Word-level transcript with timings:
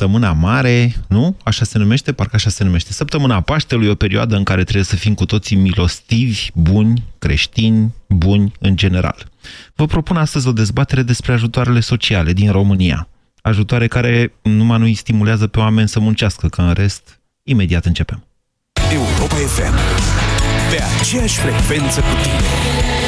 Săptămâna 0.00 0.32
mare, 0.32 0.94
nu? 1.08 1.36
Așa 1.42 1.64
se 1.64 1.78
numește? 1.78 2.12
Parcă 2.12 2.36
așa 2.36 2.50
se 2.50 2.64
numește. 2.64 2.92
Săptămâna 2.92 3.40
Paștelui, 3.40 3.88
o 3.88 3.94
perioadă 3.94 4.36
în 4.36 4.44
care 4.44 4.62
trebuie 4.62 4.84
să 4.84 4.96
fim 4.96 5.14
cu 5.14 5.26
toții 5.26 5.56
milostivi, 5.56 6.50
buni, 6.54 7.04
creștini, 7.18 7.94
buni 8.08 8.52
în 8.58 8.76
general. 8.76 9.30
Vă 9.74 9.86
propun 9.86 10.16
astăzi 10.16 10.48
o 10.48 10.52
dezbatere 10.52 11.02
despre 11.02 11.32
ajutoarele 11.32 11.80
sociale 11.80 12.32
din 12.32 12.50
România. 12.50 13.08
Ajutoare 13.42 13.86
care 13.86 14.32
numai 14.42 14.78
nu 14.78 14.84
îi 14.84 14.94
stimulează 14.94 15.46
pe 15.46 15.58
oameni 15.58 15.88
să 15.88 16.00
muncească, 16.00 16.48
că 16.48 16.60
în 16.60 16.72
rest, 16.72 17.20
imediat 17.42 17.84
începem. 17.84 18.24
Europa 18.92 19.34
FM. 19.34 19.74
Pe 20.70 20.82
aceeași 21.00 21.38
frecvență 21.38 22.00
cu 22.00 22.22
tine. 22.22 23.07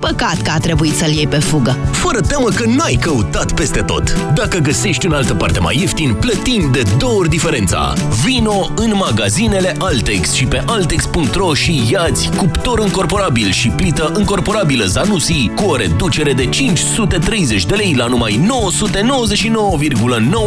Păcat 0.00 0.42
că 0.42 0.50
a 0.50 0.58
trebuit 0.58 0.94
să-l 0.94 1.10
iei 1.10 1.26
pe 1.26 1.38
fugă. 1.38 1.76
Fără 1.92 2.20
teamă 2.20 2.48
că 2.48 2.64
n-ai 2.66 2.98
căutat 3.00 3.52
peste 3.52 3.80
tot. 3.80 4.32
Dacă 4.34 4.58
găsești 4.58 5.06
în 5.06 5.12
altă 5.12 5.34
parte 5.34 5.60
mai 5.60 5.78
ieftin, 5.80 6.14
plătim 6.14 6.68
de 6.72 6.82
două 6.98 7.18
ori 7.18 7.28
diferența. 7.28 7.92
Vino 8.24 8.70
în 8.76 8.92
magazinele 8.94 9.74
Altex 9.78 10.32
și 10.32 10.44
pe 10.44 10.62
altex.ro 10.66 11.54
și 11.54 11.82
iați 11.90 12.30
cuptor 12.36 12.78
încorporabil 12.78 13.50
și 13.50 13.68
plită 13.68 14.12
încorporabilă 14.14 14.84
Zanussi 14.84 15.50
cu 15.54 15.64
o 15.64 15.76
reducere 15.76 16.32
de 16.32 16.46
530 16.46 17.66
de 17.66 17.74
lei 17.74 17.94
la 17.96 18.06
numai 18.06 18.48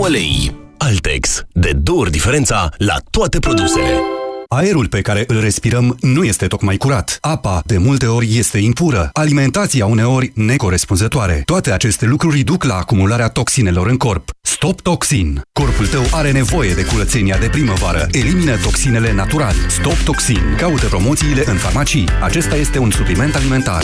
999,9 0.05 0.09
lei. 0.09 0.55
Altex. 0.77 1.43
De 1.51 1.71
două 1.83 1.99
ori 1.99 2.11
diferența 2.11 2.69
la 2.77 2.95
toate 3.09 3.39
produsele. 3.39 4.22
Aerul 4.55 4.87
pe 4.87 5.01
care 5.01 5.23
îl 5.27 5.39
respirăm 5.39 5.97
nu 6.01 6.23
este 6.23 6.47
tocmai 6.47 6.77
curat. 6.77 7.17
Apa, 7.21 7.61
de 7.65 7.77
multe 7.77 8.05
ori, 8.05 8.37
este 8.37 8.57
impură. 8.57 9.09
Alimentația, 9.13 9.85
uneori, 9.85 10.31
necorespunzătoare. 10.35 11.41
Toate 11.45 11.71
aceste 11.71 12.05
lucruri 12.05 12.39
duc 12.39 12.63
la 12.63 12.75
acumularea 12.75 13.27
toxinelor 13.27 13.87
în 13.87 13.97
corp. 13.97 14.29
Stop 14.41 14.81
Toxin. 14.81 15.41
Corpul 15.59 15.87
tău 15.87 16.03
are 16.11 16.31
nevoie 16.31 16.73
de 16.73 16.85
curățenia 16.85 17.37
de 17.37 17.47
primăvară. 17.47 18.07
Elimină 18.11 18.57
toxinele 18.57 19.13
natural. 19.13 19.55
Stop 19.67 19.97
Toxin. 20.05 20.55
Caută 20.57 20.85
promoțiile 20.85 21.43
în 21.45 21.55
farmacii. 21.55 22.05
Acesta 22.21 22.55
este 22.55 22.79
un 22.79 22.91
supliment 22.91 23.35
alimentar. 23.35 23.83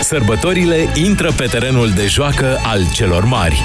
Sărbătorile 0.00 0.88
intră 0.94 1.32
pe 1.32 1.44
terenul 1.44 1.90
de 1.90 2.06
joacă 2.06 2.58
al 2.62 2.80
celor 2.92 3.24
mari. 3.24 3.62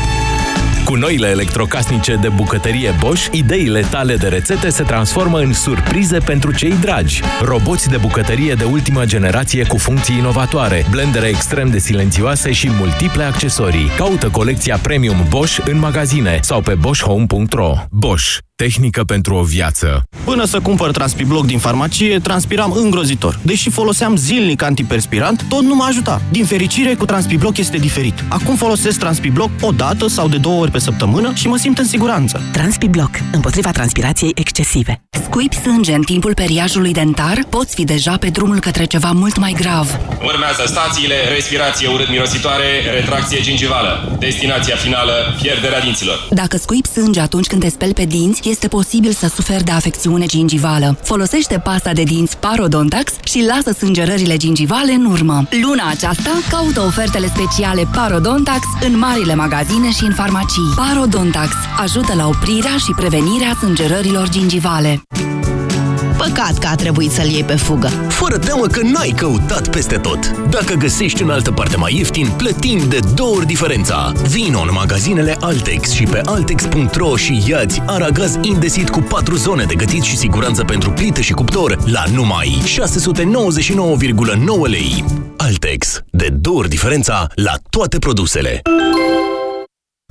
Cu 0.87 0.95
noile 0.95 1.27
electrocasnice 1.27 2.15
de 2.15 2.29
bucătărie 2.29 2.95
Bosch, 2.99 3.27
ideile 3.31 3.81
tale 3.81 4.15
de 4.15 4.27
rețete 4.27 4.69
se 4.69 4.83
transformă 4.83 5.39
în 5.39 5.53
surprize 5.53 6.17
pentru 6.17 6.53
cei 6.53 6.73
dragi. 6.81 7.21
Roboți 7.41 7.89
de 7.89 7.97
bucătărie 7.97 8.53
de 8.53 8.63
ultimă 8.63 9.05
generație 9.05 9.65
cu 9.65 9.77
funcții 9.77 10.17
inovatoare, 10.17 10.85
blendere 10.89 11.27
extrem 11.27 11.69
de 11.69 11.77
silențioase 11.77 12.51
și 12.51 12.71
multiple 12.79 13.23
accesorii. 13.23 13.91
Caută 13.97 14.29
colecția 14.29 14.77
Premium 14.77 15.25
Bosch 15.29 15.59
în 15.65 15.79
magazine 15.79 16.39
sau 16.41 16.61
pe 16.61 16.73
boschhome.ro. 16.73 17.73
Bosch. 17.89 18.46
Tehnică 18.63 19.03
pentru 19.03 19.35
o 19.35 19.41
viață. 19.41 20.03
Până 20.23 20.45
să 20.45 20.59
cumpăr 20.59 20.91
Transpibloc 20.91 21.45
din 21.45 21.59
farmacie, 21.59 22.19
transpiram 22.19 22.71
îngrozitor. 22.71 23.39
Deși 23.41 23.69
foloseam 23.69 24.15
zilnic 24.15 24.61
antiperspirant, 24.61 25.45
tot 25.49 25.61
nu 25.61 25.75
mă 25.75 25.85
ajuta. 25.87 26.21
Din 26.31 26.45
fericire, 26.45 26.93
cu 26.93 27.05
Transpibloc 27.05 27.57
este 27.57 27.77
diferit. 27.77 28.23
Acum 28.27 28.55
folosesc 28.55 28.99
Transpibloc 28.99 29.49
o 29.61 29.71
dată 29.71 30.07
sau 30.07 30.27
de 30.27 30.37
două 30.37 30.61
ori 30.61 30.71
pe 30.71 30.79
săptămână 30.79 31.31
și 31.33 31.47
mă 31.47 31.57
simt 31.57 31.77
în 31.77 31.85
siguranță. 31.85 32.41
Transpibloc. 32.51 33.09
Împotriva 33.31 33.71
transpirației 33.71 34.31
excesive. 34.35 35.01
Scuipi 35.23 35.55
sânge 35.55 35.93
în 35.93 36.01
timpul 36.01 36.33
periajului 36.33 36.93
dentar, 36.93 37.45
poți 37.49 37.75
fi 37.75 37.83
deja 37.83 38.17
pe 38.17 38.29
drumul 38.29 38.59
către 38.59 38.85
ceva 38.85 39.11
mult 39.11 39.37
mai 39.37 39.55
grav. 39.57 39.99
Urmează 40.23 40.63
stațiile, 40.65 41.15
respirație 41.33 41.87
urât-mirositoare, 41.87 42.65
retracție 42.93 43.41
gingivală. 43.41 44.17
Destinația 44.19 44.75
finală, 44.75 45.13
pierderea 45.41 45.81
dinților. 45.81 46.27
Dacă 46.29 46.57
scuipi 46.57 46.87
sânge 46.87 47.19
atunci 47.19 47.47
când 47.47 47.61
te 47.61 47.69
speli 47.69 47.93
pe 47.93 48.05
dinți, 48.05 48.46
este 48.49 48.67
posibil 48.67 49.11
să 49.11 49.27
suferi 49.27 49.63
de 49.63 49.71
afecțiune 49.71 50.25
gingivală. 50.25 50.97
Folosește 51.03 51.59
pasta 51.63 51.93
de 51.93 52.03
dinți 52.03 52.37
Parodontax 52.37 53.13
și 53.23 53.45
lasă 53.47 53.71
sângerările 53.71 54.37
gingivale 54.37 54.91
în 54.91 55.05
urmă. 55.05 55.47
Luna 55.61 55.89
aceasta, 55.89 56.29
caută 56.49 56.81
ofertele 56.81 57.27
speciale 57.27 57.87
Parodontax 57.93 58.59
în 58.85 58.97
marile 58.97 59.35
magazine 59.35 59.91
și 59.91 60.03
în 60.03 60.13
farmacii. 60.13 60.73
Parodontax 60.75 61.51
ajută 61.79 62.13
la 62.15 62.27
oprirea 62.27 62.77
și 62.77 62.91
prevenirea 62.95 63.55
sângerărilor 63.59 64.29
gingivale. 64.29 65.01
Păcat 66.27 66.57
că 66.57 66.67
a 66.67 66.75
trebuit 66.75 67.11
să-l 67.11 67.25
iei 67.25 67.43
pe 67.43 67.55
fugă. 67.55 67.87
Fără 68.07 68.37
teamă 68.37 68.65
că 68.65 68.81
n-ai 68.81 69.13
căutat 69.15 69.69
peste 69.69 69.97
tot. 69.97 70.31
Dacă 70.49 70.73
găsești 70.73 71.21
în 71.21 71.29
altă 71.29 71.51
parte 71.51 71.77
mai 71.77 71.95
ieftin, 71.97 72.29
plătim 72.37 72.81
de 72.89 72.99
două 73.15 73.35
ori 73.35 73.45
diferența. 73.45 74.11
Vino 74.29 74.59
în 74.59 74.69
magazinele 74.71 75.37
Altex 75.39 75.91
și 75.91 76.03
pe 76.03 76.21
altex.ro 76.25 77.15
și 77.15 77.43
iați 77.47 77.81
aragaz 77.85 78.37
indesit 78.41 78.89
cu 78.89 78.99
4 78.99 79.35
zone 79.35 79.63
de 79.63 79.75
gătit 79.75 80.01
și 80.01 80.17
siguranță 80.17 80.63
pentru 80.63 80.91
plită 80.91 81.21
și 81.21 81.33
cuptor 81.33 81.77
la 81.85 82.03
numai 82.13 82.61
699,9 82.65 82.75
lei. 84.69 85.03
Altex. 85.37 86.01
De 86.09 86.29
două 86.29 86.57
ori 86.57 86.69
diferența 86.69 87.27
la 87.35 87.53
toate 87.69 87.99
produsele. 87.99 88.61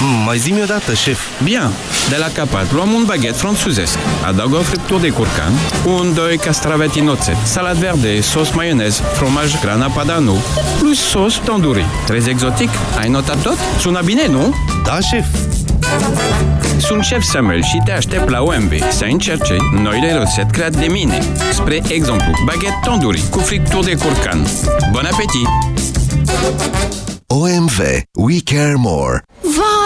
Mm, 0.00 0.24
mai 0.24 0.38
zi-mi 0.38 0.62
odată, 0.62 0.94
șef. 0.94 1.20
Bine. 1.42 1.70
De 2.08 2.16
la 2.16 2.26
capăt 2.34 2.72
luăm 2.72 2.92
un 2.92 3.04
baghet 3.06 3.36
franțuzesc. 3.36 3.98
Adaugă 4.26 4.56
o 4.56 4.60
friptură 4.60 5.00
de 5.00 5.08
curcan, 5.08 5.52
un, 5.86 6.14
doi 6.14 6.36
castraveti 6.36 6.98
în 6.98 7.08
oțet, 7.08 7.36
salat 7.44 7.76
verde, 7.76 8.20
sos 8.20 8.50
maionez, 8.50 9.02
fromaj 9.12 9.60
grana 9.60 9.86
padano, 9.86 10.32
plus 10.78 11.08
sos 11.08 11.40
tandoori. 11.44 11.84
Trezi 12.06 12.30
exotic? 12.30 12.68
Ai 12.98 13.08
notat 13.08 13.42
tot? 13.42 13.56
Sună 13.80 14.00
bine, 14.04 14.26
nu? 14.26 14.54
Da, 14.84 14.98
șef. 15.00 15.26
Sunt 16.78 17.04
șef 17.04 17.22
Samuel 17.22 17.62
și 17.62 17.80
te 17.84 17.92
aștept 17.92 18.28
la 18.28 18.42
OMB 18.42 18.72
să 18.90 19.04
încerce 19.04 19.56
noile 19.82 20.12
rețete 20.12 20.48
create 20.52 20.78
de 20.78 20.86
mine. 20.86 21.18
Spre 21.52 21.82
exemplu, 21.88 22.30
baghet 22.44 22.74
tandoori 22.84 23.22
cu 23.30 23.38
friptură 23.38 23.84
de 23.84 23.94
curcan. 23.96 24.46
Bon 24.92 25.04
apetit! 25.12 25.48
OMV. 27.26 27.78
We 28.14 28.40
care 28.44 28.74
more. 28.76 29.22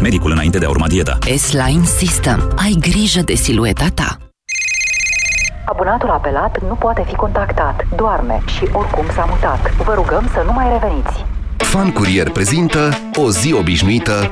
medicul 0.00 0.30
înainte 0.30 0.58
de 0.58 0.64
a 0.64 0.68
urma 0.68 0.86
dieta. 0.86 1.18
S-Line 1.36 1.84
System. 1.84 2.52
Ai 2.56 2.76
grijă 2.80 3.20
de 3.20 3.34
silueta 3.34 3.86
ta. 3.94 4.16
Abonatul 5.64 6.10
apelat 6.10 6.62
nu 6.68 6.74
poate 6.74 7.04
fi 7.06 7.14
contactat, 7.14 7.86
doarme 7.96 8.42
și 8.56 8.68
oricum 8.72 9.04
s-a 9.14 9.26
mutat. 9.30 9.74
Vă 9.76 9.94
rugăm 9.94 10.30
să 10.32 10.42
nu 10.44 10.52
mai 10.52 10.66
reveniți. 10.80 11.24
Fan 11.56 11.92
Curier 11.92 12.30
prezintă 12.30 12.98
o 13.14 13.30
zi 13.30 13.52
obișnuită 13.52 14.30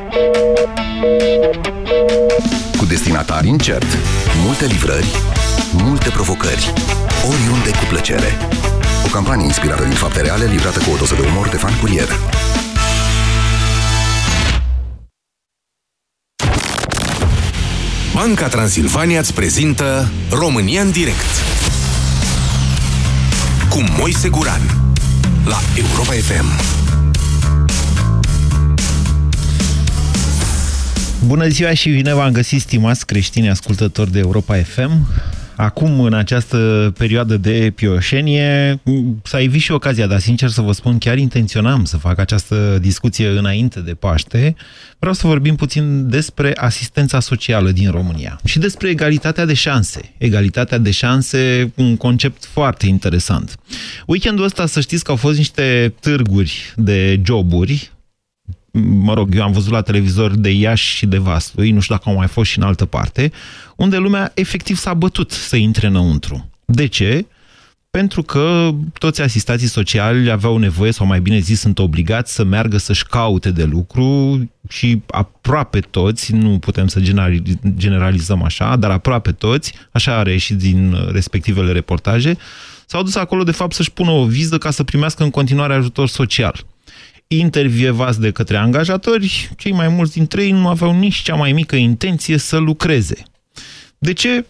cu 2.78 2.84
destinatari 2.84 3.48
incert, 3.48 3.86
multe 4.44 4.64
livrări, 4.64 5.16
de 6.06 6.12
provocări. 6.12 6.72
Oriunde 7.30 7.70
cu 7.70 7.84
plăcere. 7.88 8.30
O 9.06 9.08
campanie 9.12 9.44
inspirată 9.44 9.82
din 9.82 9.92
fapte 9.92 10.20
reale, 10.20 10.44
livrată 10.44 10.78
cu 10.78 10.90
o 10.94 10.96
doză 10.96 11.14
de 11.14 11.26
umor 11.30 11.48
de 11.48 11.56
fan 11.56 11.72
curier. 11.80 12.08
Banca 18.16 18.48
Transilvania 18.48 19.18
îți 19.18 19.34
prezintă 19.34 20.10
România 20.30 20.80
în 20.80 20.90
direct 20.90 21.30
cu 23.70 23.84
Moise 23.98 24.28
Guran 24.28 24.60
la 25.44 25.58
Europa 25.76 26.12
FM. 26.12 26.46
Bună 31.26 31.48
ziua 31.48 31.74
și 31.74 31.90
bine 31.90 32.14
v-am 32.14 32.32
găsit, 32.32 32.60
stimați 32.60 33.06
creștini 33.06 33.50
ascultători 33.50 34.12
de 34.12 34.18
Europa 34.18 34.56
FM. 34.56 35.06
Acum, 35.56 36.00
în 36.00 36.12
această 36.12 36.92
perioadă 36.98 37.36
de 37.36 37.72
pioșenie, 37.74 38.80
s-a 39.22 39.40
evit 39.40 39.60
și 39.60 39.72
ocazia, 39.72 40.06
dar 40.06 40.18
sincer 40.18 40.48
să 40.48 40.60
vă 40.60 40.72
spun, 40.72 40.98
chiar 40.98 41.18
intenționam 41.18 41.84
să 41.84 41.96
fac 41.96 42.18
această 42.18 42.78
discuție 42.80 43.28
înainte 43.28 43.80
de 43.80 43.94
Paște. 43.94 44.54
Vreau 44.98 45.14
să 45.14 45.26
vorbim 45.26 45.56
puțin 45.56 46.10
despre 46.10 46.52
asistența 46.56 47.20
socială 47.20 47.70
din 47.70 47.90
România 47.90 48.40
și 48.44 48.58
despre 48.58 48.88
egalitatea 48.88 49.44
de 49.44 49.54
șanse. 49.54 50.14
Egalitatea 50.18 50.78
de 50.78 50.90
șanse, 50.90 51.72
un 51.74 51.96
concept 51.96 52.44
foarte 52.44 52.86
interesant. 52.86 53.56
Weekendul 54.06 54.44
ăsta, 54.44 54.66
să 54.66 54.80
știți 54.80 55.04
că 55.04 55.10
au 55.10 55.16
fost 55.16 55.36
niște 55.36 55.94
târguri 56.00 56.72
de 56.76 57.20
joburi 57.24 57.90
mă 58.82 59.14
rog, 59.14 59.34
eu 59.34 59.42
am 59.42 59.52
văzut 59.52 59.72
la 59.72 59.80
televizor 59.80 60.36
de 60.36 60.50
Iași 60.50 60.96
și 60.96 61.06
de 61.06 61.18
Vaslui, 61.18 61.70
nu 61.70 61.80
știu 61.80 61.94
dacă 61.94 62.08
au 62.08 62.16
mai 62.16 62.26
fost 62.26 62.50
și 62.50 62.58
în 62.58 62.64
altă 62.64 62.84
parte, 62.84 63.32
unde 63.76 63.96
lumea 63.96 64.32
efectiv 64.34 64.76
s-a 64.76 64.94
bătut 64.94 65.30
să 65.30 65.56
intre 65.56 65.86
înăuntru. 65.86 66.50
De 66.64 66.86
ce? 66.86 67.26
Pentru 67.90 68.22
că 68.22 68.70
toți 68.98 69.22
asistații 69.22 69.66
sociali 69.66 70.30
aveau 70.30 70.56
nevoie, 70.56 70.92
sau 70.92 71.06
mai 71.06 71.20
bine 71.20 71.38
zis, 71.38 71.60
sunt 71.60 71.78
obligați 71.78 72.34
să 72.34 72.44
meargă 72.44 72.76
să-și 72.76 73.06
caute 73.06 73.50
de 73.50 73.64
lucru 73.64 74.40
și 74.68 75.02
aproape 75.06 75.80
toți, 75.80 76.32
nu 76.32 76.58
putem 76.58 76.86
să 76.86 77.00
generalizăm 77.76 78.42
așa, 78.42 78.76
dar 78.76 78.90
aproape 78.90 79.32
toți, 79.32 79.74
așa 79.92 80.16
are 80.16 80.36
și 80.36 80.54
din 80.54 80.96
respectivele 81.12 81.72
reportaje, 81.72 82.36
s-au 82.86 83.02
dus 83.02 83.14
acolo 83.14 83.42
de 83.42 83.50
fapt 83.50 83.74
să-și 83.74 83.92
pună 83.92 84.10
o 84.10 84.24
viză 84.24 84.58
ca 84.58 84.70
să 84.70 84.84
primească 84.84 85.22
în 85.22 85.30
continuare 85.30 85.74
ajutor 85.74 86.08
social 86.08 86.64
intervievați 87.28 88.20
de 88.20 88.30
către 88.30 88.56
angajatori, 88.56 89.50
cei 89.56 89.72
mai 89.72 89.88
mulți 89.88 90.12
dintre 90.12 90.42
ei 90.42 90.50
nu 90.50 90.68
aveau 90.68 90.98
nici 90.98 91.14
cea 91.22 91.34
mai 91.34 91.52
mică 91.52 91.76
intenție 91.76 92.36
să 92.36 92.56
lucreze. 92.56 93.22
De 93.98 94.12
ce? 94.12 94.44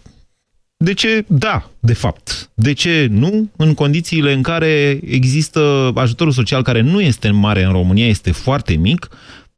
De 0.77 0.93
ce 0.93 1.25
da, 1.27 1.69
de 1.79 1.93
fapt? 1.93 2.49
De 2.53 2.73
ce 2.73 3.07
nu? 3.11 3.49
În 3.55 3.73
condițiile 3.73 4.33
în 4.33 4.41
care 4.41 4.99
există 5.05 5.91
ajutorul 5.95 6.33
social 6.33 6.63
care 6.63 6.81
nu 6.81 7.01
este 7.01 7.29
mare 7.29 7.63
în 7.63 7.71
România, 7.71 8.07
este 8.07 8.31
foarte 8.31 8.73
mic, 8.73 9.09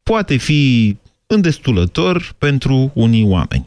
poate 0.04 0.38
fi 0.38 0.95
îndestulător 1.27 2.33
pentru 2.38 2.92
unii 2.94 3.24
oameni. 3.24 3.66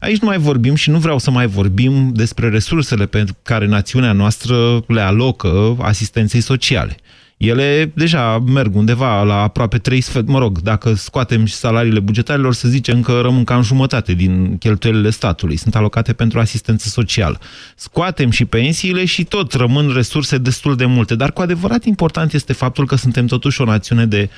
Aici 0.00 0.18
nu 0.18 0.26
mai 0.26 0.38
vorbim 0.38 0.74
și 0.74 0.90
nu 0.90 0.98
vreau 0.98 1.18
să 1.18 1.30
mai 1.30 1.46
vorbim 1.46 2.12
despre 2.12 2.48
resursele 2.48 3.06
pe 3.06 3.24
care 3.42 3.66
națiunea 3.66 4.12
noastră 4.12 4.84
le 4.86 5.00
alocă 5.00 5.76
asistenței 5.80 6.40
sociale 6.40 6.96
ele 7.42 7.92
deja 7.94 8.38
merg 8.38 8.76
undeva 8.76 9.22
la 9.22 9.42
aproape 9.42 9.78
3 9.78 10.00
sfert, 10.00 10.26
mă 10.26 10.38
rog, 10.38 10.60
dacă 10.60 10.94
scoatem 10.94 11.44
și 11.44 11.54
salariile 11.54 12.00
bugetarilor, 12.00 12.54
să 12.54 12.68
zicem 12.68 13.00
că 13.00 13.20
rămân 13.20 13.44
cam 13.44 13.62
jumătate 13.62 14.12
din 14.12 14.58
cheltuielile 14.58 15.10
statului, 15.10 15.56
sunt 15.56 15.74
alocate 15.74 16.12
pentru 16.12 16.38
asistență 16.38 16.88
socială. 16.88 17.38
Scoatem 17.76 18.30
și 18.30 18.44
pensiile 18.44 19.04
și 19.04 19.24
tot 19.24 19.52
rămân 19.52 19.92
resurse 19.94 20.38
destul 20.38 20.76
de 20.76 20.84
multe, 20.84 21.14
dar 21.14 21.32
cu 21.32 21.40
adevărat 21.40 21.84
important 21.84 22.32
este 22.32 22.52
faptul 22.52 22.86
că 22.86 22.96
suntem 22.96 23.26
totuși 23.26 23.60
o 23.60 23.64
națiune 23.64 24.06
de 24.06 24.30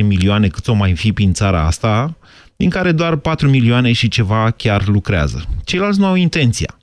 18-19 0.00 0.02
milioane, 0.02 0.48
cât 0.48 0.68
o 0.68 0.72
mai 0.72 0.94
fi 0.94 1.12
prin 1.12 1.32
țara 1.32 1.66
asta, 1.66 2.16
din 2.56 2.70
care 2.70 2.92
doar 2.92 3.16
4 3.16 3.48
milioane 3.48 3.92
și 3.92 4.08
ceva 4.08 4.50
chiar 4.56 4.86
lucrează. 4.86 5.44
Ceilalți 5.64 5.98
nu 5.98 6.06
au 6.06 6.14
intenția. 6.14 6.79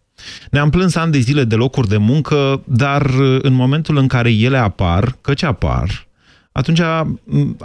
Ne-am 0.52 0.70
plâns 0.70 0.96
ani 0.96 1.12
de 1.12 1.20
zile 1.20 1.44
de 1.44 1.56
locuri 1.56 1.88
de 1.88 1.98
muncă, 1.98 2.62
dar 2.66 3.06
uh, 3.06 3.40
în 3.42 3.54
momentul 3.54 3.98
în 3.98 4.08
care 4.08 4.32
ele 4.32 4.58
apar, 4.58 5.18
căci 5.22 5.44
apar, 5.44 6.08
atunci 6.58 6.82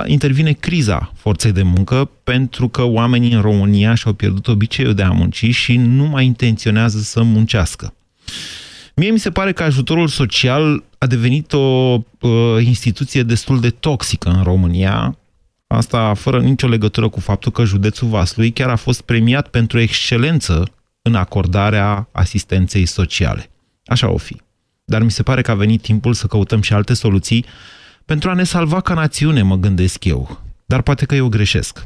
intervine 0.06 0.52
criza 0.52 1.12
forței 1.16 1.52
de 1.52 1.62
muncă 1.62 2.10
pentru 2.25 2.69
că 2.69 2.82
oamenii 2.82 3.32
în 3.32 3.40
România 3.40 3.94
și-au 3.94 4.12
pierdut 4.12 4.49
obiceiul 4.49 4.94
de 4.94 5.02
a 5.02 5.10
munci 5.10 5.50
și 5.50 5.76
nu 5.76 6.04
mai 6.04 6.25
intenționează 6.25 6.99
să 6.99 7.22
muncească. 7.22 7.94
Mie 8.94 9.10
mi 9.10 9.19
se 9.19 9.31
pare 9.31 9.52
că 9.52 9.62
ajutorul 9.62 10.08
social 10.08 10.84
a 10.99 11.06
devenit 11.06 11.52
o 11.52 11.58
uh, 11.58 12.31
instituție 12.64 13.22
destul 13.22 13.60
de 13.60 13.70
toxică 13.70 14.28
în 14.28 14.43
România, 14.43 15.19
asta 15.66 16.14
fără 16.14 16.40
nicio 16.40 16.69
legătură 16.69 17.08
cu 17.08 17.20
faptul 17.20 17.52
că 17.52 17.64
județul 17.64 18.08
Vaslui 18.08 18.50
chiar 18.50 18.69
a 18.69 18.76
fost 18.76 19.00
premiat 19.00 19.49
pentru 19.49 19.78
excelență 19.78 20.64
în 21.02 21.14
acordarea 21.14 22.08
asistenței 22.12 22.87
sociale. 22.87 23.50
Așa 23.84 24.10
o 24.10 24.16
fi. 24.16 24.40
Dar 24.84 25.02
mi 25.02 25.10
se 25.10 25.22
pare 25.22 25.43
că 25.43 25.50
a 25.50 25.54
venit 25.54 25.82
timpul 25.82 26.12
să 26.12 26.26
căutăm 26.26 26.60
și 26.60 26.72
alte 26.72 26.94
soluții 26.94 27.44
pentru 28.04 28.31
a 28.31 28.34
ne 28.34 28.44
salva 28.44 28.81
ca 28.81 28.94
națiune, 28.94 29.43
mă 29.43 29.56
gândesc 29.56 30.04
eu. 30.04 30.40
Dar 30.66 30.82
poate 30.82 31.04
că 31.04 31.14
eu 31.14 31.28
greșesc. 31.28 31.84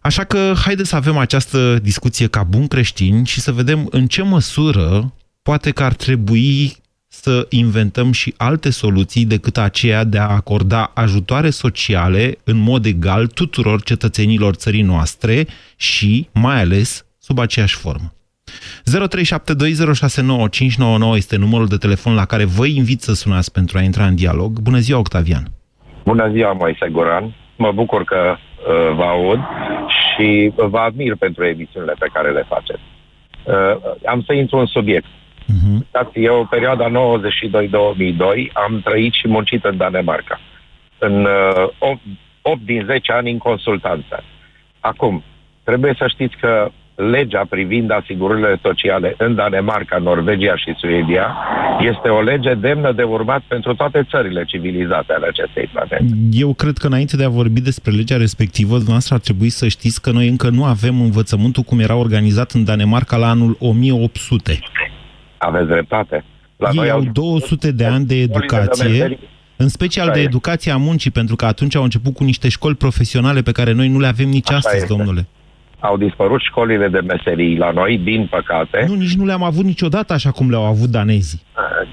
Așa 0.00 0.24
că 0.24 0.52
haideți 0.56 0.88
să 0.88 0.96
avem 0.96 1.16
această 1.16 1.78
discuție 1.78 2.26
ca 2.26 2.42
bun 2.42 2.66
creștini 2.66 3.26
și 3.26 3.40
să 3.40 3.52
vedem 3.52 3.86
în 3.90 4.06
ce 4.06 4.22
măsură 4.22 5.12
poate 5.42 5.70
că 5.70 5.82
ar 5.82 5.94
trebui 5.94 6.76
să 7.08 7.46
inventăm 7.50 8.12
și 8.12 8.34
alte 8.36 8.70
soluții 8.70 9.24
decât 9.24 9.56
aceea 9.56 10.04
de 10.04 10.18
a 10.18 10.28
acorda 10.28 10.90
ajutoare 10.94 11.50
sociale 11.50 12.38
în 12.44 12.56
mod 12.56 12.86
egal 12.86 13.26
tuturor 13.26 13.82
cetățenilor 13.82 14.54
țării 14.54 14.82
noastre 14.82 15.46
și, 15.76 16.28
mai 16.32 16.60
ales, 16.60 17.04
sub 17.18 17.38
aceeași 17.38 17.76
formă. 17.76 18.14
0372069599 21.12 21.16
este 21.16 21.36
numărul 21.36 21.66
de 21.66 21.76
telefon 21.76 22.14
la 22.14 22.24
care 22.24 22.44
vă 22.44 22.66
invit 22.66 23.00
să 23.00 23.14
sunați 23.14 23.52
pentru 23.52 23.78
a 23.78 23.82
intra 23.82 24.04
în 24.04 24.14
dialog. 24.14 24.58
Bună 24.58 24.78
ziua, 24.78 24.98
Octavian! 24.98 25.44
Bună 26.04 26.30
ziua, 26.32 26.52
Moise 26.52 26.88
Goran! 26.90 27.34
Mă 27.56 27.72
bucur 27.72 28.04
că 28.04 28.36
uh, 28.36 28.36
vă 28.94 29.04
aud 29.04 29.40
și 29.88 30.52
vă 30.56 30.78
admir 30.78 31.16
pentru 31.16 31.44
emisiunile 31.44 31.94
pe 31.98 32.10
care 32.12 32.30
le 32.30 32.46
faceți. 32.48 32.80
Uh, 33.44 33.76
am 34.06 34.22
să 34.26 34.32
intru 34.32 34.58
în 34.58 34.66
subiect. 34.66 35.06
Uh-huh. 35.06 36.12
Eu, 36.14 36.46
perioada 36.50 36.88
92-2002, 36.88 36.92
am 38.52 38.80
trăit 38.84 39.12
și 39.12 39.28
muncit 39.28 39.64
în 39.64 39.76
Danemarca. 39.76 40.40
În 40.98 41.24
uh, 41.24 41.68
8, 41.78 42.00
8 42.42 42.60
din 42.64 42.84
10 42.86 43.12
ani 43.12 43.30
în 43.30 43.38
consultanță. 43.38 44.24
Acum, 44.80 45.22
trebuie 45.64 45.94
să 45.98 46.06
știți 46.08 46.36
că 46.36 46.70
legea 47.10 47.46
privind 47.48 47.90
asigurările 47.90 48.58
sociale 48.62 49.14
în 49.18 49.34
Danemarca, 49.34 49.98
Norvegia 49.98 50.56
și 50.56 50.74
Suedia 50.76 51.36
este 51.80 52.08
o 52.08 52.20
lege 52.20 52.54
demnă 52.54 52.92
de 52.92 53.02
urmat 53.02 53.42
pentru 53.48 53.74
toate 53.74 54.06
țările 54.10 54.44
civilizate 54.44 55.12
ale 55.12 55.26
acestei 55.26 55.70
planete. 55.72 56.06
Eu 56.30 56.52
cred 56.54 56.76
că 56.78 56.86
înainte 56.86 57.16
de 57.16 57.24
a 57.24 57.28
vorbi 57.28 57.60
despre 57.60 57.92
legea 57.92 58.16
respectivă, 58.16 58.72
dumneavoastră 58.72 59.14
ar 59.14 59.20
trebui 59.20 59.48
să 59.48 59.68
știți 59.68 60.02
că 60.02 60.10
noi 60.10 60.28
încă 60.28 60.48
nu 60.50 60.64
avem 60.64 61.00
învățământul 61.00 61.62
cum 61.62 61.78
era 61.80 61.94
organizat 61.94 62.50
în 62.50 62.64
Danemarca 62.64 63.16
la 63.16 63.28
anul 63.28 63.56
1800. 63.60 64.58
Aveți 65.38 65.68
dreptate. 65.68 66.24
La 66.56 66.68
Ei 66.68 66.76
noi 66.76 66.90
au 66.90 67.02
200 67.12 67.72
de 67.72 67.84
ani 67.84 68.04
de 68.04 68.14
educație, 68.14 69.18
în 69.56 69.68
special 69.68 70.10
de 70.12 70.20
educația 70.20 70.76
muncii, 70.76 71.10
pentru 71.10 71.36
că 71.36 71.44
atunci 71.44 71.76
au 71.76 71.82
început 71.82 72.14
cu 72.14 72.24
niște 72.24 72.48
școli 72.48 72.74
profesionale 72.74 73.42
pe 73.42 73.52
care 73.52 73.72
noi 73.72 73.88
nu 73.88 73.98
le 73.98 74.06
avem 74.06 74.28
nici 74.28 74.48
Așa 74.48 74.56
astăzi, 74.56 74.76
este. 74.76 74.94
domnule 74.94 75.26
au 75.82 75.96
dispărut 75.96 76.40
școlile 76.40 76.88
de 76.88 77.00
meserii 77.00 77.56
la 77.56 77.70
noi, 77.70 77.98
din 77.98 78.26
păcate. 78.30 78.84
Nu, 78.88 78.94
nici 78.94 79.14
nu 79.14 79.24
le-am 79.24 79.42
avut 79.42 79.64
niciodată 79.64 80.12
așa 80.12 80.30
cum 80.30 80.50
le-au 80.50 80.64
avut 80.64 80.88
danezii. 80.88 81.42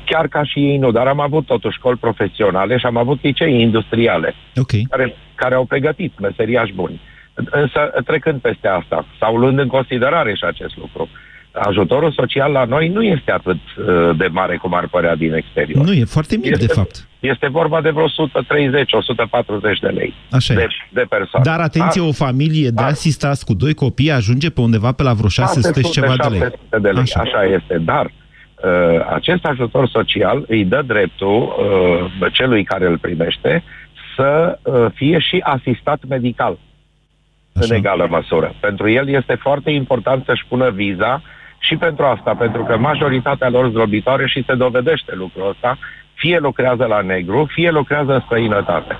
Chiar 0.05 0.27
ca 0.27 0.43
și 0.43 0.59
ei 0.59 0.77
nu, 0.77 0.91
dar 0.91 1.07
am 1.07 1.19
avut 1.19 1.45
totuși 1.45 1.77
școli 1.77 1.97
profesionale 1.97 2.77
și 2.77 2.85
am 2.85 2.97
avut 2.97 3.19
licei 3.21 3.61
industriale 3.61 4.33
okay. 4.55 4.85
care, 4.89 5.15
care 5.35 5.55
au 5.55 5.65
pregătit 5.65 6.19
meseriași 6.19 6.73
buni. 6.73 7.01
Însă, 7.33 7.91
trecând 8.05 8.41
peste 8.41 8.67
asta, 8.67 9.05
sau 9.19 9.35
luând 9.35 9.59
în 9.59 9.67
considerare 9.67 10.33
și 10.35 10.43
acest 10.43 10.77
lucru, 10.77 11.09
ajutorul 11.59 12.11
social 12.11 12.51
la 12.51 12.63
noi 12.63 12.87
nu 12.87 13.03
este 13.03 13.31
atât 13.31 13.55
uh, 13.55 14.17
de 14.17 14.27
mare 14.31 14.57
cum 14.57 14.73
ar 14.73 14.87
părea 14.87 15.15
din 15.15 15.33
exterior. 15.33 15.85
Nu, 15.85 15.93
e 15.93 16.03
foarte 16.03 16.35
mic, 16.35 16.51
este, 16.51 16.65
de 16.65 16.73
fapt. 16.73 17.07
Este 17.19 17.47
vorba 17.47 17.81
de 17.81 17.89
vreo 17.89 18.07
130-140 18.07 18.09
de 19.81 19.87
lei 19.87 20.13
Așa 20.31 20.53
de, 20.53 20.61
e. 20.61 20.67
de 20.89 21.05
persoană. 21.09 21.45
Dar 21.45 21.59
atenție, 21.59 22.01
A, 22.01 22.05
o 22.05 22.11
familie 22.11 22.69
de 22.69 22.83
asistați 22.83 23.45
cu 23.45 23.53
doi 23.53 23.73
copii 23.73 24.11
ajunge 24.11 24.49
pe 24.49 24.61
undeva 24.61 24.91
pe 24.91 25.03
la 25.03 25.13
vreo 25.13 25.29
600 25.29 25.81
și 25.81 25.91
ceva 25.91 26.15
de 26.15 26.27
lei. 26.27 26.39
de 26.69 26.89
lei. 26.89 27.01
Așa. 27.01 27.19
Așa 27.19 27.43
este, 27.43 27.77
dar 27.77 28.05
uh, 28.05 29.05
acest 29.13 29.45
ajutor 29.45 29.87
social 29.87 30.43
îi 30.47 30.65
dă 30.65 30.83
dreptul 30.87 31.55
uh, 32.21 32.31
celui 32.33 32.63
care 32.63 32.87
îl 32.87 32.97
primește 32.97 33.63
să 34.15 34.59
uh, 34.63 34.85
fie 34.93 35.19
și 35.19 35.39
asistat 35.43 35.99
medical 36.07 36.57
Așa. 37.53 37.65
în 37.69 37.75
egală 37.75 38.07
măsură. 38.09 38.55
Pentru 38.59 38.89
el 38.89 39.09
este 39.09 39.35
foarte 39.35 39.71
important 39.71 40.25
să-și 40.25 40.45
pună 40.47 40.69
viza 40.69 41.21
Și 41.59 41.75
pentru 41.75 42.05
asta, 42.05 42.35
pentru 42.35 42.63
că 42.63 42.77
majoritatea 42.77 43.49
lor 43.49 43.69
zdrobitoare 43.69 44.27
și 44.27 44.43
se 44.47 44.55
dovedește 44.55 45.15
lucrul 45.15 45.49
ăsta, 45.49 45.77
fie 46.13 46.37
lucrează 46.39 46.85
la 46.85 47.01
negru, 47.01 47.47
fie 47.53 47.69
lucrează 47.69 48.13
în 48.13 48.21
străinătate. 48.25 48.97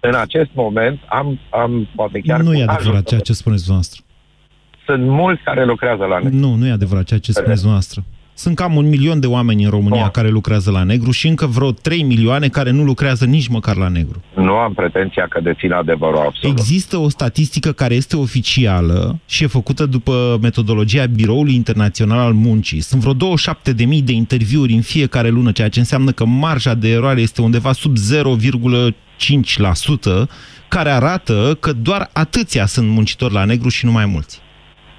În 0.00 0.14
acest 0.14 0.50
moment 0.52 1.00
am, 1.06 1.38
am 1.50 1.88
poate 1.96 2.20
chiar... 2.20 2.40
Nu 2.40 2.54
e 2.54 2.64
adevărat 2.66 3.04
ceea 3.04 3.20
ce 3.20 3.32
spuneți 3.32 3.64
dumneavoastră. 3.64 4.04
Sunt 4.84 5.06
mulți 5.06 5.42
care 5.42 5.64
lucrează 5.64 6.04
la 6.04 6.18
negru. 6.18 6.38
Nu, 6.38 6.54
nu 6.54 6.66
e 6.66 6.70
adevărat 6.70 7.04
ceea 7.04 7.20
ce 7.20 7.32
spuneți 7.32 7.60
dumneavoastră. 7.60 8.02
Sunt 8.42 8.56
cam 8.56 8.76
un 8.76 8.88
milion 8.88 9.20
de 9.20 9.26
oameni 9.26 9.64
în 9.64 9.70
România 9.70 10.08
care 10.08 10.28
lucrează 10.28 10.70
la 10.70 10.82
negru 10.82 11.10
și 11.10 11.26
încă 11.26 11.46
vreo 11.46 11.70
3 11.70 12.02
milioane 12.02 12.48
care 12.48 12.70
nu 12.70 12.82
lucrează 12.82 13.24
nici 13.24 13.48
măcar 13.48 13.76
la 13.76 13.88
negru. 13.88 14.22
Nu 14.34 14.52
am 14.52 14.72
pretenția 14.72 15.26
că 15.28 15.40
dețin 15.40 15.72
adevărul 15.72 16.16
absolut. 16.16 16.58
Există 16.58 16.96
o 16.96 17.08
statistică 17.08 17.72
care 17.72 17.94
este 17.94 18.16
oficială 18.16 19.18
și 19.26 19.44
e 19.44 19.46
făcută 19.46 19.86
după 19.86 20.38
metodologia 20.40 21.06
Biroului 21.06 21.54
Internațional 21.54 22.18
al 22.18 22.32
Muncii. 22.32 22.80
Sunt 22.80 23.02
vreo 23.02 23.14
27.000 23.14 23.18
de 24.04 24.12
interviuri 24.12 24.72
în 24.72 24.80
fiecare 24.80 25.28
lună, 25.28 25.52
ceea 25.52 25.68
ce 25.68 25.78
înseamnă 25.78 26.10
că 26.10 26.24
marja 26.24 26.74
de 26.74 26.88
eroare 26.88 27.20
este 27.20 27.42
undeva 27.42 27.72
sub 27.72 27.96
0,5%, 27.96 30.28
care 30.68 30.90
arată 30.90 31.56
că 31.60 31.72
doar 31.72 32.10
atâția 32.12 32.66
sunt 32.66 32.88
muncitori 32.88 33.32
la 33.32 33.44
negru 33.44 33.68
și 33.68 33.84
nu 33.84 33.92
mai 33.92 34.06
mulți. 34.06 34.40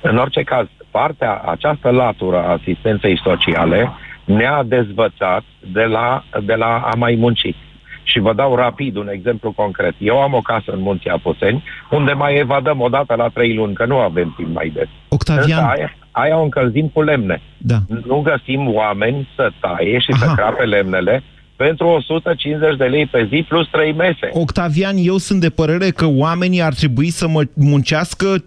În 0.01 0.17
orice 0.17 0.43
caz, 0.43 0.67
partea, 0.97 1.33
această 1.55 1.89
latură 1.89 2.37
a 2.37 2.51
asistenței 2.57 3.19
sociale 3.23 3.91
ne-a 4.25 4.63
dezvățat 4.75 5.43
de 5.71 5.83
la, 5.83 6.23
de 6.45 6.53
la 6.53 6.71
a 6.91 6.95
mai 6.95 7.15
munci. 7.15 7.55
Și 8.03 8.19
vă 8.19 8.33
dau 8.33 8.55
rapid 8.55 8.95
un 8.95 9.09
exemplu 9.09 9.51
concret. 9.51 9.95
Eu 9.97 10.21
am 10.21 10.33
o 10.33 10.41
casă 10.41 10.71
în 10.71 10.81
Munții 10.81 11.09
Apuseni, 11.09 11.63
unde 11.89 12.11
mai 12.11 12.37
evadăm 12.37 12.81
o 12.81 12.89
dată 12.89 13.15
la 13.15 13.27
trei 13.27 13.53
luni, 13.53 13.73
că 13.73 13.85
nu 13.85 13.97
avem 13.97 14.33
timp 14.37 14.53
mai 14.53 14.71
des. 14.75 14.87
Octavian... 15.07 15.63
aia, 15.63 15.95
aia 16.11 16.39
o 16.39 16.43
încălzim 16.43 16.87
cu 16.93 17.01
lemne. 17.01 17.41
Da. 17.57 17.77
Nu 18.05 18.21
găsim 18.21 18.73
oameni 18.73 19.29
să 19.35 19.51
taie 19.59 19.99
și 19.99 20.11
Aha. 20.11 20.25
să 20.25 20.33
crape 20.35 20.63
lemnele 20.63 21.23
pentru 21.55 21.87
150 21.87 22.77
de 22.77 22.83
lei 22.83 23.05
pe 23.05 23.27
zi 23.29 23.45
plus 23.47 23.67
3 23.69 23.93
mese. 23.93 24.29
Octavian, 24.31 24.95
eu 24.97 25.17
sunt 25.17 25.39
de 25.41 25.49
părere 25.49 25.89
că 25.89 26.05
oamenii 26.05 26.61
ar 26.61 26.73
trebui 26.73 27.09
să 27.09 27.27
mă 27.27 27.43
muncească 27.53 28.43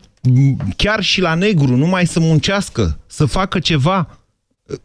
chiar 0.76 1.02
și 1.02 1.20
la 1.20 1.34
negru, 1.34 1.76
nu 1.76 1.86
mai 1.86 2.06
să 2.06 2.20
muncească, 2.20 2.98
să 3.06 3.24
facă 3.24 3.58
ceva, 3.58 4.18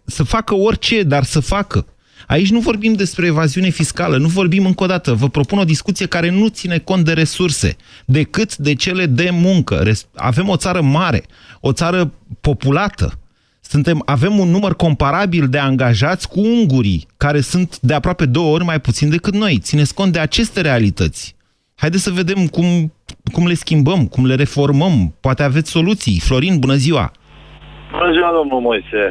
să 0.05 0.23
facă 0.23 0.55
orice, 0.55 1.03
dar 1.03 1.23
să 1.23 1.39
facă. 1.39 1.85
Aici 2.27 2.49
nu 2.49 2.59
vorbim 2.59 2.93
despre 2.93 3.25
evaziune 3.25 3.69
fiscală, 3.69 4.17
nu 4.17 4.27
vorbim 4.27 4.65
încă 4.65 4.83
o 4.83 4.87
dată. 4.87 5.13
Vă 5.13 5.29
propun 5.29 5.57
o 5.57 5.63
discuție 5.63 6.05
care 6.05 6.29
nu 6.29 6.47
ține 6.47 6.77
cont 6.77 7.05
de 7.05 7.13
resurse, 7.13 7.75
decât 8.05 8.57
de 8.57 8.75
cele 8.75 9.05
de 9.05 9.29
muncă. 9.31 9.83
Avem 10.15 10.49
o 10.49 10.55
țară 10.55 10.81
mare, 10.81 11.23
o 11.59 11.71
țară 11.71 12.13
populată. 12.41 13.19
Suntem, 13.61 14.01
avem 14.05 14.39
un 14.39 14.49
număr 14.49 14.75
comparabil 14.75 15.47
de 15.47 15.57
angajați 15.57 16.27
cu 16.27 16.39
ungurii, 16.39 17.07
care 17.17 17.41
sunt 17.41 17.79
de 17.79 17.93
aproape 17.93 18.25
două 18.25 18.53
ori 18.53 18.63
mai 18.63 18.81
puțin 18.81 19.09
decât 19.09 19.33
noi. 19.33 19.59
Țineți 19.59 19.93
cont 19.93 20.13
de 20.13 20.19
aceste 20.19 20.61
realități. 20.61 21.35
Haideți 21.75 22.03
să 22.03 22.11
vedem 22.11 22.47
cum, 22.47 22.93
cum 23.31 23.47
le 23.47 23.53
schimbăm, 23.53 24.01
cum 24.07 24.25
le 24.25 24.35
reformăm. 24.35 24.95
Poate 25.19 25.43
aveți 25.43 25.69
soluții. 25.71 26.19
Florin, 26.27 26.59
bună 26.59 26.73
ziua! 26.73 27.11
Bună 27.91 28.11
ziua, 28.11 28.31
domnul 28.39 28.59
Moise. 28.59 29.03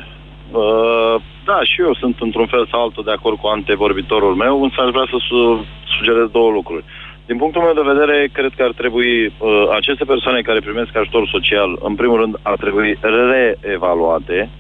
Uh, 0.53 1.15
da, 1.45 1.59
și 1.71 1.79
eu 1.87 1.95
sunt 2.03 2.17
într-un 2.27 2.47
fel 2.47 2.65
sau 2.71 2.81
altul 2.83 3.05
de 3.05 3.17
acord 3.19 3.37
cu 3.39 3.47
antevorbitorul 3.47 4.35
meu, 4.35 4.63
însă 4.63 4.79
aș 4.81 4.91
vrea 4.97 5.09
să 5.13 5.17
su- 5.29 5.65
sugerez 5.97 6.29
două 6.39 6.51
lucruri. 6.59 6.85
Din 7.27 7.37
punctul 7.37 7.63
meu 7.63 7.75
de 7.81 7.91
vedere, 7.93 8.29
cred 8.33 8.53
că 8.57 8.63
ar 8.63 8.75
trebui 8.81 9.27
uh, 9.27 9.33
aceste 9.79 10.05
persoane 10.05 10.41
care 10.41 10.61
primesc 10.61 10.97
ajutor 10.97 11.29
social, 11.37 11.71
în 11.89 11.95
primul 11.95 12.19
rând, 12.21 12.35
ar 12.43 12.57
trebui 12.57 12.99
reevaluate. 13.33 14.51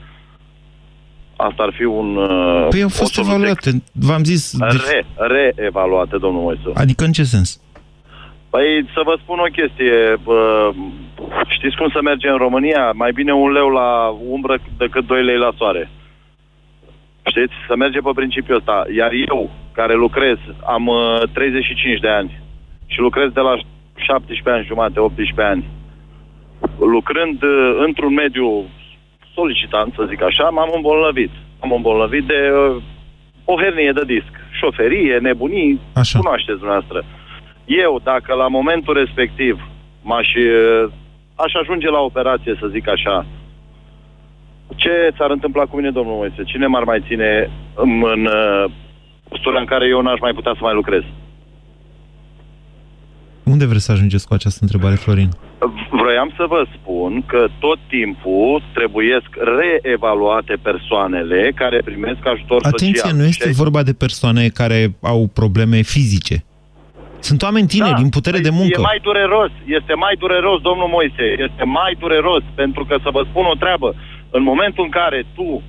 Asta 1.36 1.62
ar 1.62 1.72
fi 1.78 1.84
un... 1.84 2.16
Uh, 2.16 2.66
păi 2.70 2.82
au 2.82 2.88
fost 2.88 3.18
evaluate, 3.18 3.82
v-am 3.92 4.24
zis... 4.24 4.42
Re, 5.16 5.52
reevaluate, 5.56 6.16
domnul 6.18 6.42
Moise. 6.42 6.62
Adică 6.74 7.04
în 7.04 7.12
ce 7.12 7.22
sens? 7.22 7.60
Păi 8.50 8.84
să 8.94 9.00
vă 9.04 9.14
spun 9.22 9.38
o 9.38 9.52
chestie. 9.58 10.16
Bă, 10.24 10.70
știți 11.48 11.76
cum 11.76 11.88
se 11.94 12.00
merge 12.00 12.28
în 12.28 12.36
România? 12.36 12.92
Mai 12.92 13.12
bine 13.12 13.32
un 13.32 13.50
leu 13.52 13.68
la 13.68 14.16
umbră 14.34 14.58
decât 14.76 15.06
doi 15.06 15.24
lei 15.24 15.36
la 15.38 15.52
soare. 15.56 15.90
Știți? 17.30 17.54
Să 17.66 17.76
merge 17.76 18.00
pe 18.00 18.10
principiul 18.14 18.56
ăsta. 18.56 18.84
Iar 18.96 19.10
eu, 19.28 19.50
care 19.72 19.94
lucrez, 19.94 20.38
am 20.66 20.86
uh, 20.86 21.22
35 21.32 22.00
de 22.00 22.08
ani 22.08 22.40
și 22.86 23.00
lucrez 23.00 23.30
de 23.32 23.40
la 23.40 23.54
17 23.94 24.50
ani 24.50 24.66
jumate, 24.66 25.00
18 25.00 25.42
ani. 25.42 25.64
Lucrând 26.78 27.42
uh, 27.42 27.74
într-un 27.86 28.14
mediu 28.14 28.64
solicitant, 29.34 29.94
să 29.94 30.06
zic 30.08 30.22
așa, 30.22 30.48
m-am 30.48 30.72
îmbolnăvit. 30.74 31.30
Am 31.60 31.72
îmbolnăvit 31.72 32.24
de 32.24 32.50
uh, 32.52 32.82
o 33.44 33.54
hernie 33.60 33.92
de 33.92 34.04
disc. 34.04 34.32
Șoferie, 34.60 35.18
nebunii, 35.18 35.80
Așa. 35.92 36.18
cunoașteți 36.18 36.58
dumneavoastră. 36.58 37.04
Eu, 37.70 38.00
dacă 38.04 38.34
la 38.34 38.48
momentul 38.48 38.94
respectiv 38.94 39.54
m-aș, 40.02 40.28
aș 41.34 41.52
ajunge 41.62 41.88
la 41.90 42.00
operație, 42.00 42.56
să 42.60 42.66
zic 42.66 42.88
așa, 42.88 43.26
ce 44.76 44.90
s-ar 45.16 45.30
întâmpla 45.30 45.64
cu 45.64 45.76
mine, 45.76 45.90
domnul 45.90 46.14
Moise? 46.14 46.42
Cine 46.44 46.66
m-ar 46.66 46.84
mai 46.84 47.04
ține 47.06 47.50
în, 47.74 47.90
în 48.14 48.28
postura 49.28 49.58
în 49.60 49.64
care 49.64 49.86
eu 49.86 50.00
n-aș 50.02 50.20
mai 50.20 50.32
putea 50.32 50.52
să 50.54 50.62
mai 50.62 50.74
lucrez? 50.74 51.02
Unde 53.42 53.66
vreți 53.66 53.84
să 53.84 53.92
ajungeți 53.92 54.26
cu 54.26 54.34
această 54.34 54.58
întrebare, 54.62 54.94
Florin? 54.94 55.30
Vroiam 55.90 56.32
să 56.36 56.44
vă 56.48 56.66
spun 56.74 57.22
că 57.26 57.48
tot 57.58 57.78
timpul 57.88 58.62
trebuiesc 58.74 59.28
reevaluate 59.58 60.54
persoanele 60.62 61.52
care 61.54 61.80
primesc 61.84 62.26
ajutor 62.26 62.60
Atenție, 62.62 62.94
social. 62.94 63.16
nu 63.16 63.24
este 63.24 63.50
vorba 63.52 63.82
de 63.82 63.92
persoane 63.92 64.48
care 64.48 64.94
au 65.00 65.30
probleme 65.34 65.80
fizice. 65.80 66.44
Sunt 67.20 67.42
oameni 67.42 67.66
tineri, 67.66 68.00
da, 68.00 68.04
în 68.06 68.08
putere 68.08 68.38
de 68.38 68.50
muncă. 68.50 68.80
E 68.80 68.88
mai 68.92 69.00
dureros, 69.02 69.50
este 69.78 69.94
mai 69.94 70.14
dureros, 70.18 70.60
domnul 70.60 70.88
Moise, 70.96 71.26
este 71.46 71.64
mai 71.64 71.92
dureros, 71.98 72.42
pentru 72.54 72.84
că 72.84 72.94
să 73.02 73.10
vă 73.12 73.22
spun 73.30 73.44
o 73.52 73.54
treabă, 73.62 73.94
în 74.30 74.42
momentul 74.42 74.84
în 74.84 74.90
care 74.90 75.24
tu, 75.34 75.62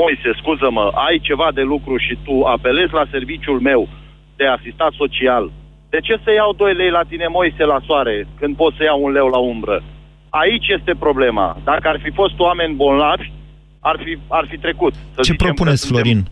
Moise, 0.00 0.30
scuză-mă, 0.40 0.90
ai 1.06 1.18
ceva 1.28 1.48
de 1.54 1.62
lucru 1.62 1.96
și 1.96 2.18
tu 2.24 2.34
apelezi 2.42 2.92
la 2.92 3.04
serviciul 3.10 3.60
meu 3.60 3.88
de 4.36 4.46
asistat 4.46 4.92
social, 4.92 5.50
de 5.88 5.98
ce 6.06 6.14
să 6.24 6.30
iau 6.32 6.52
2 6.52 6.74
lei 6.74 6.90
la 6.90 7.02
tine, 7.08 7.26
Moise, 7.26 7.64
la 7.64 7.80
soare, 7.86 8.26
când 8.38 8.56
pot 8.56 8.72
să 8.76 8.82
iau 8.84 9.02
un 9.02 9.12
leu 9.12 9.28
la 9.28 9.38
umbră? 9.38 9.82
Aici 10.28 10.68
este 10.68 10.94
problema. 10.98 11.56
Dacă 11.64 11.88
ar 11.88 11.98
fi 12.02 12.10
fost 12.10 12.38
oameni 12.38 12.74
bolnavi, 12.74 13.32
ar 13.80 13.96
fi, 14.04 14.18
ar 14.28 14.46
fi 14.50 14.58
trecut. 14.58 14.94
Să 15.14 15.20
Ce 15.20 15.34
propuneți, 15.34 15.86
suntem... 15.86 16.24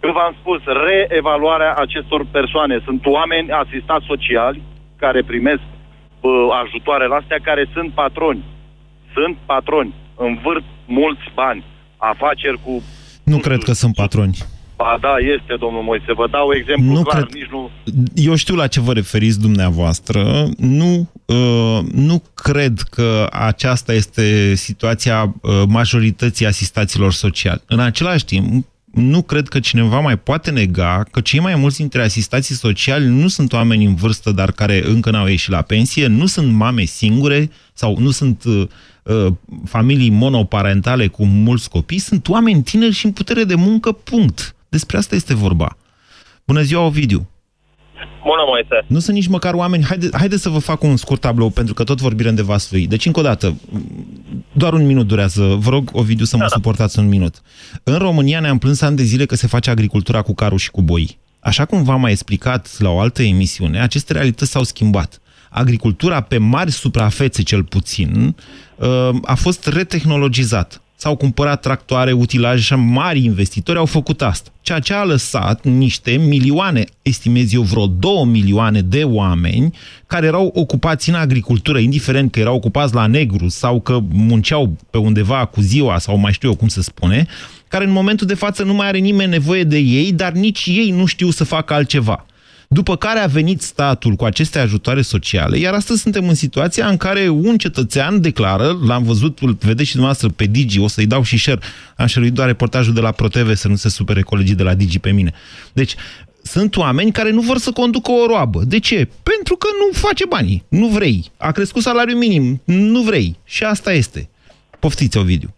Florin? 0.00 0.06
Eu 0.06 0.12
v-am 0.12 0.34
spus, 0.40 0.60
reevaluarea 0.86 1.74
acestor 1.74 2.26
persoane. 2.30 2.82
Sunt 2.84 3.06
oameni 3.06 3.50
asistați 3.50 4.06
sociali 4.06 4.62
care 4.96 5.22
primesc 5.22 5.60
uh, 6.20 6.30
ajutoare 6.64 7.06
la 7.06 7.16
astea, 7.16 7.38
care 7.42 7.68
sunt 7.72 7.92
patroni. 7.92 8.44
Sunt 9.14 9.36
patroni. 9.46 9.94
Învârt 10.16 10.64
mulți 10.86 11.26
bani. 11.34 11.64
Afaceri 11.96 12.58
cu... 12.64 12.82
Nu 13.24 13.38
cred 13.38 13.62
că 13.62 13.72
sunt 13.72 13.94
patroni. 13.94 14.36
Ba 14.76 14.98
da, 15.00 15.14
este, 15.18 15.54
domnul 15.58 15.82
Moise. 15.82 16.12
Vă 16.12 16.26
dau 16.30 16.52
exemplu 16.54 16.92
nu 16.92 17.02
clar. 17.02 17.22
Cred... 17.22 17.34
Nici 17.34 17.50
nu... 17.50 17.70
Eu 18.14 18.34
știu 18.34 18.54
la 18.54 18.66
ce 18.66 18.80
vă 18.80 18.92
referiți 18.92 19.40
dumneavoastră. 19.40 20.48
Nu, 20.56 21.10
uh, 21.24 21.78
nu 21.92 22.22
cred 22.34 22.78
că 22.90 23.26
aceasta 23.30 23.92
este 23.92 24.54
situația 24.54 25.22
uh, 25.22 25.62
majorității 25.68 26.46
asistaților 26.46 27.12
sociali. 27.12 27.60
În 27.66 27.80
același 27.80 28.24
timp, 28.24 28.66
nu 28.90 29.22
cred 29.22 29.48
că 29.48 29.60
cineva 29.60 30.00
mai 30.00 30.18
poate 30.18 30.50
nega 30.50 31.04
că 31.10 31.20
cei 31.20 31.40
mai 31.40 31.54
mulți 31.54 31.76
dintre 31.76 32.02
asistații 32.02 32.54
sociali 32.54 33.06
nu 33.06 33.28
sunt 33.28 33.52
oameni 33.52 33.84
în 33.84 33.94
vârstă, 33.94 34.30
dar 34.30 34.52
care 34.52 34.86
încă 34.86 35.10
n-au 35.10 35.26
ieșit 35.26 35.50
la 35.50 35.62
pensie, 35.62 36.06
nu 36.06 36.26
sunt 36.26 36.52
mame 36.52 36.84
singure 36.84 37.50
sau 37.72 37.98
nu 37.98 38.10
sunt 38.10 38.44
uh, 38.44 38.66
uh, 39.02 39.32
familii 39.64 40.10
monoparentale 40.10 41.06
cu 41.06 41.24
mulți 41.24 41.70
copii, 41.70 41.98
sunt 41.98 42.28
oameni 42.28 42.62
tineri 42.62 42.92
și 42.92 43.06
în 43.06 43.12
putere 43.12 43.44
de 43.44 43.54
muncă, 43.54 43.92
punct. 43.92 44.54
Despre 44.68 44.96
asta 44.96 45.14
este 45.14 45.34
vorba. 45.34 45.76
Bună 46.44 46.62
ziua, 46.62 46.84
Ovidiu! 46.84 47.28
Bună, 48.22 48.42
Moise! 48.46 48.84
Nu 48.86 48.98
sunt 48.98 49.16
nici 49.16 49.26
măcar 49.26 49.54
oameni... 49.54 49.84
Haide, 49.84 50.08
haide 50.12 50.36
să 50.36 50.48
vă 50.48 50.58
fac 50.58 50.82
un 50.82 50.96
scurt 50.96 51.20
tablou, 51.20 51.50
pentru 51.50 51.74
că 51.74 51.84
tot 51.84 52.00
vorbim 52.00 52.34
de 52.34 52.42
Vaslui. 52.42 52.86
Deci, 52.86 53.06
încă 53.06 53.20
o 53.20 53.22
dată, 53.22 53.56
doar 54.52 54.72
un 54.72 54.86
minut 54.86 55.06
durează. 55.06 55.56
Vă 55.58 55.70
rog, 55.70 55.90
Ovidiu, 55.92 56.24
să 56.24 56.36
mă 56.36 56.42
da, 56.42 56.48
da. 56.48 56.54
suportați 56.54 56.98
un 56.98 57.08
minut. 57.08 57.42
În 57.82 57.98
România 57.98 58.40
ne-am 58.40 58.58
plâns 58.58 58.80
ani 58.80 58.96
de 58.96 59.02
zile 59.02 59.26
că 59.26 59.34
se 59.34 59.46
face 59.46 59.70
agricultura 59.70 60.22
cu 60.22 60.34
carul 60.34 60.58
și 60.58 60.70
cu 60.70 60.82
boi. 60.82 61.18
Așa 61.40 61.64
cum 61.64 61.82
v-am 61.82 62.00
mai 62.00 62.10
explicat 62.10 62.76
la 62.78 62.88
o 62.88 63.00
altă 63.00 63.22
emisiune, 63.22 63.80
aceste 63.80 64.12
realități 64.12 64.50
s-au 64.50 64.62
schimbat. 64.62 65.20
Agricultura, 65.50 66.20
pe 66.20 66.38
mari 66.38 66.70
suprafețe 66.70 67.42
cel 67.42 67.64
puțin, 67.64 68.36
uh, 68.76 69.10
a 69.22 69.34
fost 69.34 69.66
retehnologizată 69.66 70.82
s-au 71.00 71.16
cumpărat 71.16 71.60
tractoare, 71.60 72.12
utilaje 72.12 72.62
și 72.62 72.74
mari 72.74 73.24
investitori 73.24 73.78
au 73.78 73.86
făcut 73.86 74.22
asta. 74.22 74.50
Ceea 74.60 74.78
ce 74.78 74.94
a 74.94 75.04
lăsat 75.04 75.64
niște 75.64 76.10
milioane, 76.10 76.84
estimez 77.02 77.52
eu 77.52 77.62
vreo 77.62 77.86
două 77.86 78.24
milioane 78.24 78.80
de 78.80 79.04
oameni 79.04 79.74
care 80.06 80.26
erau 80.26 80.52
ocupați 80.54 81.08
în 81.08 81.14
agricultură, 81.14 81.78
indiferent 81.78 82.30
că 82.30 82.40
erau 82.40 82.54
ocupați 82.54 82.94
la 82.94 83.06
negru 83.06 83.48
sau 83.48 83.80
că 83.80 84.00
munceau 84.12 84.76
pe 84.90 84.98
undeva 84.98 85.44
cu 85.44 85.60
ziua 85.60 85.98
sau 85.98 86.16
mai 86.16 86.32
știu 86.32 86.48
eu 86.48 86.54
cum 86.54 86.68
se 86.68 86.82
spune, 86.82 87.26
care 87.68 87.84
în 87.84 87.92
momentul 87.92 88.26
de 88.26 88.34
față 88.34 88.62
nu 88.62 88.74
mai 88.74 88.86
are 88.86 88.98
nimeni 88.98 89.30
nevoie 89.30 89.64
de 89.64 89.78
ei, 89.78 90.12
dar 90.12 90.32
nici 90.32 90.66
ei 90.66 90.90
nu 90.90 91.04
știu 91.04 91.30
să 91.30 91.44
facă 91.44 91.74
altceva. 91.74 92.26
După 92.74 92.96
care 92.96 93.18
a 93.18 93.26
venit 93.26 93.60
statul 93.60 94.14
cu 94.14 94.24
aceste 94.24 94.58
ajutoare 94.58 95.00
sociale, 95.00 95.58
iar 95.58 95.74
astăzi 95.74 96.00
suntem 96.00 96.28
în 96.28 96.34
situația 96.34 96.86
în 96.86 96.96
care 96.96 97.28
un 97.28 97.56
cetățean 97.56 98.20
declară, 98.20 98.78
l-am 98.86 99.02
văzut, 99.02 99.38
îl 99.38 99.56
vedeți 99.60 99.88
și 99.88 99.96
dumneavoastră 99.96 100.28
pe 100.36 100.44
Digi, 100.44 100.80
o 100.80 100.86
să-i 100.86 101.06
dau 101.06 101.22
și 101.22 101.38
share, 101.38 101.60
am 101.96 102.06
șeruit 102.06 102.32
doar 102.32 102.46
reportajul 102.46 102.94
de 102.94 103.00
la 103.00 103.10
ProTV 103.10 103.54
să 103.54 103.68
nu 103.68 103.74
se 103.74 103.88
supere 103.88 104.22
colegii 104.22 104.54
de 104.54 104.62
la 104.62 104.74
Digi 104.74 104.98
pe 104.98 105.10
mine. 105.10 105.32
Deci, 105.72 105.94
sunt 106.42 106.76
oameni 106.76 107.12
care 107.12 107.30
nu 107.30 107.40
vor 107.40 107.56
să 107.56 107.70
conducă 107.70 108.10
o 108.10 108.26
roabă. 108.26 108.60
De 108.64 108.78
ce? 108.78 109.08
Pentru 109.30 109.54
că 109.56 109.68
nu 109.80 109.98
face 110.08 110.24
banii. 110.26 110.64
Nu 110.68 110.86
vrei. 110.86 111.30
A 111.38 111.50
crescut 111.50 111.82
salariul 111.82 112.18
minim. 112.18 112.62
Nu 112.64 113.00
vrei. 113.00 113.38
Și 113.44 113.64
asta 113.64 113.92
este. 113.92 114.30
Poftiți, 114.78 115.18
Ovidiu. 115.18 115.54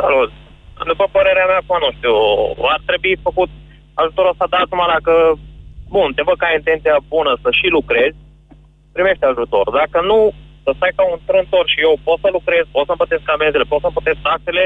Salut. 0.00 0.30
După 0.86 1.08
părerea 1.12 1.46
mea, 1.46 1.78
nu 1.84 1.90
știu, 1.96 2.14
ar 2.74 2.82
trebui 2.86 3.18
făcut 3.22 3.50
ajutorul 3.94 4.30
ăsta 4.30 4.46
dat 4.50 4.68
numai 4.70 4.88
dacă 4.96 5.12
bun, 5.94 6.08
te 6.16 6.22
văd 6.28 6.36
că 6.38 6.44
ai 6.46 6.58
intenția 6.60 6.96
bună 7.14 7.32
să 7.42 7.48
și 7.58 7.66
lucrezi, 7.76 8.18
primești 8.96 9.24
ajutor. 9.30 9.66
Dacă 9.80 9.98
nu, 10.10 10.18
să 10.64 10.70
stai 10.76 10.92
ca 10.96 11.02
un 11.12 11.18
trântor 11.28 11.64
și 11.72 11.78
eu 11.86 11.92
pot 12.06 12.18
să 12.22 12.28
lucrez, 12.38 12.64
pot 12.74 12.84
să-mi 12.86 13.00
plătesc 13.02 13.24
amenzile, 13.36 13.70
pot 13.72 13.80
să-mi 13.82 13.96
plătesc 13.98 14.20
taxele 14.28 14.64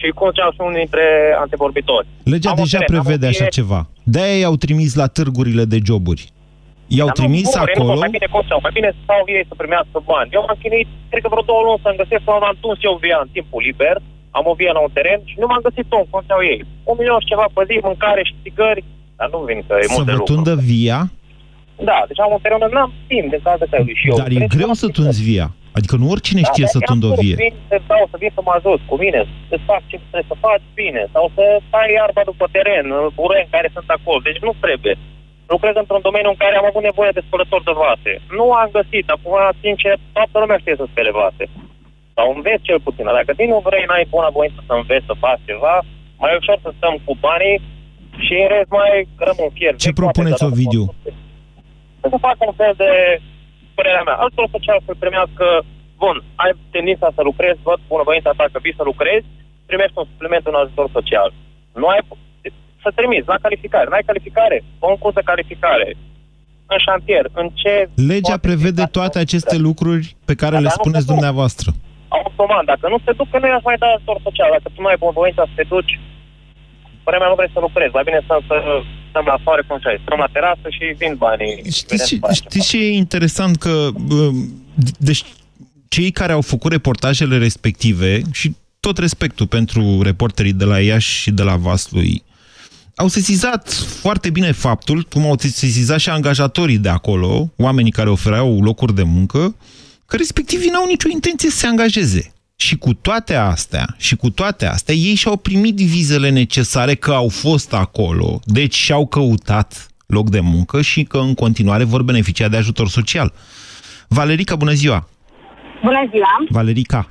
și 0.00 0.06
cum 0.18 0.28
ce 0.36 0.42
și 0.54 0.60
unul 0.66 0.80
dintre 0.82 1.04
antevorbitori. 1.44 2.06
Legea 2.32 2.50
Am 2.52 2.60
deja 2.62 2.78
teren, 2.78 2.90
prevede 2.94 3.26
am 3.26 3.32
o 3.32 3.34
așa 3.34 3.46
fie- 3.48 3.56
ceva. 3.58 3.80
De-aia 4.14 4.36
i-au 4.42 4.56
trimis 4.64 4.90
la 5.00 5.06
târgurile 5.16 5.64
de 5.72 5.78
joburi. 5.88 6.24
I-au 6.96 7.08
Dar 7.10 7.16
nu, 7.16 7.22
trimis 7.22 7.48
nu, 7.54 7.60
acolo... 7.64 7.92
Nu, 7.92 8.02
mai 8.04 8.14
bine 8.16 8.28
cum 8.34 8.42
sau, 8.50 8.58
mai 8.66 8.74
bine 8.78 8.88
să 8.96 9.00
stau 9.06 9.22
ei 9.36 9.44
să 9.50 9.54
primească 9.62 9.96
bani. 10.12 10.28
Eu 10.36 10.42
m-am 10.44 10.58
chinuit, 10.62 10.88
cred 11.10 11.22
că 11.24 11.30
vreo 11.32 11.48
două 11.50 11.62
luni 11.66 11.82
să-mi 11.84 12.00
găsesc 12.02 12.22
până 12.26 12.38
am 12.50 12.58
tuns 12.64 12.78
eu 12.88 12.94
via 13.04 13.18
în 13.24 13.30
timpul 13.36 13.60
liber, 13.68 13.96
am 14.38 14.44
o 14.52 14.54
via 14.60 14.72
la 14.76 14.82
un 14.86 14.92
teren 14.96 15.20
și 15.30 15.36
nu 15.40 15.46
m-am 15.48 15.66
găsit 15.68 15.86
om, 15.98 16.04
cum 16.10 16.20
au 16.36 16.42
ei. 16.52 16.60
Un 16.90 16.96
milion 16.98 17.20
și 17.22 17.30
ceva 17.32 17.46
pe 17.54 17.62
zi, 17.68 17.74
mâncare 17.88 18.22
și 18.28 18.34
țigări, 18.44 18.82
dar 19.18 19.28
nu 19.34 19.38
vin 19.48 19.60
că 19.66 19.74
e 19.80 19.82
Să 19.82 19.92
mult 19.96 20.06
de 20.10 20.12
vă 20.12 20.18
lucru. 20.20 20.32
tundă 20.34 20.54
via, 20.70 20.98
Da, 21.90 21.98
deci 22.08 22.20
am 22.24 22.30
un 22.36 22.40
teren, 22.44 22.60
n-am 22.76 22.92
timp 23.10 23.28
de 23.34 23.38
cază 23.46 23.64
că 23.70 23.76
și 24.00 24.06
eu. 24.10 24.16
dar 24.22 24.30
e 24.38 24.40
greu 24.56 24.72
să 24.82 24.86
tunzi 24.96 25.22
via. 25.30 25.48
Adică 25.78 25.94
nu 26.00 26.06
oricine 26.14 26.42
știe 26.50 26.66
Da, 26.68 26.72
să 26.74 26.78
tundă 26.88 27.06
o 27.12 27.14
vie. 27.22 27.34
Vin, 27.44 27.54
să 27.70 27.76
dau, 27.90 28.04
să 28.12 28.16
vin 28.22 28.32
să 28.36 28.40
mă 28.46 28.52
ajut 28.58 28.80
cu 28.90 28.94
mine, 29.04 29.20
să 29.50 29.56
fac 29.70 29.82
ce 29.90 29.96
trebuie 30.02 30.30
să 30.32 30.36
faci 30.46 30.64
bine, 30.80 31.02
sau 31.14 31.24
să 31.36 31.44
tai 31.72 31.88
iarba 31.98 32.22
după 32.30 32.44
teren, 32.56 32.86
bureni 33.18 33.52
care 33.54 33.68
sunt 33.76 33.88
acolo. 33.96 34.18
Deci 34.28 34.40
nu 34.46 34.52
trebuie. 34.64 34.94
Lucrez 35.54 35.74
într-un 35.82 36.02
domeniu 36.08 36.30
în 36.34 36.40
care 36.42 36.54
am 36.56 36.66
avut 36.70 36.84
nevoie 36.90 37.12
de 37.16 37.22
spălători 37.26 37.68
de 37.68 37.74
vase. 37.86 38.12
Nu 38.38 38.46
am 38.60 38.68
găsit. 38.78 39.06
Acum, 39.16 39.34
sincer, 39.64 39.94
toată 40.16 40.36
lumea 40.42 40.58
știe 40.62 40.76
să 40.80 40.86
spele 40.88 41.12
vase. 41.22 41.44
Sau 42.16 42.26
înveți 42.36 42.66
cel 42.68 42.80
puțin. 42.86 43.04
Dacă 43.18 43.32
din 43.40 43.48
nu 43.54 43.58
vrei, 43.68 43.84
n-ai 43.88 44.06
bună 44.14 44.30
voință 44.38 44.58
să 44.68 44.72
înveți 44.80 45.08
să 45.10 45.14
faci 45.24 45.42
ceva, 45.50 45.74
mai 46.22 46.32
ușor 46.40 46.56
să 46.64 46.70
stăm 46.78 46.94
cu 47.06 47.12
banii 47.26 47.56
și 48.24 48.32
în 48.42 48.48
rest 48.54 48.70
mai 48.80 48.92
rămân 49.28 49.48
fier. 49.56 49.74
Ce 49.86 49.92
propuneți, 50.00 50.44
Ovidiu? 50.48 50.84
Să 52.12 52.18
facă 52.28 52.40
un 52.50 52.56
fel 52.62 52.74
de 52.82 52.90
părerea 53.78 54.04
mea. 54.08 54.16
Ajutor 54.22 54.46
social 54.56 54.78
să 54.86 54.92
primească, 55.04 55.44
bun, 56.02 56.16
ai 56.42 56.50
tendința 56.76 57.08
să 57.16 57.22
lucrezi, 57.30 57.58
văd 57.68 57.78
bunăvoința 57.92 58.30
ta 58.38 58.44
că 58.52 58.58
vii 58.64 58.78
să 58.80 58.84
lucrezi, 58.90 59.26
primești 59.70 59.98
un 60.00 60.06
supliment 60.10 60.44
în 60.50 60.56
ajutor 60.62 60.86
social. 60.98 61.28
Nu 61.80 61.86
ai 61.92 62.00
să 62.84 62.90
trimiți 62.98 63.28
la 63.32 63.38
calificare. 63.44 63.86
N-ai 63.90 64.08
calificare? 64.10 64.56
Fă 64.78 64.86
un 64.92 64.98
curs 65.02 65.14
de 65.18 65.28
calificare. 65.30 65.88
În 66.72 66.78
șantier. 66.86 67.24
În 67.40 67.46
ce... 67.60 67.72
Legea 68.12 68.36
prevede 68.46 68.84
toate 68.96 69.18
aceste 69.18 69.56
lucruri 69.66 70.04
pe 70.28 70.34
care 70.40 70.54
Da, 70.56 70.60
le 70.62 70.68
dar 70.68 70.76
nu 70.76 70.82
spuneți 70.82 71.04
se 71.04 71.08
duc. 71.08 71.14
dumneavoastră. 71.14 71.68
Automat. 72.08 72.64
Dacă 72.72 72.84
nu 72.92 72.98
se 73.04 73.12
duc, 73.18 73.28
că 73.30 73.38
nu 73.38 73.46
i-aș 73.46 73.64
mai 73.70 73.78
da 73.82 73.86
ajutor 73.94 74.18
social. 74.28 74.50
Dacă 74.56 74.68
tu 74.74 74.80
nu 74.84 74.88
ai 74.92 75.00
bunăvoința 75.04 75.42
să 75.48 75.54
te 75.58 75.64
duci, 75.74 75.92
părerea 77.08 77.26
mea 77.26 77.34
nu 77.34 77.40
vrei 77.40 77.54
să 77.56 77.60
lucrezi. 77.66 77.96
Mai 77.98 78.06
bine 78.08 78.20
să, 78.28 78.34
să 78.50 78.56
stăm 79.10 79.24
la 79.32 79.38
soare, 79.44 79.62
cum 79.66 79.78
și 79.78 80.02
stăm 80.04 80.18
la 80.24 80.34
terasă 80.36 80.66
și 80.76 80.84
vin 81.00 81.14
banii. 81.24 81.54
Știți 81.80 82.06
ce, 82.08 82.14
știți 82.40 82.68
ce 82.70 82.78
e 82.86 83.02
interesant? 83.04 83.54
Că, 83.64 83.74
uh, 84.18 84.34
deci, 85.08 85.22
cei 85.94 86.10
care 86.10 86.32
au 86.32 86.44
făcut 86.52 86.70
reportajele 86.72 87.36
respective 87.38 88.10
și 88.32 88.48
tot 88.80 88.96
respectul 88.98 89.46
pentru 89.46 89.82
reporterii 90.02 90.60
de 90.62 90.64
la 90.72 90.78
Iași 90.80 91.12
și 91.22 91.30
de 91.30 91.42
la 91.42 91.56
Vaslui, 91.56 92.22
au 92.94 93.08
sesizat 93.08 93.72
foarte 94.04 94.30
bine 94.30 94.52
faptul, 94.52 95.02
cum 95.02 95.22
au 95.26 95.36
sesizat 95.38 95.98
și 95.98 96.10
angajatorii 96.10 96.78
de 96.78 96.88
acolo, 96.88 97.50
oamenii 97.56 97.90
care 97.90 98.10
ofereau 98.10 98.60
locuri 98.62 98.94
de 98.94 99.02
muncă, 99.02 99.56
că 100.06 100.16
respectivii 100.16 100.70
n-au 100.70 100.86
nicio 100.86 101.08
intenție 101.12 101.50
să 101.50 101.56
se 101.56 101.66
angajeze. 101.66 102.32
Și 102.60 102.78
cu 102.78 102.94
toate 102.94 103.34
astea, 103.34 103.86
și 103.96 104.16
cu 104.16 104.30
toate 104.30 104.66
astea, 104.66 104.94
ei 104.94 105.14
și-au 105.14 105.36
primit 105.36 105.76
vizele 105.76 106.30
necesare 106.30 106.94
că 106.94 107.12
au 107.12 107.28
fost 107.28 107.74
acolo, 107.74 108.40
deci 108.44 108.74
și-au 108.74 109.06
căutat 109.06 109.86
loc 110.06 110.30
de 110.30 110.40
muncă 110.40 110.82
și 110.82 111.02
că 111.02 111.18
în 111.18 111.34
continuare 111.34 111.84
vor 111.84 112.02
beneficia 112.02 112.48
de 112.48 112.56
ajutor 112.56 112.88
social. 112.88 113.32
Valerica, 114.08 114.56
bună 114.56 114.70
ziua! 114.70 115.08
Bună 115.82 116.02
ziua! 116.10 116.32
Valerica, 116.48 117.08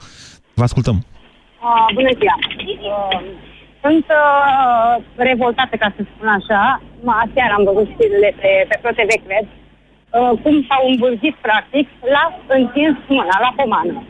vă 0.53 0.63
ascultăm. 0.63 0.97
Uh, 1.05 1.93
bună 1.93 2.11
ziua! 2.19 2.35
Uh, 2.37 3.21
sunt 3.83 4.05
uh, 4.21 5.03
revoltată, 5.15 5.75
ca 5.75 5.93
să 5.95 6.01
spun 6.03 6.27
așa. 6.27 6.81
Mă, 7.03 7.13
Aseară 7.25 7.53
am 7.57 7.63
văzut 7.69 7.87
știrile 7.93 8.29
pe, 8.41 8.49
pe 8.69 8.75
ProTV, 8.81 9.11
cred, 9.27 9.45
uh, 9.47 10.31
cum 10.43 10.55
s-au 10.67 10.83
îmbulzit, 10.91 11.35
practic, 11.47 11.87
la 12.15 12.23
întins 12.57 12.95
mâna, 13.07 13.35
la 13.45 13.51
pomană. 13.55 14.03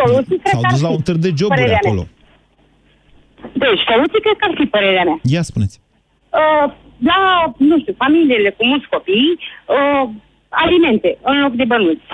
Soluții, 0.00 0.38
cred 0.38 0.52
S-au 0.52 0.60
că 0.60 0.66
ar 0.66 0.72
dus 0.72 0.80
la 0.80 0.88
fi, 0.88 0.94
un 0.94 1.00
târg 1.00 1.18
de 1.18 1.30
joburi 1.38 1.60
părerea 1.60 1.78
mea. 1.82 1.90
acolo. 1.90 2.06
Deci, 3.52 3.80
soluții, 3.90 4.20
cred 4.24 4.36
că 4.40 4.46
ar 4.48 4.54
fi 4.58 4.66
părerea 4.66 5.04
mea. 5.04 5.18
Ia 5.22 5.42
spuneți. 5.42 5.80
Uh, 6.40 6.72
la, 7.10 7.18
nu 7.56 7.78
știu, 7.78 7.94
familiile 7.98 8.50
cu 8.50 8.66
mulți 8.66 8.88
copii, 8.88 9.38
uh, 9.38 10.08
alimente 10.48 11.18
în 11.22 11.40
loc 11.40 11.52
de 11.52 11.64
bănuți. 11.64 12.06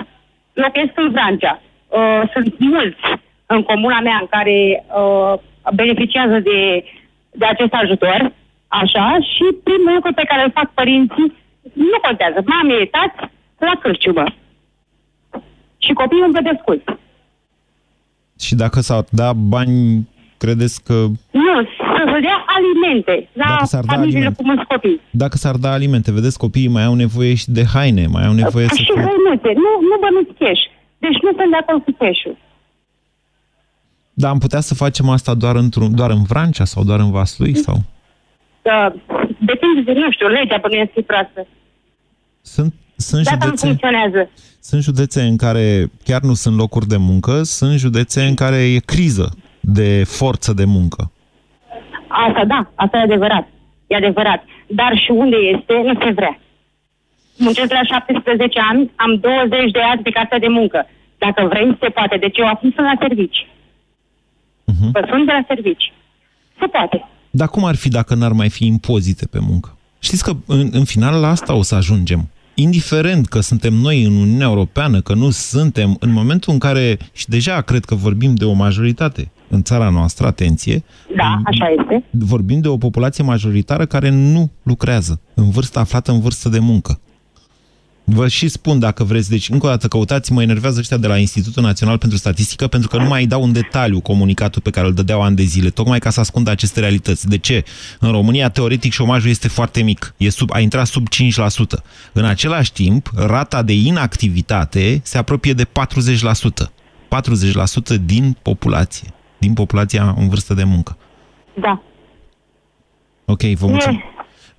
Locuiesc 0.53 0.93
în 0.95 1.11
Francia. 1.11 1.61
Uh, 1.87 2.21
sunt 2.33 2.59
mulți 2.59 3.03
în 3.45 3.63
comuna 3.63 3.99
mea 3.99 4.17
în 4.21 4.27
care 4.29 4.85
uh, 5.01 5.33
beneficiază 5.73 6.39
de, 6.39 6.83
de 7.31 7.45
acest 7.45 7.73
ajutor, 7.73 8.31
așa, 8.67 9.17
și 9.33 9.45
primul 9.63 9.93
lucru 9.93 10.13
pe 10.13 10.23
care 10.27 10.43
îl 10.43 10.51
fac 10.51 10.73
părinții, 10.73 11.33
nu 11.73 11.99
contează, 12.01 12.43
mame, 12.45 12.85
tați, 12.85 13.31
la 13.57 13.73
cârciumă. 13.81 14.23
Și 15.77 15.93
copiii 15.93 16.21
încă 16.21 16.41
desculți. 16.41 16.85
Și 18.43 18.55
dacă 18.55 18.79
s-ar 18.79 19.03
da 19.09 19.33
bani, 19.33 20.07
credeți 20.37 20.83
că 20.83 20.93
Nu, 21.31 21.53
să 22.11 22.17
dea 22.21 22.45
alimente 22.57 23.29
la 23.33 23.45
Dacă 23.47 23.65
s-ar 23.65 23.83
da 23.83 23.93
familiile 23.93 24.17
alimente. 24.17 24.41
cu 24.41 24.47
mulți 24.49 24.65
copii. 24.67 25.01
dacă 25.11 25.37
s-ar 25.37 25.55
da 25.55 25.71
alimente, 25.71 26.11
vedeți, 26.11 26.37
copiii 26.37 26.67
mai 26.67 26.83
au 26.83 26.93
nevoie 26.93 27.33
și 27.35 27.49
de 27.51 27.63
haine, 27.73 28.07
mai 28.07 28.25
au 28.25 28.33
nevoie 28.33 28.67
să 28.67 28.75
și 28.75 28.83
fie... 28.93 29.01
hăinuțe, 29.01 29.47
nu, 29.63 29.71
nu 29.89 29.95
bănuți 30.03 30.33
cash. 30.39 30.61
Deci 30.97 31.19
nu 31.21 31.29
sunt 31.37 31.49
de 31.49 31.57
acord 31.61 31.83
cu 31.83 31.91
cash-ul. 31.99 32.37
Dar 34.13 34.29
am 34.31 34.37
putea 34.39 34.59
să 34.59 34.73
facem 34.75 35.09
asta 35.09 35.33
doar, 35.33 35.55
într-un, 35.55 35.95
doar 35.95 36.09
în 36.09 36.23
Vrancea 36.23 36.65
sau 36.65 36.83
doar 36.83 36.99
în 36.99 37.11
Vaslui? 37.11 37.55
Sau? 37.55 37.77
Da, 38.61 38.93
depinde 39.39 39.81
de, 39.85 39.91
nu 39.99 40.11
știu, 40.11 40.27
legea 40.27 40.59
până 40.59 40.75
este 40.77 41.01
proastă. 41.01 41.47
Sunt, 42.41 42.73
sunt, 42.95 43.23
Dacă 43.23 43.37
nu 43.37 43.43
județe, 43.45 43.65
funcționează. 43.65 44.29
Sunt 44.67 44.81
județe 44.81 45.21
în 45.21 45.37
care 45.37 45.91
chiar 46.03 46.21
nu 46.21 46.33
sunt 46.33 46.55
locuri 46.57 46.87
de 46.87 46.97
muncă, 46.97 47.43
sunt 47.43 47.77
județe 47.77 48.23
în 48.23 48.35
care 48.35 48.55
e 48.55 48.79
criză 48.93 49.27
de 49.59 50.03
forță 50.03 50.53
de 50.53 50.65
muncă. 50.65 51.11
Asta, 52.07 52.45
da, 52.45 52.71
asta 52.75 52.97
e 52.97 53.01
adevărat. 53.01 53.47
E 53.87 53.95
adevărat. 53.95 54.43
Dar 54.67 54.97
și 55.03 55.11
unde 55.11 55.35
este, 55.35 55.73
nu 55.85 55.93
se 56.03 56.11
vrea. 56.11 56.39
Muncesc 57.37 57.71
la 57.71 57.83
17 57.83 58.59
ani, 58.71 58.91
am 58.95 59.19
20 59.19 59.71
de 59.71 59.79
ani 59.91 60.01
pe 60.01 60.09
cartea 60.09 60.39
de 60.39 60.47
muncă. 60.47 60.87
Dacă 61.17 61.47
vrei, 61.47 61.77
se 61.79 61.89
poate. 61.89 62.17
Deci 62.17 62.37
eu 62.37 62.47
acum 62.47 62.71
sunt 62.75 62.85
la 62.85 62.95
servici. 62.99 63.47
Mhm. 64.65 64.91
Vă 64.91 65.05
sunt 65.09 65.25
de 65.25 65.31
la 65.31 65.43
servici. 65.47 65.93
Se 66.59 66.65
poate. 66.65 67.07
Dar 67.29 67.47
cum 67.47 67.65
ar 67.65 67.75
fi 67.75 67.89
dacă 67.89 68.15
n-ar 68.15 68.31
mai 68.31 68.49
fi 68.49 68.65
impozite 68.65 69.27
pe 69.27 69.39
muncă? 69.49 69.77
Știți 69.99 70.23
că 70.23 70.31
în, 70.47 70.69
în 70.71 70.83
final 70.83 71.19
la 71.19 71.27
asta 71.27 71.53
o 71.53 71.61
să 71.61 71.75
ajungem. 71.75 72.29
Indiferent 72.55 73.27
că 73.27 73.39
suntem 73.39 73.73
noi 73.73 74.03
în 74.03 74.15
Uniunea 74.15 74.47
Europeană, 74.47 75.01
că 75.01 75.13
nu 75.13 75.29
suntem, 75.29 75.95
în 75.99 76.11
momentul 76.11 76.53
în 76.53 76.59
care, 76.59 76.97
și 77.13 77.29
deja 77.29 77.61
cred 77.61 77.85
că 77.85 77.95
vorbim 77.95 78.35
de 78.35 78.45
o 78.45 78.53
majoritate 78.53 79.31
în 79.49 79.63
țara 79.63 79.89
noastră, 79.89 80.27
atenție, 80.27 80.83
Da, 81.15 81.41
așa 81.45 81.65
este. 81.79 82.03
vorbim 82.11 82.59
de 82.59 82.67
o 82.67 82.77
populație 82.77 83.23
majoritară 83.23 83.85
care 83.85 84.09
nu 84.09 84.51
lucrează, 84.63 85.21
în 85.33 85.49
vârstă 85.49 85.79
aflată 85.79 86.11
în 86.11 86.19
vârstă 86.19 86.49
de 86.49 86.59
muncă. 86.59 86.99
Vă 88.05 88.27
și 88.27 88.47
spun 88.47 88.79
dacă 88.79 89.03
vreți, 89.03 89.29
deci 89.29 89.49
încă 89.49 89.65
o 89.65 89.69
dată 89.69 89.87
căutați, 89.87 90.31
mă 90.31 90.41
enervează 90.41 90.79
ăștia 90.79 90.97
de 90.97 91.07
la 91.07 91.17
Institutul 91.17 91.63
Național 91.63 91.97
pentru 91.97 92.17
Statistică 92.17 92.67
pentru 92.67 92.89
că 92.89 92.97
nu 92.97 93.07
mai 93.07 93.25
dau 93.25 93.43
în 93.43 93.51
detaliu 93.51 94.01
comunicatul 94.01 94.61
pe 94.61 94.69
care 94.69 94.87
îl 94.87 94.93
dădeau 94.93 95.21
ani 95.21 95.35
de 95.35 95.43
zile, 95.43 95.69
tocmai 95.69 95.99
ca 95.99 96.09
să 96.09 96.19
ascundă 96.19 96.49
aceste 96.49 96.79
realități. 96.79 97.27
De 97.27 97.37
ce? 97.37 97.63
În 97.99 98.11
România, 98.11 98.49
teoretic, 98.49 98.91
șomajul 98.91 99.29
este 99.29 99.47
foarte 99.47 99.81
mic, 99.81 100.13
e 100.17 100.29
sub, 100.29 100.49
a 100.53 100.59
intrat 100.59 100.87
sub 100.87 101.07
5%. 101.07 101.83
În 102.13 102.25
același 102.25 102.73
timp, 102.73 103.09
rata 103.15 103.61
de 103.61 103.73
inactivitate 103.73 104.99
se 105.03 105.17
apropie 105.17 105.53
de 105.53 105.65
40%. 105.65 105.67
40% 107.95 108.01
din 108.05 108.37
populație, 108.41 109.13
din 109.37 109.53
populația 109.53 110.15
în 110.17 110.29
vârstă 110.29 110.53
de 110.53 110.63
muncă. 110.63 110.97
Da. 111.53 111.81
Ok, 113.25 113.41
vă 113.41 113.67
mulțumesc. 113.67 113.99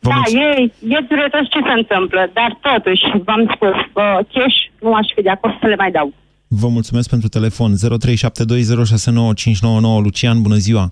E, 0.04 0.08
da, 0.10 0.22
e, 0.40 0.70
e 0.96 0.98
dureros 1.08 1.46
ce 1.54 1.60
se 1.68 1.74
întâmplă, 1.80 2.30
dar 2.32 2.58
totuși, 2.66 3.02
v-am 3.24 3.42
spus, 3.54 3.76
uh, 3.92 4.18
cash 4.32 4.58
nu 4.80 4.94
aș 4.94 5.06
fi 5.14 5.22
de 5.22 5.30
acord 5.30 5.54
să 5.60 5.66
le 5.66 5.76
mai 5.76 5.90
dau. 5.90 6.12
Vă 6.48 6.68
mulțumesc 6.68 7.08
pentru 7.08 7.28
telefon. 7.28 7.70
0372069599 7.74 7.76
Lucian, 10.02 10.42
bună 10.42 10.54
ziua! 10.66 10.88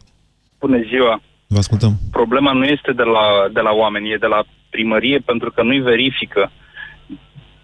Bună 0.60 0.78
ziua! 0.88 1.22
Vă 1.46 1.58
ascultăm. 1.58 1.92
Problema 2.10 2.52
nu 2.52 2.64
este 2.64 2.92
de 2.92 3.02
la, 3.02 3.48
de 3.52 3.60
la 3.60 3.70
oameni, 3.70 4.12
e 4.12 4.16
de 4.16 4.26
la 4.26 4.44
primărie 4.70 5.18
pentru 5.18 5.50
că 5.50 5.62
nu-i 5.62 5.80
verifică. 5.80 6.50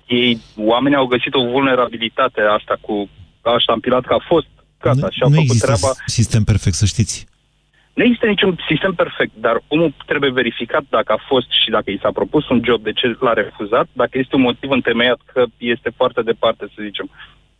Ei, 0.06 0.40
oamenii 0.56 0.98
au 0.98 1.06
găsit 1.06 1.34
o 1.34 1.48
vulnerabilitate 1.50 2.40
asta 2.58 2.78
cu 2.80 3.08
așa 3.42 3.72
ampilat 3.72 4.04
că 4.06 4.14
a 4.14 4.24
fost, 4.28 4.46
gata, 4.80 5.08
și 5.10 5.22
au 5.22 5.28
nu 5.28 5.34
făcut 5.34 5.48
există 5.48 5.66
treaba. 5.66 5.94
sistem 6.06 6.44
perfect, 6.44 6.74
să 6.76 6.86
știți. 6.86 7.26
Nu 7.98 8.04
există 8.04 8.26
niciun 8.26 8.58
sistem 8.68 8.92
perfect, 8.94 9.34
dar 9.34 9.62
omul 9.68 9.94
trebuie 10.06 10.30
verificat 10.30 10.84
dacă 10.88 11.12
a 11.12 11.24
fost 11.28 11.50
și 11.62 11.70
dacă 11.70 11.90
i 11.90 11.98
s-a 12.02 12.12
propus 12.12 12.48
un 12.48 12.60
job, 12.64 12.82
de 12.82 12.92
ce 12.92 13.16
l-a 13.20 13.32
refuzat, 13.32 13.88
dacă 13.92 14.18
este 14.18 14.36
un 14.36 14.40
motiv 14.40 14.70
întemeiat 14.70 15.20
că 15.32 15.44
este 15.56 15.90
foarte 15.96 16.22
departe, 16.22 16.64
să 16.74 16.82
zicem. 16.82 17.10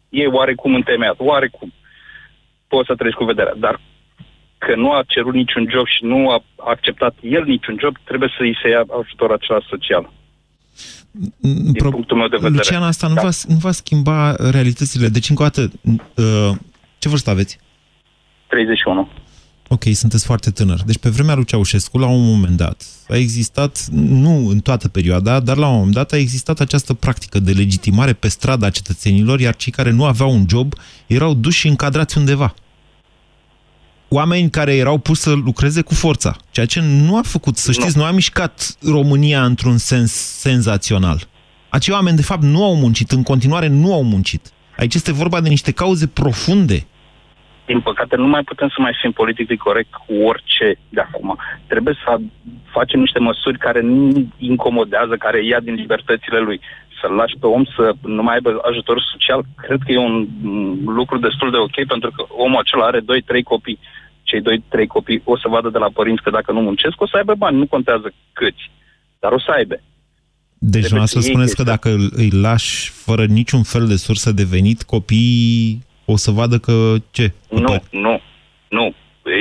E 0.09 0.27
oarecum 0.27 0.75
întemeiat, 0.75 1.15
oarecum. 1.19 1.73
Poți 2.69 2.87
să 2.87 2.95
treci 2.95 3.13
cu 3.13 3.25
vederea, 3.25 3.55
dar 3.57 3.81
că 4.59 4.75
nu 4.77 4.93
a 4.93 5.03
cerut 5.07 5.35
niciun 5.35 5.67
job 5.71 5.87
și 5.87 6.05
nu 6.05 6.31
a 6.31 6.45
acceptat 6.57 7.15
el 7.21 7.45
niciun 7.45 7.77
job, 7.81 7.95
trebuie 8.05 8.31
să 8.37 8.43
îi 8.43 8.59
se 8.63 8.69
ia 8.69 8.85
ajutor 9.01 9.33
acela 9.33 9.61
social. 9.69 10.11
Din 11.41 11.73
Pro... 11.73 11.91
punctul 11.91 12.17
meu 12.17 12.29
de 12.29 12.37
vedere. 12.37 12.55
Lucian, 12.55 12.83
asta 12.83 13.07
nu, 13.09 13.15
Da. 13.15 13.21
va, 13.21 13.31
nu 13.49 13.57
va 13.57 13.71
schimba 13.71 14.35
realitățile. 14.51 15.09
Deci, 15.09 15.29
încă 15.31 15.43
o 15.43 15.47
dată, 15.47 15.63
uh, 16.15 16.57
ce 16.99 17.09
vârstă 17.09 17.31
aveți? 17.31 17.59
31. 18.47 19.09
Ok, 19.71 19.85
sunteți 19.93 20.25
foarte 20.25 20.51
tânăr. 20.51 20.83
Deci 20.83 20.99
pe 20.99 21.09
vremea 21.09 21.35
lui 21.35 21.45
Ceaușescu, 21.45 21.99
la 21.99 22.07
un 22.07 22.25
moment 22.25 22.57
dat, 22.57 22.87
a 23.09 23.17
existat, 23.17 23.87
nu 23.93 24.49
în 24.49 24.61
toată 24.61 24.89
perioada, 24.89 25.41
dar 25.41 25.57
la 25.57 25.67
un 25.69 25.77
moment 25.77 25.95
dat 25.95 26.13
a 26.13 26.17
existat 26.17 26.61
această 26.61 26.95
practică 26.95 27.39
de 27.39 27.53
legitimare 27.53 28.13
pe 28.13 28.29
strada 28.29 28.71
cetățenilor, 28.71 29.41
iar 29.41 29.57
cei 29.57 29.73
care 29.73 29.91
nu 29.91 30.05
aveau 30.05 30.33
un 30.33 30.45
job 30.49 30.75
erau 31.07 31.35
duși 31.35 31.59
și 31.59 31.69
încadrați 31.69 32.19
undeva. 32.19 32.55
Oameni 34.09 34.51
care 34.51 34.75
erau 34.77 34.99
pus 34.99 35.21
să 35.21 35.33
lucreze 35.33 35.81
cu 35.81 35.95
forța, 35.95 36.37
ceea 36.51 36.67
ce 36.67 36.81
nu 36.81 37.17
a 37.17 37.23
făcut, 37.23 37.57
să 37.57 37.73
știți, 37.73 37.97
nu 37.97 38.05
a 38.05 38.11
mișcat 38.11 38.77
România 38.83 39.45
într-un 39.45 39.79
sens 39.79 40.13
senzațional. 40.13 41.29
Acei 41.69 41.95
oameni, 41.95 42.17
de 42.17 42.23
fapt, 42.23 42.43
nu 42.43 42.65
au 42.65 42.77
muncit, 42.77 43.11
în 43.11 43.23
continuare 43.23 43.67
nu 43.67 43.93
au 43.93 44.03
muncit. 44.05 44.53
Aici 44.77 44.95
este 44.95 45.13
vorba 45.13 45.41
de 45.41 45.49
niște 45.49 45.71
cauze 45.71 46.07
profunde 46.07 46.87
din 47.71 47.81
păcate, 47.89 48.15
nu 48.17 48.29
mai 48.35 48.43
putem 48.51 48.69
să 48.69 48.79
mai 48.81 48.95
fim 49.01 49.13
politic 49.21 49.49
corect 49.69 49.93
cu 50.05 50.13
orice 50.31 50.67
de 50.97 51.01
acum. 51.01 51.29
Trebuie 51.73 51.95
să 52.05 52.11
facem 52.77 53.01
niște 53.01 53.19
măsuri 53.29 53.59
care 53.67 53.81
nu 53.81 54.29
incomodează, 54.53 55.15
care 55.25 55.39
ia 55.45 55.61
din 55.61 55.75
libertățile 55.83 56.39
lui. 56.39 56.61
Să-l 57.01 57.13
lași 57.21 57.37
pe 57.41 57.47
om 57.47 57.65
să 57.77 57.85
nu 58.17 58.23
mai 58.23 58.35
aibă 58.35 58.51
ajutor 58.71 58.97
social, 59.13 59.41
cred 59.67 59.81
că 59.85 59.93
e 59.93 60.09
un 60.11 60.17
mm, 60.43 60.89
lucru 60.99 61.17
destul 61.19 61.51
de 61.51 61.57
ok, 61.67 61.77
pentru 61.93 62.11
că 62.17 62.23
omul 62.45 62.61
acela 62.61 62.85
are 62.87 63.01
2-3 63.01 63.05
copii. 63.53 63.79
Cei 64.23 64.41
2-3 64.41 64.87
copii 64.97 65.21
o 65.25 65.37
să 65.39 65.47
vadă 65.49 65.69
de 65.69 65.79
la 65.79 65.91
părinți 65.99 66.23
că 66.23 66.31
dacă 66.31 66.53
nu 66.53 66.61
muncesc, 66.61 67.01
o 67.01 67.07
să 67.07 67.17
aibă 67.17 67.35
bani. 67.35 67.57
Nu 67.59 67.67
contează 67.67 68.13
câți, 68.33 68.65
dar 69.19 69.33
o 69.33 69.41
să 69.47 69.51
aibă. 69.57 69.75
Deci 70.61 70.71
Trebuie 70.71 70.91
vreau 70.91 71.07
să 71.07 71.19
să 71.19 71.25
iei 71.25 71.31
spuneți 71.31 71.57
că 71.57 71.63
chestia. 71.63 71.75
dacă 71.75 71.89
îl- 71.99 72.13
îi 72.23 72.31
lași 72.47 72.91
fără 72.91 73.25
niciun 73.25 73.63
fel 73.63 73.87
de 73.87 73.97
sursă 73.97 74.33
de 74.33 74.45
venit, 74.45 74.83
copiii 74.83 75.87
o 76.13 76.17
să 76.17 76.31
vadă 76.31 76.57
că 76.59 76.75
ce? 77.11 77.27
Nu, 77.49 77.75
nu, 77.91 78.21
nu. 78.69 78.87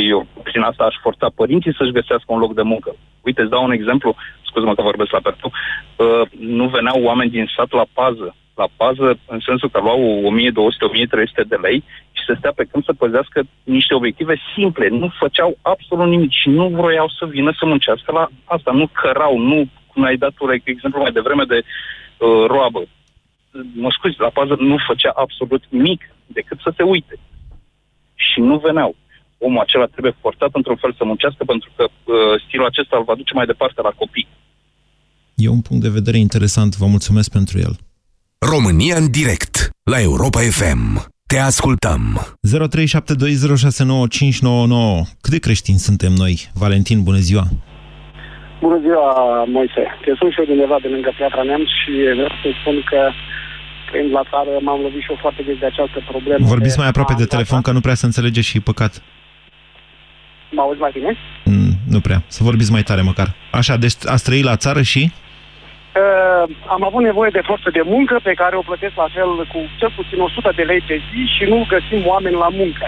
Eu 0.10 0.27
prin 0.43 0.62
asta 0.62 0.84
aș 0.84 0.95
forța 1.01 1.27
părinții 1.36 1.75
să-și 1.77 1.97
găsească 1.99 2.30
un 2.34 2.39
loc 2.39 2.53
de 2.53 2.62
muncă. 2.62 2.95
Uite, 3.21 3.41
îți 3.41 3.49
dau 3.49 3.63
un 3.63 3.71
exemplu, 3.71 4.15
scuze-mă 4.47 4.75
că 4.75 4.82
vorbesc 4.82 5.12
la 5.12 5.25
pertu, 5.27 5.51
uh, 5.51 6.23
nu 6.39 6.65
veneau 6.67 7.03
oameni 7.03 7.30
din 7.30 7.45
sat 7.56 7.71
la 7.71 7.86
pază. 7.93 8.36
La 8.56 8.67
pază, 8.77 9.19
în 9.25 9.39
sensul 9.39 9.69
că 9.69 9.80
luau 9.80 10.01
1200-1300 11.43 11.47
de 11.47 11.56
lei 11.62 11.84
și 12.12 12.23
să 12.27 12.34
stea 12.38 12.51
pe 12.56 12.67
câmp 12.71 12.84
să 12.86 12.93
păzească 12.93 13.39
niște 13.63 13.93
obiective 13.93 14.36
simple. 14.56 14.88
Nu 14.88 15.12
făceau 15.19 15.58
absolut 15.62 16.08
nimic 16.08 16.32
și 16.32 16.49
nu 16.49 16.67
vroiau 16.67 17.10
să 17.17 17.25
vină 17.25 17.51
să 17.60 17.65
muncească 17.65 18.12
la 18.12 18.27
asta. 18.45 18.71
Nu 18.71 18.88
cărau, 18.88 19.38
nu, 19.38 19.67
cum 19.88 20.03
ai 20.03 20.17
dat 20.17 20.34
tu 20.34 20.45
exemplu 20.63 21.01
mai 21.01 21.12
devreme 21.12 21.43
de 21.43 21.60
uh, 21.63 22.45
roabă. 22.47 22.82
Mă 23.73 23.89
scuzi, 23.91 24.19
la 24.19 24.30
pază 24.30 24.56
nu 24.60 24.75
făcea 24.88 25.12
absolut 25.15 25.63
nimic 25.69 26.01
decât 26.28 26.60
să 26.60 26.74
se 26.78 26.84
uite 26.84 27.20
și 28.16 28.40
nu 28.40 28.58
veneau. 28.58 28.96
Omul 29.38 29.60
acela 29.60 29.86
trebuie 29.86 30.16
forțat 30.20 30.50
într-un 30.54 30.76
fel 30.76 30.94
să 30.98 31.04
muncească 31.04 31.44
pentru 31.44 31.70
că 31.76 31.84
uh, 31.84 32.42
stilul 32.46 32.66
acesta 32.66 32.98
îl 32.98 33.04
va 33.04 33.16
duce 33.16 33.34
mai 33.34 33.46
departe 33.46 33.82
la 33.82 33.90
copii. 33.90 34.28
E 35.36 35.50
un 35.50 35.62
punct 35.62 35.84
de 35.84 35.98
vedere 36.00 36.18
interesant, 36.18 36.76
vă 36.76 36.86
mulțumesc 36.86 37.32
pentru 37.32 37.58
el. 37.58 37.76
România 38.40 38.96
în 38.96 39.12
direct 39.12 39.70
la 39.84 40.02
Europa 40.02 40.40
FM. 40.40 41.06
Te 41.32 41.38
ascultăm. 41.38 42.02
0372069599. 42.22 42.26
Cât 45.22 45.32
de 45.36 45.40
creștini 45.40 45.78
suntem 45.78 46.13
noi? 46.24 46.50
Valentin, 46.54 47.04
bună 47.04 47.18
ziua! 47.18 47.44
Bună 48.62 48.80
ziua, 48.86 49.08
Moise. 49.58 49.84
Te 50.04 50.12
sunt 50.20 50.32
și 50.32 50.40
eu 50.40 50.46
de 50.46 50.56
undeva 50.58 50.78
de 50.82 50.90
lângă 50.94 51.10
Piatra 51.18 51.44
Neamț 51.44 51.70
și 51.80 51.92
vreau 52.18 52.34
să 52.42 52.48
spun 52.60 52.76
că 52.92 53.00
trăind 53.89 54.12
la 54.12 54.23
țară 54.32 54.52
m-am 54.62 54.80
lovit 54.82 55.02
și 55.02 55.10
eu 55.10 55.17
foarte 55.26 55.41
des 55.41 55.58
de 55.58 55.65
această 55.65 56.00
problemă. 56.12 56.45
Vorbiți 56.56 56.80
mai 56.82 56.88
aproape 56.88 57.13
Am 57.13 57.19
de 57.19 57.26
telefon, 57.26 57.62
că 57.62 57.71
nu 57.71 57.80
prea 57.80 57.93
se 58.02 58.06
înțelege 58.06 58.41
și 58.41 58.58
e 58.58 58.69
păcat. 58.71 58.93
Mă 60.52 60.62
auzi 60.62 60.80
mai 60.80 60.91
bine? 60.93 61.12
Mm, 61.45 61.73
nu 61.93 62.00
prea. 62.00 62.19
Să 62.28 62.43
vorbiți 62.43 62.71
mai 62.71 62.84
tare 62.84 63.02
măcar. 63.02 63.28
Așa, 63.52 63.78
deci 63.78 63.95
ați 64.06 64.23
trăit 64.23 64.43
la 64.43 64.56
țară 64.56 64.82
și? 64.82 65.12
Uh, 66.02 66.56
am 66.76 66.84
avut 66.84 67.04
nevoie 67.04 67.30
de 67.34 67.47
forță 67.50 67.69
de 67.78 67.82
muncă 67.86 68.19
pe 68.23 68.34
care 68.34 68.56
o 68.56 68.67
plătesc 68.69 68.95
la 68.95 69.10
fel 69.15 69.32
cu 69.54 69.60
cel 69.80 69.91
puțin 69.95 70.19
100 70.19 70.52
de 70.56 70.63
lei 70.63 70.82
pe 70.88 71.02
zi 71.10 71.21
și 71.36 71.43
nu 71.52 71.65
găsim 71.73 72.02
oameni 72.06 72.36
la 72.36 72.50
muncă. 72.50 72.86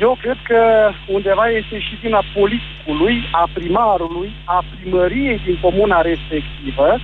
Eu 0.00 0.18
cred 0.22 0.38
că 0.50 0.60
undeva 1.06 1.46
este 1.48 1.78
și 1.78 1.94
vina 2.02 2.22
politicului, 2.34 3.16
a 3.30 3.48
primarului, 3.52 4.30
a 4.44 4.64
primăriei 4.74 5.40
din 5.44 5.58
comuna 5.60 6.00
respectivă, 6.00 7.00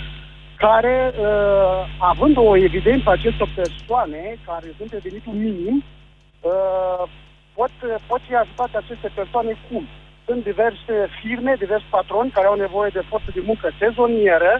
care, 0.66 0.96
uh, 1.14 1.80
având 2.12 2.36
o 2.36 2.56
evidență 2.56 3.10
acestor 3.10 3.48
persoane 3.54 4.22
care 4.48 4.68
sunt 4.78 4.90
de 4.90 5.04
venitul 5.06 5.32
minim, 5.32 5.76
uh, 5.84 7.02
pot, 7.56 7.72
pot 8.10 8.20
fi 8.28 8.34
ajutate 8.34 8.76
aceste 8.76 9.08
persoane 9.18 9.52
cum? 9.66 9.84
Sunt 10.26 10.40
diverse 10.50 10.94
firme, 11.20 11.52
diverse 11.64 11.88
patroni 11.96 12.34
care 12.36 12.46
au 12.46 12.56
nevoie 12.64 12.90
de 12.98 13.08
forță 13.10 13.30
de 13.34 13.42
muncă 13.50 13.66
sezonieră, 13.82 14.52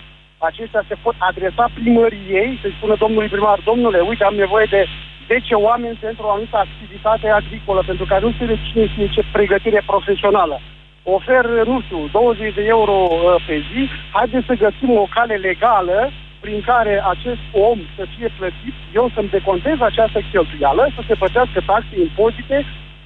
aceștia 0.48 0.82
se 0.88 0.96
pot 1.04 1.14
adresa 1.18 1.64
primăriei, 1.78 2.58
să-i 2.60 2.76
spună 2.78 2.94
domnului 3.04 3.28
primar, 3.34 3.58
domnule, 3.70 4.00
uite, 4.00 4.24
am 4.24 4.34
nevoie 4.34 4.66
de 4.76 4.86
10 5.28 5.54
oameni 5.54 6.02
pentru 6.06 6.22
o 6.26 6.30
anumită 6.30 6.56
activitate 6.56 7.28
agricolă, 7.28 7.82
pentru 7.86 8.04
care 8.04 8.24
nu 8.24 8.32
știu 8.32 8.46
cine 8.68 8.86
știe 8.86 9.08
ce 9.14 9.22
pregătire 9.32 9.82
profesională. 9.86 10.56
Ofer, 11.02 11.44
nu 11.72 11.80
știu, 11.84 12.00
20 12.12 12.54
de 12.54 12.64
euro 12.76 12.96
uh, 13.10 13.44
pe 13.46 13.56
zi, 13.68 13.82
haideți 14.16 14.46
să 14.50 14.62
găsim 14.64 14.90
o 15.02 15.06
cale 15.14 15.34
legală 15.48 15.98
prin 16.44 16.60
care 16.70 16.94
acest 17.14 17.42
om 17.68 17.78
să 17.96 18.02
fie 18.14 18.28
plătit, 18.38 18.74
eu 18.98 19.06
să-mi 19.14 19.32
decontez 19.36 19.76
această 19.80 20.18
cheltuială, 20.30 20.84
să 20.96 21.02
se 21.08 21.14
plătească 21.20 21.58
taxe, 21.70 21.94
impozite, 22.06 22.58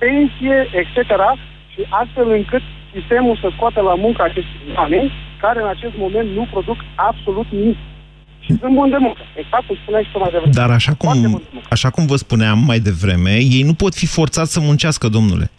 pensie, 0.03 0.59
etc. 0.81 0.97
și 1.73 1.81
astfel 2.03 2.29
încât 2.39 2.65
sistemul 2.95 3.37
să 3.43 3.49
scoată 3.57 3.81
la 3.81 3.95
muncă 4.05 4.23
acești 4.23 4.55
oameni 4.77 5.13
care 5.45 5.59
în 5.63 5.69
acest 5.69 5.95
moment 6.05 6.29
nu 6.39 6.45
produc 6.55 6.79
absolut 6.95 7.47
nimic. 7.51 7.79
Și 8.45 8.51
sunt 8.61 8.75
buni 8.75 8.91
de 8.91 9.01
muncă. 9.07 9.23
Exact 9.43 9.67
cum 9.67 9.77
spuneai 9.83 10.05
și 10.05 10.11
tu 10.13 10.19
mai 10.19 10.31
devreme. 10.33 10.53
Dar 10.61 10.71
așa 10.71 10.95
cum, 10.95 11.43
așa 11.71 11.91
cum 11.91 12.07
vă 12.07 12.17
spuneam 12.17 12.59
mai 12.67 12.79
devreme, 12.79 13.31
ei 13.57 13.63
nu 13.63 13.75
pot 13.75 13.95
fi 13.95 14.07
forțați 14.07 14.53
să 14.53 14.61
muncească, 14.61 15.09
domnule. 15.09 15.51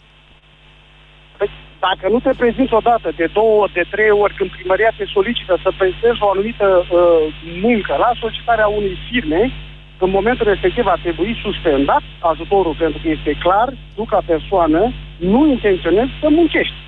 Păi, 1.80 1.88
dacă 1.88 2.04
nu 2.12 2.20
te 2.20 2.32
prezinți 2.42 2.74
odată, 2.80 3.08
de 3.20 3.26
două, 3.32 3.68
de 3.72 3.84
trei 3.90 4.10
ori, 4.10 4.34
când 4.34 4.50
primăria 4.50 4.92
te 4.96 5.04
solicită 5.16 5.54
să 5.62 5.70
prestezi 5.80 6.22
o 6.24 6.30
anumită 6.30 6.66
uh, 6.82 6.88
muncă 7.66 7.92
la 8.04 8.10
solicitarea 8.20 8.68
unei 8.78 8.96
firme, 9.08 9.42
în 10.04 10.10
momentul 10.10 10.46
respectiv 10.46 10.86
ar 10.86 11.00
trebui 11.02 11.40
suspendat 11.46 12.02
ajutorul, 12.18 12.74
pentru 12.78 12.98
că 13.02 13.08
este 13.08 13.32
clar, 13.44 13.68
tu 13.96 14.04
ca 14.04 14.20
persoană 14.32 14.92
nu 15.16 15.40
intenționezi 15.46 16.12
să 16.20 16.26
muncești. 16.28 16.78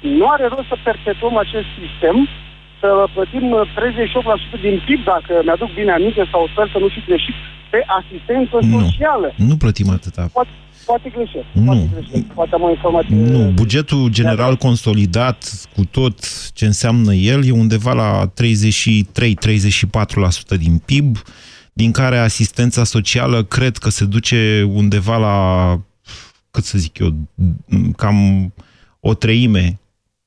Nu 0.00 0.26
are 0.34 0.46
rost 0.46 0.68
să 0.68 0.76
perpetuăm 0.88 1.36
acest 1.36 1.68
sistem 1.80 2.16
să 2.80 2.88
plătim 3.14 3.50
uh, 3.50 3.60
38% 4.58 4.60
din 4.60 4.82
PIB, 4.86 5.04
dacă 5.04 5.32
mi-aduc 5.44 5.70
bine 5.80 5.92
aminte, 5.92 6.22
sau 6.32 6.48
sper 6.52 6.66
să 6.72 6.78
nu 6.78 6.88
fi 6.88 7.00
greșit, 7.08 7.36
pe 7.70 7.80
asistență 7.98 8.56
Nu. 8.60 8.80
socială. 8.80 9.28
Nu 9.50 9.56
plătim 9.56 9.88
atâta. 9.90 10.22
Poate, 10.32 10.50
poate 10.86 11.08
greșesc. 11.08 11.46
Nu. 11.52 11.64
Poate 11.64 11.90
greșesc. 11.92 12.24
Poate 12.24 12.54
am 12.54 12.62
o 12.62 12.70
informație. 12.70 13.14
Nu, 13.16 13.50
bugetul 13.50 14.08
general 14.08 14.56
consolidat 14.56 15.68
cu 15.74 15.84
tot 15.84 16.18
ce 16.52 16.66
înseamnă 16.66 17.14
el 17.14 17.44
e 17.44 17.50
undeva 17.50 17.92
la 17.92 18.32
33-34% 20.54 20.58
din 20.58 20.78
PIB, 20.84 21.22
din 21.72 21.92
care 21.92 22.18
asistența 22.18 22.84
socială 22.84 23.42
cred 23.42 23.76
că 23.76 23.90
se 23.90 24.04
duce 24.04 24.66
undeva 24.72 25.16
la, 25.16 25.80
cât 26.50 26.64
să 26.64 26.78
zic 26.78 26.98
eu, 26.98 27.14
cam 27.96 28.52
o 29.00 29.14
treime, 29.14 29.80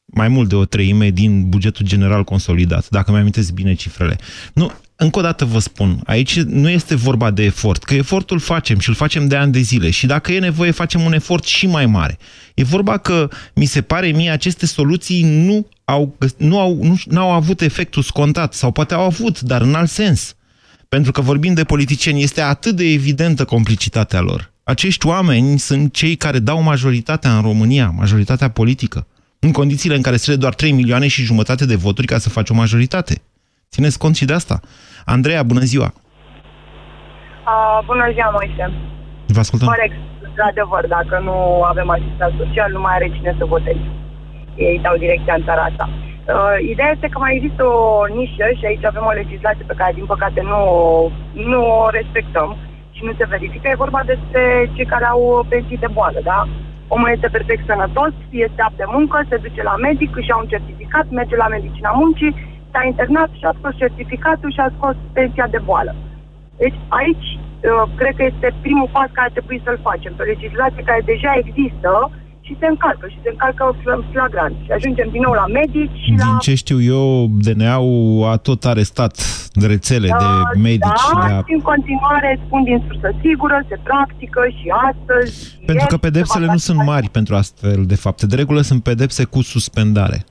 mai 0.05 0.27
mult 0.27 0.49
de 0.49 0.55
o 0.55 0.65
treime 0.65 1.09
din 1.09 1.49
bugetul 1.49 1.85
general 1.85 2.23
consolidat, 2.23 2.89
dacă 2.89 3.11
mi 3.11 3.17
amintesc 3.17 3.53
bine 3.53 3.73
cifrele. 3.73 4.15
Nu, 4.53 4.71
încă 5.01 5.19
o 5.19 5.21
dată 5.21 5.45
vă 5.45 5.59
spun, 5.59 6.01
aici 6.05 6.39
nu 6.39 6.69
este 6.69 6.95
vorba 6.95 7.31
de 7.31 7.43
efort, 7.43 7.83
că 7.83 7.93
efortul 7.93 8.39
facem 8.39 8.79
și 8.79 8.89
îl 8.89 8.95
facem 8.95 9.27
de 9.27 9.35
ani 9.35 9.51
de 9.51 9.59
zile 9.59 9.89
și 9.89 10.05
dacă 10.05 10.31
e 10.31 10.39
nevoie 10.39 10.71
facem 10.71 11.01
un 11.01 11.13
efort 11.13 11.43
și 11.43 11.67
mai 11.67 11.85
mare. 11.85 12.17
E 12.53 12.63
vorba 12.63 12.97
că, 12.97 13.29
mi 13.53 13.65
se 13.65 13.81
pare 13.81 14.07
mie, 14.07 14.29
aceste 14.29 14.65
soluții 14.65 15.23
nu 15.23 15.67
au, 15.85 16.15
găs- 16.19 16.35
nu 16.37 16.59
au, 16.59 16.79
nu, 16.81 16.99
nu 17.05 17.19
au 17.19 17.31
avut 17.31 17.61
efectul 17.61 18.03
scontat 18.03 18.53
sau 18.53 18.71
poate 18.71 18.93
au 18.93 19.01
avut, 19.01 19.41
dar 19.41 19.61
în 19.61 19.73
alt 19.73 19.89
sens. 19.89 20.35
Pentru 20.89 21.11
că 21.11 21.21
vorbim 21.21 21.53
de 21.53 21.63
politicieni, 21.63 22.23
este 22.23 22.41
atât 22.41 22.75
de 22.75 22.83
evidentă 22.83 23.45
complicitatea 23.45 24.21
lor. 24.21 24.51
Acești 24.63 25.07
oameni 25.07 25.59
sunt 25.59 25.93
cei 25.93 26.15
care 26.15 26.39
dau 26.39 26.61
majoritatea 26.61 27.35
în 27.35 27.41
România, 27.41 27.89
majoritatea 27.89 28.49
politică, 28.49 29.07
în 29.39 29.51
condițiile 29.51 29.95
în 29.95 30.01
care 30.01 30.17
se 30.17 30.35
doar 30.35 30.55
3 30.55 30.71
milioane 30.71 31.07
și 31.07 31.23
jumătate 31.23 31.65
de 31.65 31.75
voturi 31.75 32.07
ca 32.07 32.17
să 32.17 32.29
faci 32.29 32.49
o 32.49 32.53
majoritate. 32.53 33.21
Țineți 33.75 34.01
cont 34.03 34.15
și 34.15 34.25
de 34.25 34.33
asta. 34.33 34.59
Andreea, 35.05 35.43
bună 35.43 35.63
ziua! 35.71 35.89
Uh, 37.51 37.79
bună 37.85 38.05
ziua, 38.15 38.29
Moise. 38.37 38.65
Vă 39.35 39.39
ascultăm. 39.39 39.67
Corect, 39.67 39.97
într-adevăr, 40.27 40.83
dacă 40.97 41.15
nu 41.27 41.37
avem 41.71 41.89
asistent 41.89 42.33
social, 42.41 42.69
nu 42.71 42.81
mai 42.85 42.93
are 42.95 43.07
cine 43.15 43.31
să 43.37 43.45
voteze. 43.53 43.87
Ei 44.55 44.79
dau 44.85 44.95
direcția 45.05 45.35
în 45.37 45.43
țara 45.47 45.63
asta. 45.69 45.85
Uh, 45.93 46.55
ideea 46.71 46.91
este 46.95 47.07
că 47.11 47.17
mai 47.19 47.35
există 47.35 47.63
o 47.63 48.05
nișă 48.17 48.47
și 48.59 48.65
aici 48.69 48.89
avem 48.91 49.05
o 49.07 49.17
legislație 49.21 49.65
pe 49.67 49.79
care, 49.79 49.97
din 49.99 50.07
păcate, 50.13 50.41
nu, 50.51 50.61
nu 51.51 51.61
o 51.83 51.89
respectăm 51.99 52.49
și 52.95 53.01
nu 53.07 53.11
se 53.17 53.31
verifică. 53.33 53.65
E 53.67 53.83
vorba 53.85 54.01
despre 54.13 54.43
cei 54.75 54.91
care 54.93 55.05
au 55.05 55.45
pensii 55.49 55.83
de 55.85 55.93
boală, 55.97 56.19
da? 56.31 56.39
Omul 56.93 57.09
este 57.15 57.27
perfect 57.35 57.63
sănătos, 57.65 58.13
este 58.47 58.61
apt 58.61 58.77
de 58.77 58.87
muncă, 58.95 59.17
se 59.29 59.37
duce 59.45 59.61
la 59.63 59.75
medic, 59.87 60.15
își 60.15 60.29
ia 60.29 60.37
un 60.43 60.51
certificat, 60.53 61.05
merge 61.09 61.35
la 61.35 61.47
medicina 61.55 61.91
muncii, 62.01 62.35
s-a 62.71 62.81
internat 62.91 63.29
și 63.39 63.45
a 63.49 63.53
scos 63.59 63.73
certificatul 63.83 64.51
și 64.55 64.61
a 64.63 64.69
scos 64.77 64.95
pensia 65.17 65.47
de 65.55 65.59
boală. 65.69 65.93
Deci 66.61 66.77
aici 66.99 67.27
uh, 67.37 67.85
cred 67.99 68.13
că 68.17 68.23
este 68.31 68.47
primul 68.65 68.89
pas 68.95 69.09
care 69.15 69.27
ar 69.27 69.35
trebui 69.37 69.59
să-l 69.65 69.79
facem, 69.87 70.11
pe 70.13 70.21
o 70.23 70.31
legislație 70.33 70.87
care 70.89 71.01
deja 71.13 71.31
există 71.43 71.91
și 72.49 72.57
se 72.59 72.67
încalcă, 72.73 73.05
și 73.13 73.19
se 73.23 73.29
încalcă 73.33 73.63
fl- 73.81 74.05
flagrant. 74.11 74.55
Și 74.65 74.71
ajungem 74.77 75.07
din 75.15 75.21
nou 75.27 75.33
la 75.41 75.47
medici 75.59 75.97
și 76.03 76.11
la... 76.17 76.25
Din 76.25 76.37
ce 76.45 76.53
știu 76.63 76.79
eu, 76.95 77.05
DNA-ul 77.45 78.29
a 78.31 78.35
tot 78.47 78.61
arestat 78.65 79.13
rețele 79.71 80.07
de 80.23 80.59
medici. 80.69 81.05
Da, 81.13 81.27
de 81.27 81.33
a... 81.33 81.37
și 81.47 81.53
în 81.59 81.63
continuare 81.71 82.39
spun 82.45 82.63
din 82.63 82.83
sursă 82.87 83.09
sigură, 83.21 83.57
se 83.69 83.77
practică 83.83 84.41
și 84.57 84.67
astăzi. 84.89 85.29
și 85.49 85.65
Pentru 85.69 85.85
că 85.91 85.95
ieri, 85.97 86.05
pedepsele 86.07 86.43
se 86.43 86.49
va 86.49 86.51
nu 86.51 86.57
sunt 86.67 86.83
mari 86.83 87.09
pentru 87.09 87.35
astfel 87.35 87.83
de 87.85 87.95
fapte. 87.95 88.25
De 88.25 88.35
regulă 88.35 88.61
sunt 88.61 88.83
pedepse 88.83 89.23
cu 89.23 89.41
suspendare. 89.41 90.25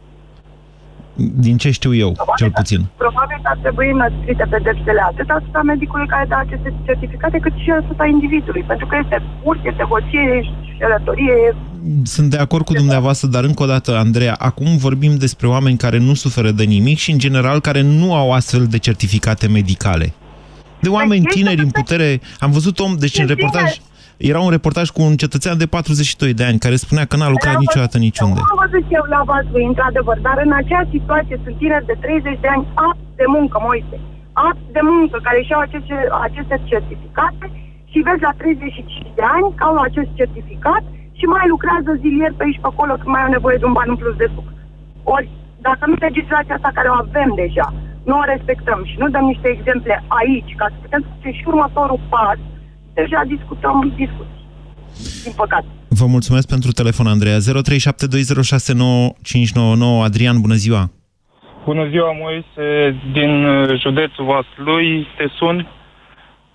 Din 1.47 1.57
ce 1.63 1.71
știu 1.71 1.95
eu, 1.95 2.11
cel 2.37 2.51
puțin. 2.51 2.81
Probabil 3.05 3.39
că 3.43 3.49
ar 3.53 3.59
trebui 3.65 3.89
înăsprite 3.97 4.47
pedepsele 4.51 5.03
atât 5.11 5.29
asupra 5.39 5.63
medicului 5.63 6.07
care 6.07 6.25
dă 6.29 6.37
aceste 6.39 6.75
certificate, 6.89 7.39
cât 7.39 7.55
și 7.63 7.71
asupra 7.83 8.07
individului. 8.07 8.65
Pentru 8.73 8.87
că 8.87 8.97
este 9.03 9.23
furt, 9.43 9.61
este 9.71 9.85
hoție, 9.91 10.25
șelătorie, 10.79 11.37
Sunt 12.03 12.31
de 12.31 12.37
acord 12.37 12.65
cu 12.65 12.73
dumneavoastră, 12.73 13.29
dar 13.29 13.45
încă 13.45 13.63
o 13.63 13.67
dată, 13.67 13.97
Andreea, 13.97 14.35
acum 14.39 14.77
vorbim 14.77 15.17
despre 15.17 15.47
oameni 15.47 15.77
care 15.77 15.99
nu 15.99 16.15
suferă 16.15 16.51
de 16.51 16.65
nimic 16.65 16.99
și, 16.99 17.11
în 17.11 17.19
general, 17.19 17.61
care 17.61 17.81
nu 17.81 18.15
au 18.15 18.33
astfel 18.33 18.67
de 18.67 18.79
certificate 18.79 19.49
medicale. 19.49 20.13
De 20.81 20.89
oameni 20.89 21.25
tineri 21.25 21.63
în 21.63 21.71
putere. 21.71 22.21
Am 22.39 22.51
văzut 22.51 22.79
om, 22.79 22.97
deci 22.99 23.19
în 23.19 23.27
reportaj, 23.27 23.77
era 24.19 24.41
un 24.47 24.51
reportaj 24.57 24.87
cu 24.95 25.01
un 25.09 25.15
cetățean 25.23 25.57
de 25.59 25.67
42 25.67 26.35
de 26.41 26.45
ani 26.49 26.59
care 26.65 26.77
spunea 26.85 27.05
că 27.09 27.17
n-a 27.17 27.35
lucrat 27.35 27.57
niciodată 27.65 27.97
niciunde. 28.07 28.41
Am 28.53 28.61
văzut 28.65 28.87
eu 28.99 29.05
la 29.15 29.21
Vaslui, 29.31 29.71
într-adevăr, 29.73 30.19
dar 30.29 30.37
în 30.47 30.53
acea 30.61 30.83
situație 30.95 31.37
sunt 31.45 31.57
tineri 31.63 31.91
de 31.91 31.97
30 32.01 32.45
de 32.45 32.49
ani 32.55 32.65
apți 32.89 33.17
de 33.21 33.27
muncă, 33.37 33.57
Moise. 33.69 33.97
Apți 34.49 34.73
de 34.77 34.83
muncă, 34.93 35.17
care 35.27 35.41
și-au 35.47 35.61
aceste, 35.67 35.97
aceste 36.27 36.57
certificate 36.73 37.47
și 37.91 37.99
vezi 38.07 38.27
la 38.29 38.33
35 38.43 39.19
de 39.19 39.25
ani 39.37 39.49
că 39.57 39.63
au 39.65 39.77
acest 39.89 40.11
certificat 40.21 40.83
și 41.19 41.25
mai 41.35 41.47
lucrează 41.55 41.91
zilier 42.03 42.33
pe 42.37 42.45
aici 42.45 42.63
pe 42.63 42.69
acolo 42.73 42.93
când 43.01 43.13
mai 43.15 43.25
au 43.25 43.31
nevoie 43.37 43.61
de 43.61 43.67
un 43.69 43.77
ban 43.77 43.89
în 43.93 44.01
plus 44.01 44.17
de 44.23 44.29
suc. 44.35 44.49
Ori, 45.17 45.29
dacă 45.67 45.83
nu 45.87 45.97
legislația 46.07 46.55
asta 46.57 46.71
care 46.79 46.89
o 46.91 47.01
avem 47.05 47.31
deja, 47.43 47.69
nu 48.09 48.15
o 48.23 48.29
respectăm 48.33 48.81
și 48.91 48.97
nu 49.03 49.07
dăm 49.15 49.25
niște 49.33 49.49
exemple 49.57 49.95
aici, 50.21 50.53
ca 50.61 50.67
să 50.73 50.77
putem 50.85 51.03
face 51.09 51.31
și 51.39 51.49
următorul 51.51 52.01
pas, 52.15 52.39
deja 53.01 53.21
discutăm 53.35 53.93
discuții. 53.97 54.43
Din 55.25 55.33
păcate. 55.37 55.67
Vă 55.89 56.07
mulțumesc 56.07 56.47
pentru 56.49 56.71
telefon, 56.71 57.07
Andreea. 57.07 57.39
0372069599. 57.39 57.43
Adrian, 60.09 60.41
bună 60.41 60.55
ziua! 60.55 60.91
Bună 61.65 61.89
ziua, 61.93 62.11
Moise, 62.23 62.97
din 63.13 63.45
uh, 63.45 63.81
județul 63.81 64.25
Vaslui. 64.25 65.07
Te 65.17 65.27
sun 65.39 65.57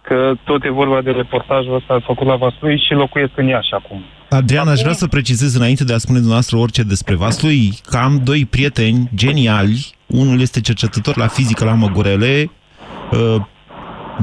că 0.07 0.33
tot 0.43 0.63
e 0.63 0.69
vorba 0.69 1.01
de 1.01 1.11
reportajul 1.11 1.75
ăsta 1.75 1.99
făcut 2.05 2.27
la 2.27 2.35
Vaslui 2.35 2.83
și 2.87 2.93
locuiesc 2.93 3.31
în 3.35 3.47
Iași 3.47 3.73
acum. 3.73 4.03
Adrian, 4.29 4.67
aș 4.67 4.79
vrea 4.79 4.93
să 4.93 5.07
precizez 5.07 5.55
înainte 5.55 5.83
de 5.83 5.93
a 5.93 5.97
spune 5.97 6.17
dumneavoastră 6.17 6.57
orice 6.57 6.83
despre 6.83 7.15
Vaslui, 7.15 7.73
că 7.89 7.97
am 7.97 8.21
doi 8.23 8.45
prieteni 8.45 9.09
geniali. 9.15 9.95
Unul 10.07 10.41
este 10.41 10.61
cercetător 10.61 11.17
la 11.17 11.27
fizică 11.27 11.65
la 11.65 11.73
Măgurele, 11.73 12.51
uh, 13.11 13.41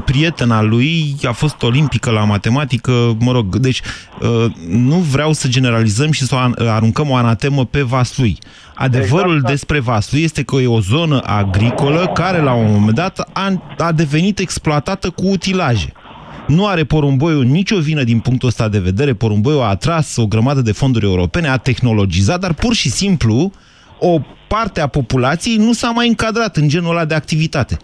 prietena 0.05 0.61
lui 0.61 1.15
a 1.23 1.31
fost 1.31 1.61
olimpică 1.61 2.09
la 2.09 2.23
matematică, 2.23 3.15
mă 3.19 3.31
rog, 3.31 3.55
deci 3.55 3.81
uh, 4.21 4.51
nu 4.67 4.95
vreau 4.95 5.33
să 5.33 5.47
generalizăm 5.47 6.11
și 6.11 6.23
să 6.23 6.35
o 6.35 6.67
aruncăm 6.67 7.09
o 7.09 7.15
anatemă 7.15 7.65
pe 7.65 7.81
Vaslui. 7.81 8.37
Adevărul 8.75 9.35
exact. 9.35 9.51
despre 9.51 9.79
Vaslui 9.79 10.23
este 10.23 10.43
că 10.43 10.55
e 10.55 10.67
o 10.67 10.79
zonă 10.79 11.21
agricolă 11.23 12.11
care 12.13 12.41
la 12.41 12.53
un 12.53 12.71
moment 12.71 12.95
dat 12.95 13.29
a, 13.33 13.63
a 13.77 13.91
devenit 13.91 14.39
exploatată 14.39 15.09
cu 15.09 15.27
utilaje. 15.27 15.91
Nu 16.47 16.67
are 16.67 16.83
porumboiul 16.83 17.45
nicio 17.45 17.79
vină 17.79 18.03
din 18.03 18.19
punctul 18.19 18.47
ăsta 18.47 18.67
de 18.67 18.79
vedere. 18.79 19.13
Porumboiul 19.13 19.61
a 19.61 19.65
atras 19.65 20.15
o 20.15 20.27
grămadă 20.27 20.61
de 20.61 20.71
fonduri 20.71 21.05
europene, 21.05 21.47
a 21.47 21.57
tehnologizat, 21.57 22.39
dar 22.39 22.53
pur 22.53 22.73
și 22.73 22.89
simplu 22.89 23.51
o 23.99 24.21
parte 24.47 24.81
a 24.81 24.87
populației 24.87 25.55
nu 25.55 25.73
s-a 25.73 25.89
mai 25.89 26.07
încadrat 26.07 26.57
în 26.57 26.67
genul 26.67 26.89
ăla 26.89 27.05
de 27.05 27.13
activitate. 27.13 27.77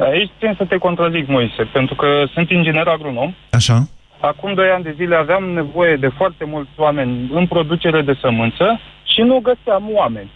Aici 0.00 0.30
țin 0.38 0.54
să 0.56 0.64
te 0.64 0.76
contrazic, 0.76 1.26
Moise, 1.28 1.62
pentru 1.72 1.94
că 1.94 2.24
sunt 2.32 2.50
inginer 2.50 2.86
agronom. 2.86 3.34
Așa. 3.50 3.88
Acum 4.20 4.54
doi 4.54 4.68
ani 4.68 4.84
de 4.84 4.94
zile 4.96 5.14
aveam 5.14 5.44
nevoie 5.44 5.96
de 5.96 6.08
foarte 6.08 6.44
mulți 6.44 6.70
oameni 6.76 7.30
în 7.32 7.46
producere 7.46 8.02
de 8.02 8.18
sămânță 8.20 8.80
și 9.12 9.20
nu 9.20 9.38
găseam 9.38 9.84
oameni. 9.92 10.30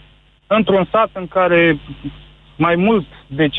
Într-un 0.47 0.87
sat 0.91 1.09
în 1.13 1.27
care 1.27 1.79
mai 2.55 2.75
mult 2.75 3.05
de 3.27 3.47
50% 3.47 3.51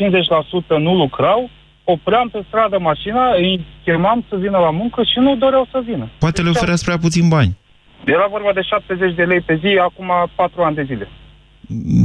nu 0.79 0.95
lucrau, 0.95 1.49
opream 1.83 2.27
pe 2.29 2.43
stradă 2.47 2.79
mașina, 2.79 3.33
îi 3.35 3.65
chemam 3.83 4.25
să 4.29 4.35
vină 4.35 4.57
la 4.57 4.71
muncă 4.71 5.03
și 5.03 5.19
nu 5.19 5.35
doreau 5.35 5.67
să 5.71 5.81
vină. 5.85 6.09
Poate 6.19 6.41
le 6.41 6.49
ofereați 6.49 6.83
prea 6.85 6.97
puțin 6.97 7.27
bani. 7.27 7.57
Era 8.05 8.27
vorba 8.29 8.51
de 8.53 8.61
70 8.61 9.15
de 9.15 9.23
lei 9.23 9.41
pe 9.41 9.55
zi, 9.63 9.77
acum 9.81 10.11
4 10.35 10.61
ani 10.63 10.75
de 10.75 10.83
zile. 10.83 11.07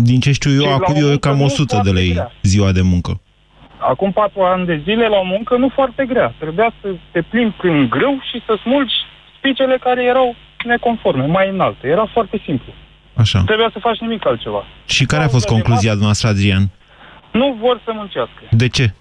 Din 0.02 0.20
ce 0.20 0.32
știu 0.32 0.50
eu, 0.50 0.60
Și 0.60 0.66
la 0.66 0.74
acum 0.74 0.94
o 0.94 0.98
e 0.98 1.02
muncă 1.02 1.16
cam 1.28 1.36
nu 1.36 1.44
100 1.44 1.64
de 1.64 1.72
foarte 1.74 1.90
lei 2.00 2.10
grea. 2.12 2.32
ziua 2.42 2.72
de 2.72 2.80
muncă. 2.82 3.20
Acum 3.80 4.12
4 4.12 4.40
ani 4.42 4.66
de 4.66 4.80
zile 4.84 5.06
la 5.06 5.16
o 5.16 5.24
muncă 5.24 5.56
nu 5.56 5.68
foarte 5.68 6.06
grea. 6.06 6.34
Trebuia 6.38 6.72
să 6.80 6.88
te 7.10 7.22
plimbi 7.22 7.54
prin 7.56 7.88
grâu 7.88 8.18
și 8.30 8.42
să 8.46 8.58
smulgi 8.62 8.94
spicele 9.36 9.78
care 9.80 10.04
erau 10.04 10.34
neconforme, 10.64 11.26
mai 11.26 11.48
înalte. 11.48 11.88
Era 11.88 12.08
foarte 12.12 12.40
simplu. 12.44 12.72
Așa. 13.14 13.38
Nu 13.38 13.44
trebuia 13.44 13.70
să 13.72 13.78
faci 13.78 13.98
nimic 13.98 14.26
altceva. 14.26 14.64
Și 14.86 15.04
care 15.04 15.24
a 15.24 15.28
fost 15.28 15.46
concluzia 15.46 15.90
dumneavoastră, 15.90 16.28
Adrian? 16.28 16.70
Nu 17.32 17.56
vor 17.60 17.80
să 17.84 17.90
muncească. 17.94 18.42
De 18.50 18.68
ce? 18.68 18.94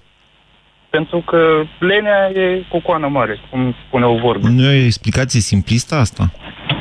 Pentru 0.89 1.19
că 1.19 1.63
lenea 1.79 2.29
e 2.29 2.65
cu 2.69 2.81
coană 2.81 3.07
mare, 3.07 3.39
cum 3.49 3.75
spune 3.87 4.05
o 4.05 4.15
vorbă. 4.17 4.47
Nu 4.47 4.71
e 4.71 4.81
o 4.81 4.85
explicație 4.85 5.39
simplistă 5.39 5.95
asta? 5.95 6.31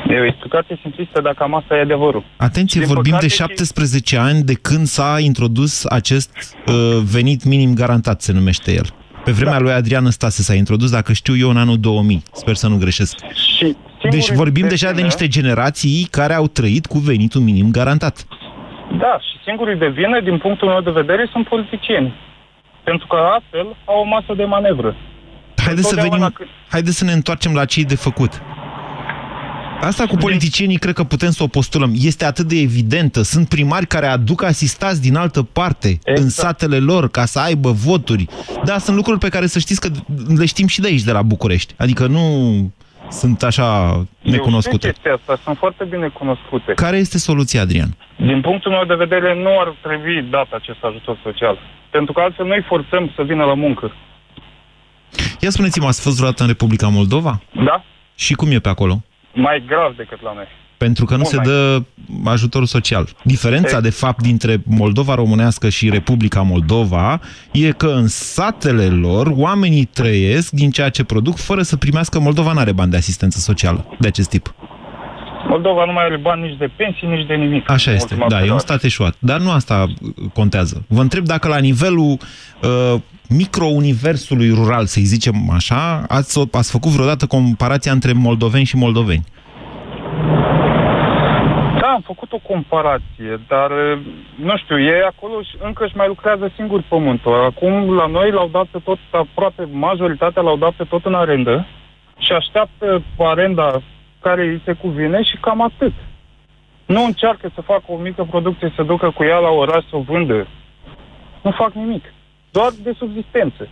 E 0.09 0.19
o 0.19 0.25
explicație 0.25 0.79
simplistă, 0.81 1.21
dar 1.21 1.33
cam 1.33 1.55
asta 1.55 1.75
e 1.75 1.81
adevărul. 1.81 2.23
Atenție, 2.37 2.81
Din 2.81 2.93
vorbim 2.93 3.17
de 3.19 3.27
păcate 3.27 3.53
17 3.53 4.17
ani 4.17 4.41
de 4.41 4.53
când 4.53 4.85
s-a 4.85 5.15
introdus 5.19 5.85
acest 5.85 6.55
uh, 6.67 6.73
venit 7.11 7.43
minim 7.43 7.73
garantat, 7.73 8.21
se 8.21 8.33
numește 8.33 8.73
el. 8.73 8.85
Pe 9.23 9.31
vremea 9.31 9.53
Da. 9.53 9.59
lui 9.59 9.71
Adrian 9.71 10.09
Stase 10.09 10.41
s-a 10.41 10.53
introdus, 10.53 10.91
dacă 10.91 11.13
știu 11.13 11.37
eu, 11.37 11.49
în 11.49 11.57
anul 11.57 11.79
2000. 11.79 12.23
Sper 12.31 12.55
să 12.55 12.67
nu 12.67 12.77
greșesc. 12.77 13.15
Și 13.55 13.75
Deci 14.09 14.31
vorbim 14.31 14.67
deja 14.67 14.91
de 14.91 15.01
niște 15.01 15.27
generații 15.27 16.07
care 16.11 16.33
au 16.33 16.47
trăit 16.47 16.85
cu 16.85 16.97
venitul 16.97 17.41
minim 17.41 17.71
garantat. 17.71 18.25
Da, 18.97 19.19
și 19.19 19.43
singurii 19.45 19.77
de 19.77 19.87
vină, 19.87 20.21
din 20.21 20.37
punctul 20.37 20.67
meu 20.67 20.81
de 20.81 20.91
vedere, 20.91 21.29
sunt 21.31 21.47
politicieni. 21.47 22.13
Pentru 22.83 23.07
că 23.07 23.15
astfel 23.39 23.67
au 23.85 23.99
o 24.01 24.03
masă 24.05 24.33
de 24.35 24.43
manevră. 24.43 24.95
Haideți 25.65 25.87
să, 25.87 25.95
Întotdeauna 25.95 26.33
venim, 26.37 26.51
haideți 26.69 26.97
să 26.97 27.05
ne 27.05 27.11
întoarcem 27.11 27.53
la 27.53 27.65
cei 27.65 27.85
de 27.85 27.95
făcut. 27.95 28.41
Asta 29.81 30.05
cu 30.05 30.15
politicienii 30.15 30.77
cred 30.77 30.93
că 30.93 31.03
putem 31.03 31.29
să 31.29 31.43
o 31.43 31.47
postulăm. 31.47 31.91
Este 31.95 32.25
atât 32.25 32.45
de 32.45 32.59
evidentă. 32.59 33.21
Sunt 33.21 33.47
primari 33.47 33.87
care 33.87 34.07
aduc 34.07 34.43
asistați 34.43 35.01
din 35.01 35.15
altă 35.15 35.43
parte 35.43 35.87
exact. 35.87 36.17
în 36.17 36.29
satele 36.29 36.77
lor 36.77 37.09
ca 37.09 37.25
să 37.25 37.39
aibă 37.39 37.71
voturi. 37.71 38.25
Da, 38.65 38.77
sunt 38.77 38.95
lucruri 38.95 39.19
pe 39.19 39.29
care 39.29 39.47
să 39.47 39.59
știți 39.59 39.81
că 39.81 39.89
le 40.37 40.45
știm 40.45 40.67
și 40.67 40.79
de 40.81 40.87
aici, 40.87 41.01
de 41.01 41.11
la 41.11 41.21
București. 41.21 41.73
Adică 41.77 42.07
nu 42.07 42.23
sunt 43.09 43.43
așa 43.43 43.91
necunoscute. 44.21 44.87
Eu 44.87 44.91
știu 44.91 44.91
chestia 44.91 45.13
asta, 45.13 45.43
sunt 45.43 45.57
foarte 45.57 45.83
bine 45.83 46.07
cunoscute. 46.07 46.73
Care 46.73 46.97
este 46.97 47.17
soluția, 47.17 47.61
Adrian? 47.61 47.95
Din 48.17 48.41
punctul 48.41 48.71
meu 48.71 48.85
de 48.85 48.95
vedere, 48.95 49.35
nu 49.35 49.59
ar 49.59 49.75
trebui 49.81 50.27
dat 50.29 50.47
acest 50.51 50.83
ajutor 50.83 51.19
social. 51.23 51.57
Pentru 51.91 52.13
că 52.13 52.21
altfel 52.21 52.45
noi 52.45 52.63
forțăm 52.67 53.11
să 53.15 53.23
vină 53.23 53.43
la 53.43 53.53
muncă. 53.53 53.93
Ia 55.39 55.49
spuneți-mă, 55.49 55.87
ați 55.87 56.01
fost 56.01 56.15
vreodată 56.15 56.41
în 56.41 56.47
Republica 56.49 56.87
Moldova? 56.87 57.41
Da? 57.65 57.83
Și 58.15 58.33
cum 58.33 58.51
e 58.51 58.59
pe 58.59 58.69
acolo? 58.69 59.03
Mai 59.33 59.63
grav 59.67 59.95
decât 59.95 60.21
la 60.21 60.33
noi. 60.33 60.47
Pentru 60.77 61.05
că 61.05 61.11
nu 61.15 61.17
Mult 61.17 61.29
se 61.29 61.35
mai 61.35 61.45
dă 61.45 61.83
ajutorul 62.25 62.67
social. 62.67 63.07
Diferența, 63.23 63.75
Ei. 63.75 63.81
de 63.81 63.89
fapt, 63.89 64.21
dintre 64.21 64.61
Moldova 64.65 65.15
românească 65.15 65.69
și 65.69 65.89
Republica 65.89 66.41
Moldova 66.41 67.21
e 67.51 67.71
că 67.71 67.87
în 67.87 68.07
satele 68.07 68.85
lor 68.85 69.31
oamenii 69.35 69.85
trăiesc 69.85 70.51
din 70.51 70.69
ceea 70.71 70.89
ce 70.89 71.03
produc 71.03 71.37
fără 71.37 71.61
să 71.61 71.77
primească 71.77 72.19
Moldova 72.19 72.53
nu 72.53 72.59
are 72.59 72.71
bani 72.71 72.91
de 72.91 72.97
asistență 72.97 73.39
socială 73.39 73.85
de 73.99 74.07
acest 74.07 74.29
tip. 74.29 74.53
Moldova 75.47 75.85
nu 75.85 75.91
mai 75.91 76.03
are 76.03 76.17
bani 76.17 76.41
nici 76.47 76.57
de 76.57 76.71
pensii, 76.75 77.07
nici 77.07 77.27
de 77.27 77.33
nimic. 77.33 77.69
Așa 77.69 77.89
În 77.89 77.95
este, 77.95 78.13
ultima 78.13 78.29
da, 78.29 78.35
e 78.35 78.37
un 78.37 78.41
perioadă. 78.41 78.63
stat 78.63 78.83
eșuat. 78.83 79.15
Dar 79.19 79.39
nu 79.39 79.51
asta 79.51 79.85
uh, 80.01 80.25
contează. 80.33 80.85
Vă 80.87 81.01
întreb 81.01 81.23
dacă 81.23 81.47
la 81.47 81.57
nivelul 81.57 82.17
uh, 82.61 83.01
micro-universului 83.29 84.49
rural, 84.53 84.85
să-i 84.85 85.03
zicem 85.03 85.35
așa, 85.53 86.03
ați, 86.07 86.47
ați 86.51 86.71
făcut 86.71 86.91
vreodată 86.91 87.25
comparația 87.25 87.91
între 87.91 88.13
moldoveni 88.13 88.65
și 88.65 88.75
moldoveni. 88.75 89.23
Da, 91.81 91.87
am 91.87 92.01
făcut 92.05 92.31
o 92.31 92.37
comparație, 92.37 93.39
dar 93.47 93.71
eh, 93.71 93.97
nu 94.35 94.57
știu, 94.57 94.79
ei 94.79 95.01
acolo 95.01 95.41
și- 95.41 95.57
încă 95.63 95.83
își 95.85 95.95
mai 95.97 96.07
lucrează 96.07 96.51
singur 96.55 96.83
pământul. 96.87 97.33
Acum 97.43 97.93
la 97.95 98.05
noi 98.05 98.31
l-au 98.31 98.49
dat 98.51 98.65
pe 98.65 98.79
tot, 98.83 98.97
aproape 99.11 99.67
majoritatea 99.71 100.41
l-au 100.41 100.57
dat 100.57 100.71
pe 100.71 100.83
tot 100.83 101.05
în 101.05 101.13
arendă 101.13 101.65
și 102.17 102.31
așteaptă 102.31 103.03
arenda 103.17 103.81
care 104.21 104.41
îi 104.43 104.61
se 104.65 104.73
cuvine 104.73 105.23
și 105.23 105.37
cam 105.41 105.61
atât. 105.61 105.93
Nu 106.85 107.03
încearcă 107.03 107.51
să 107.55 107.61
facă 107.61 107.83
o 107.87 107.95
mică 107.97 108.23
producție, 108.29 108.73
să 108.75 108.83
ducă 108.83 109.09
cu 109.09 109.23
ea 109.23 109.37
la 109.37 109.49
oraș 109.49 109.83
să 109.89 109.95
o 109.95 109.99
vândă. 110.01 110.47
Nu 111.41 111.51
fac 111.51 111.73
nimic. 111.73 112.03
Doar 112.51 112.73
de 112.83 112.93
subzistență. 112.97 113.67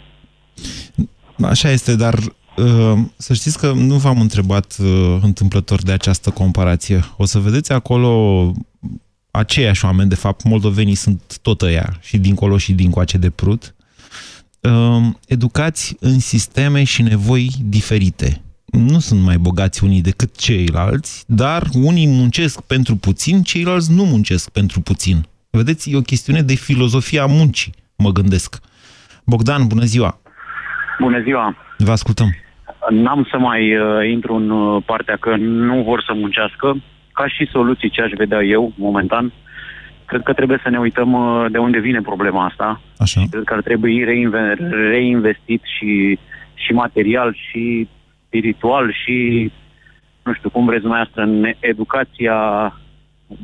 Așa 1.41 1.71
este, 1.71 1.95
dar 1.95 2.19
uh, 2.57 2.99
să 3.17 3.33
știți 3.33 3.57
că 3.57 3.71
nu 3.71 3.95
v-am 3.95 4.21
întrebat 4.21 4.75
uh, 4.79 5.17
întâmplător 5.21 5.83
de 5.83 5.91
această 5.91 6.29
comparație. 6.29 7.03
O 7.17 7.25
să 7.25 7.39
vedeți 7.39 7.71
acolo 7.71 8.53
aceiași 9.31 9.85
oameni, 9.85 10.09
de 10.09 10.15
fapt, 10.15 10.43
moldovenii 10.43 10.95
sunt 10.95 11.37
tot 11.41 11.61
ăia, 11.61 11.97
și 12.01 12.17
dincolo 12.17 12.57
și 12.57 12.73
dincoace 12.73 13.17
de 13.17 13.29
prut, 13.29 13.75
uh, 14.61 15.05
educați 15.27 15.95
în 15.99 16.19
sisteme 16.19 16.83
și 16.83 17.01
nevoi 17.01 17.51
diferite. 17.65 18.41
Nu 18.65 18.99
sunt 18.99 19.21
mai 19.21 19.37
bogați 19.37 19.83
unii 19.83 20.01
decât 20.01 20.37
ceilalți, 20.37 21.23
dar 21.27 21.69
unii 21.73 22.07
muncesc 22.07 22.61
pentru 22.61 22.95
puțin, 22.95 23.43
ceilalți 23.43 23.91
nu 23.91 24.05
muncesc 24.05 24.49
pentru 24.49 24.81
puțin. 24.81 25.25
Vedeți, 25.49 25.91
e 25.91 25.95
o 25.95 26.01
chestiune 26.01 26.41
de 26.41 26.53
filozofia 26.53 27.25
muncii, 27.25 27.73
mă 27.97 28.11
gândesc. 28.11 28.55
Bogdan, 29.25 29.67
bună 29.67 29.83
ziua! 29.83 30.19
Bună 30.99 31.19
ziua! 31.21 31.55
Vă 31.77 31.91
ascultăm. 31.91 32.27
N-am 32.89 33.27
să 33.31 33.37
mai 33.37 33.77
uh, 33.77 34.09
intru 34.09 34.33
în 34.35 34.49
uh, 34.49 34.83
partea 34.85 35.17
că 35.19 35.35
nu 35.35 35.83
vor 35.83 36.03
să 36.07 36.13
muncească. 36.13 36.81
Ca 37.13 37.27
și 37.27 37.49
soluții 37.51 37.89
ce 37.89 38.01
aș 38.01 38.11
vedea 38.17 38.43
eu, 38.43 38.73
momentan, 38.75 39.33
cred 40.05 40.21
că 40.23 40.33
trebuie 40.33 40.59
să 40.63 40.69
ne 40.69 40.79
uităm 40.79 41.13
uh, 41.13 41.45
de 41.51 41.57
unde 41.57 41.79
vine 41.79 42.01
problema 42.01 42.45
asta. 42.45 42.81
Așa. 42.97 43.21
Cred 43.29 43.43
că 43.43 43.53
ar 43.53 43.61
trebui 43.61 44.03
reinve- 44.03 44.57
reinvestit 44.89 45.61
și, 45.77 46.19
și 46.53 46.71
material, 46.71 47.37
și 47.49 47.87
spiritual, 48.27 48.95
și 49.03 49.51
nu 50.23 50.33
știu 50.33 50.49
cum 50.49 50.65
vreți 50.65 50.81
dumneavoastră, 50.81 51.21
în 51.21 51.51
educația 51.59 52.37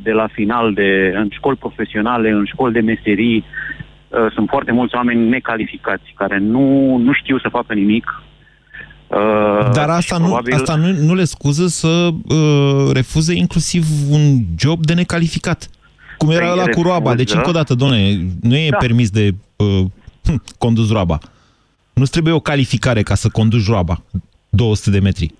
de 0.02 0.12
la 0.12 0.26
final, 0.26 0.74
de, 0.74 1.12
în 1.14 1.28
școli 1.32 1.56
profesionale, 1.56 2.30
în 2.30 2.44
școli 2.44 2.72
de 2.72 2.80
meserii. 2.80 3.44
Uh, 4.20 4.32
Sunt 4.34 4.48
foarte 4.48 4.72
mulți 4.72 4.94
oameni 4.94 5.28
necalificați 5.28 6.14
care 6.16 6.38
nu, 6.38 6.96
nu 6.96 7.12
știu 7.12 7.38
să 7.38 7.48
facă 7.50 7.74
nimic. 7.74 8.22
Uh, 9.06 9.70
Dar 9.72 9.88
asta, 9.88 10.14
și 10.14 10.20
nu, 10.20 10.26
probabil- 10.26 10.54
asta 10.54 10.74
nu, 10.74 10.86
nu 11.06 11.14
le 11.14 11.24
scuză 11.24 11.66
să 11.66 12.08
uh, 12.28 12.92
refuze 12.92 13.34
inclusiv 13.34 13.84
un 14.10 14.20
job 14.58 14.84
de 14.84 14.94
necalificat. 14.94 15.68
Cum 16.18 16.30
era 16.30 16.46
Păi, 16.46 16.56
la 16.56 16.64
cu 16.72 16.82
roaba. 16.82 16.98
refuză. 17.10 17.16
Deci, 17.16 17.32
încă 17.34 17.48
o 17.48 17.52
dată, 17.52 17.74
doamne, 17.74 18.18
nu 18.42 18.56
e 18.56 18.68
Da. 18.70 18.76
permis 18.76 19.10
de 19.10 19.30
uh, 19.56 19.84
hm, 20.24 20.42
condus 20.58 20.90
roaba. 20.92 21.18
Nu 21.92 22.04
trebuie 22.04 22.32
o 22.34 22.40
calificare 22.40 23.02
ca 23.02 23.14
să 23.14 23.28
conduci 23.28 23.66
roaba. 23.68 24.02
200 24.48 24.90
de 24.90 24.98
metri. 24.98 25.34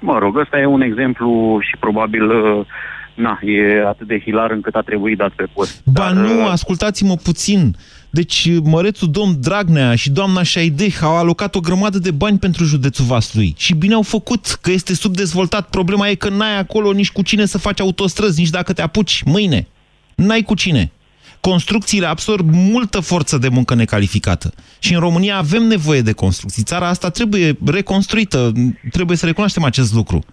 Mă 0.00 0.18
rog, 0.18 0.38
ăsta 0.38 0.58
e 0.58 0.66
un 0.66 0.80
exemplu 0.80 1.58
și 1.60 1.76
probabil 1.80 2.30
uh, 2.30 2.66
na, 3.14 3.38
e 3.42 3.86
atât 3.86 4.06
de 4.06 4.20
hilar 4.20 4.50
încât 4.50 4.74
a 4.74 4.80
trebuit 4.80 5.18
dat 5.18 5.30
pe 5.30 5.44
post. 5.54 5.82
Ba 5.84 6.10
nu, 6.10 6.46
ascultați-mă 6.46 7.14
puțin. 7.22 7.76
Deci, 8.14 8.48
mărețul 8.62 9.10
domn 9.10 9.36
Dragnea 9.40 9.94
și 9.94 10.10
doamna 10.10 10.42
Șaideh 10.42 10.98
au 11.00 11.16
alocat 11.16 11.54
o 11.54 11.60
grămadă 11.60 11.98
de 11.98 12.10
bani 12.10 12.38
pentru 12.38 12.64
județul 12.64 13.04
Vaslui. 13.04 13.54
Și 13.56 13.74
bine 13.74 13.94
au 13.94 14.02
făcut, 14.02 14.58
că 14.60 14.70
este 14.70 14.94
subdezvoltat. 14.94 15.68
Problema 15.68 16.08
e 16.08 16.14
că 16.14 16.28
n-ai 16.28 16.58
acolo 16.58 16.92
nici 16.92 17.10
cu 17.10 17.22
cine 17.22 17.46
să 17.46 17.58
faci 17.58 17.80
autostrăzi, 17.80 18.40
nici 18.40 18.50
dacă 18.50 18.72
te 18.72 18.82
apuci 18.82 19.22
mâine. 19.24 19.66
N-ai 20.14 20.42
cu 20.42 20.54
cine. 20.54 20.92
Construcțiile 21.40 22.06
absorb 22.06 22.50
multă 22.52 23.00
forță 23.00 23.38
de 23.38 23.48
muncă 23.48 23.74
necalificată. 23.74 24.54
Și 24.78 24.94
în 24.94 25.00
România 25.00 25.36
avem 25.36 25.62
nevoie 25.62 26.00
de 26.00 26.12
construcții. 26.12 26.62
Țara 26.62 26.88
asta 26.88 27.10
trebuie 27.10 27.58
reconstruită. 27.64 28.52
Trebuie 28.90 29.16
să 29.16 29.26
recunoaștem 29.26 29.64
acest 29.64 29.92
lucru. 29.92 30.24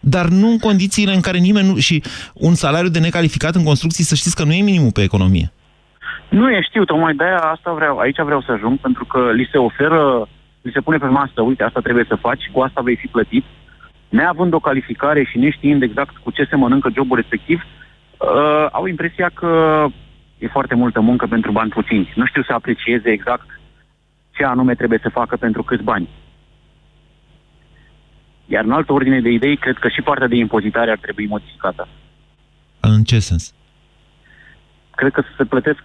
Dar 0.00 0.28
nu 0.28 0.50
în 0.50 0.58
condițiile 0.58 1.14
în 1.14 1.20
care 1.20 1.38
nimeni 1.38 1.68
nu... 1.68 1.78
Și 1.78 2.02
un 2.34 2.54
salariu 2.54 2.88
de 2.90 2.98
necalificat 2.98 3.54
în 3.54 3.62
construcții, 3.62 4.04
să 4.04 4.14
știți 4.14 4.36
că 4.36 4.44
nu 4.44 4.52
e 4.52 4.62
minimul 4.62 4.92
pe 4.92 5.02
economie. 5.02 5.52
Nu 6.28 6.50
e, 6.50 6.60
știu, 6.60 6.84
tocmai 6.84 7.14
de 7.14 7.24
aia 7.24 7.38
asta 7.38 7.72
vreau, 7.72 7.98
aici 7.98 8.20
vreau 8.20 8.42
să 8.42 8.52
ajung, 8.52 8.78
pentru 8.78 9.04
că 9.04 9.32
li 9.32 9.48
se 9.52 9.58
oferă, 9.58 10.28
li 10.62 10.72
se 10.72 10.80
pune 10.80 10.96
pe 10.98 11.06
masă, 11.06 11.42
uite, 11.42 11.62
asta 11.62 11.80
trebuie 11.80 12.04
să 12.08 12.14
faci, 12.14 12.50
cu 12.52 12.60
asta 12.60 12.80
vei 12.80 12.96
fi 12.96 13.06
plătit. 13.06 13.44
Neavând 14.08 14.52
o 14.52 14.58
calificare 14.58 15.24
și 15.24 15.38
neștiind 15.38 15.82
exact 15.82 16.16
cu 16.16 16.30
ce 16.30 16.44
se 16.44 16.56
mănâncă 16.56 16.90
jobul 16.94 17.16
respectiv, 17.16 17.62
uh, 18.18 18.66
au 18.70 18.86
impresia 18.86 19.30
că 19.34 19.84
e 20.38 20.46
foarte 20.48 20.74
multă 20.74 21.00
muncă 21.00 21.26
pentru 21.26 21.52
bani 21.52 21.70
puțini. 21.70 22.12
Nu 22.14 22.26
știu 22.26 22.42
să 22.42 22.52
aprecieze 22.52 23.10
exact 23.10 23.60
ce 24.30 24.44
anume 24.44 24.74
trebuie 24.74 24.98
să 25.02 25.08
facă 25.08 25.36
pentru 25.36 25.62
câți 25.62 25.82
bani. 25.82 26.08
Iar 28.46 28.64
în 28.64 28.72
altă 28.72 28.92
ordine 28.92 29.20
de 29.20 29.30
idei, 29.30 29.56
cred 29.56 29.76
că 29.78 29.88
și 29.88 30.02
partea 30.02 30.26
de 30.26 30.36
impozitare 30.36 30.90
ar 30.90 30.98
trebui 30.98 31.26
modificată. 31.26 31.88
În 32.80 33.02
ce 33.02 33.18
sens? 33.18 33.54
Cred 34.94 35.12
că 35.12 35.22
se 35.36 35.44
plătesc 35.44 35.82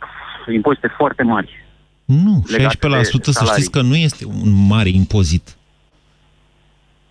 impozite 0.51 0.87
foarte 0.97 1.23
mari. 1.23 1.65
Nu, 2.05 2.43
16% 2.47 2.51
legate 2.51 2.87
de 2.87 3.03
să 3.03 3.31
salarii. 3.31 3.51
știți 3.51 3.71
că 3.71 3.81
nu 3.81 3.95
este 3.95 4.25
un 4.25 4.67
mare 4.67 4.89
impozit. 4.89 5.55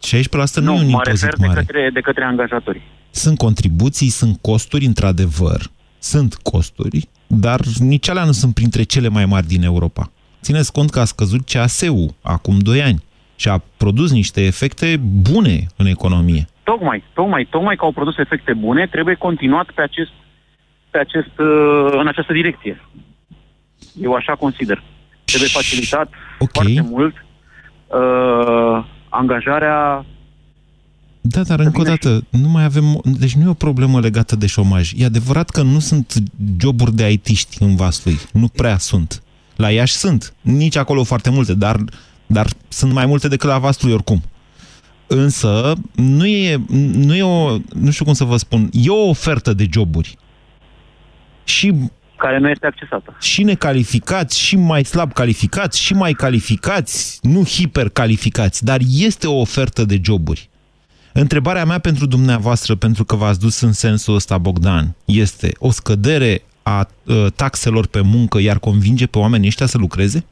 16% 0.07 0.63
nu, 0.63 0.75
e 0.75 0.79
un 0.79 0.91
mă 0.91 0.91
impozit 0.91 1.07
refer 1.07 1.37
de 1.37 1.47
mare. 1.47 1.61
către, 1.61 1.91
de 1.93 2.01
către 2.01 2.25
angajatori. 2.25 2.83
Sunt 3.11 3.39
contribuții, 3.39 4.09
sunt 4.09 4.39
costuri, 4.41 4.85
într-adevăr. 4.85 5.61
Sunt 5.99 6.35
costuri, 6.35 7.09
dar 7.27 7.61
nici 7.79 8.09
alea 8.09 8.25
nu 8.25 8.33
sunt 8.33 8.55
printre 8.55 8.83
cele 8.83 9.09
mai 9.09 9.27
mari 9.27 9.47
din 9.47 9.63
Europa. 9.63 10.11
Țineți 10.43 10.73
cont 10.73 10.91
că 10.91 11.01
a 11.01 11.05
scăzut 11.05 11.45
CAS-ul 11.45 12.15
acum 12.23 12.59
2 12.59 12.83
ani 12.83 13.03
și 13.37 13.49
a 13.49 13.63
produs 13.77 14.13
niște 14.13 14.41
efecte 14.45 15.01
bune 15.31 15.67
în 15.77 15.87
economie. 15.87 16.45
Tocmai, 16.63 17.05
tocmai, 17.15 17.47
tocmai 17.51 17.77
că 17.77 17.85
au 17.85 17.93
produs 17.93 18.19
efecte 18.19 18.53
bune, 18.53 18.87
trebuie 18.87 19.15
continuat 19.15 19.71
pe 19.75 19.83
acest, 19.83 20.13
pe 20.91 20.99
acest, 20.99 21.39
uh, 21.39 21.99
în 22.01 22.07
această 22.07 22.33
direcție. 22.33 22.81
Eu 24.03 24.13
așa 24.13 24.35
consider. 24.35 24.83
Trebuie 25.25 25.49
facilitat 25.49 26.09
okay. 26.39 26.75
foarte 26.75 26.89
mult 26.91 27.15
uh, 27.87 28.85
angajarea 29.09 30.05
Da, 31.21 31.43
dar 31.43 31.61
încă 31.61 31.81
o 31.81 31.85
dată, 31.85 32.25
nu 32.31 32.49
mai 32.49 32.65
avem... 32.65 33.01
Deci 33.05 33.35
nu 33.35 33.45
e 33.45 33.49
o 33.49 33.55
problemă 33.55 34.01
legată 34.01 34.37
de 34.37 34.47
șomaj. 34.47 34.93
E 34.97 35.05
adevărat 35.05 35.51
că 35.51 35.63
nu 35.63 35.79
sunt 35.79 36.15
joburi 36.61 36.95
de 36.95 37.11
IT-ști 37.11 37.63
în 37.63 37.77
Vaslui. 37.77 38.19
Nu 38.33 38.49
prea 38.49 38.79
sunt. 38.79 39.23
La 39.57 39.71
Iași 39.71 39.95
sunt. 39.95 40.35
Nici 40.41 40.77
acolo 40.77 41.05
foarte 41.05 41.31
multe, 41.31 41.55
dar, 41.55 41.77
dar 42.27 42.47
sunt 42.69 42.93
mai 42.93 43.07
multe 43.07 43.29
decât 43.29 43.49
la 43.49 43.59
Vaslui 43.59 43.93
oricum. 43.93 44.23
Însă, 45.07 45.75
nu 45.95 46.27
e, 46.27 46.61
nu 46.93 47.15
e 47.15 47.23
o... 47.23 47.57
Nu 47.75 47.91
știu 47.91 48.05
cum 48.05 48.15
să 48.15 48.25
vă 48.25 48.37
spun. 48.37 48.69
E 48.73 48.89
o 48.89 49.09
ofertă 49.09 49.53
de 49.53 49.67
joburi. 49.71 50.17
Și 51.45 51.75
care 52.25 52.39
nu 52.39 52.49
este 52.49 52.67
accesată. 52.67 53.17
Și 53.21 53.43
necalificați, 53.43 54.41
și 54.41 54.57
mai 54.57 54.85
slab 54.85 55.13
calificați, 55.13 55.81
și 55.81 55.95
mai 55.95 56.13
calificați, 56.13 57.19
nu 57.23 57.45
hipercalificați, 57.45 58.65
dar 58.65 58.79
este 59.09 59.27
o 59.27 59.41
ofertă 59.41 59.85
de 59.85 60.01
joburi. 60.03 60.49
Întrebarea 61.13 61.65
mea 61.65 61.79
pentru 61.79 62.07
dumneavoastră, 62.07 62.75
pentru 62.75 63.05
că 63.05 63.15
v-ați 63.17 63.41
dus 63.41 63.61
în 63.61 63.73
sensul 63.73 64.15
ăsta, 64.15 64.39
Bogdan, 64.39 64.95
este 65.05 65.53
o 65.59 65.71
scădere 65.71 66.43
a 66.63 66.87
uh, 67.07 67.27
taxelor 67.37 67.87
pe 67.87 68.01
muncă 68.01 68.39
iar 68.41 68.59
convinge 68.59 69.07
pe 69.07 69.19
oamenii 69.19 69.49
ăștia 69.49 69.67
să 69.67 69.79
lucreze? 69.79 70.27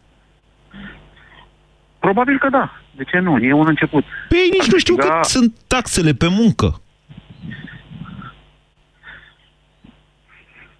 Probabil 1.98 2.38
că 2.38 2.48
da. 2.50 2.72
De 2.96 3.04
ce 3.04 3.18
nu? 3.18 3.38
E 3.38 3.52
un 3.52 3.66
început. 3.66 4.04
Păi 4.28 4.48
nici 4.52 4.70
nu 4.72 4.78
știu 4.78 4.94
da. 4.94 5.04
cât 5.04 5.24
sunt 5.24 5.54
taxele 5.66 6.12
pe 6.12 6.28
muncă. 6.28 6.80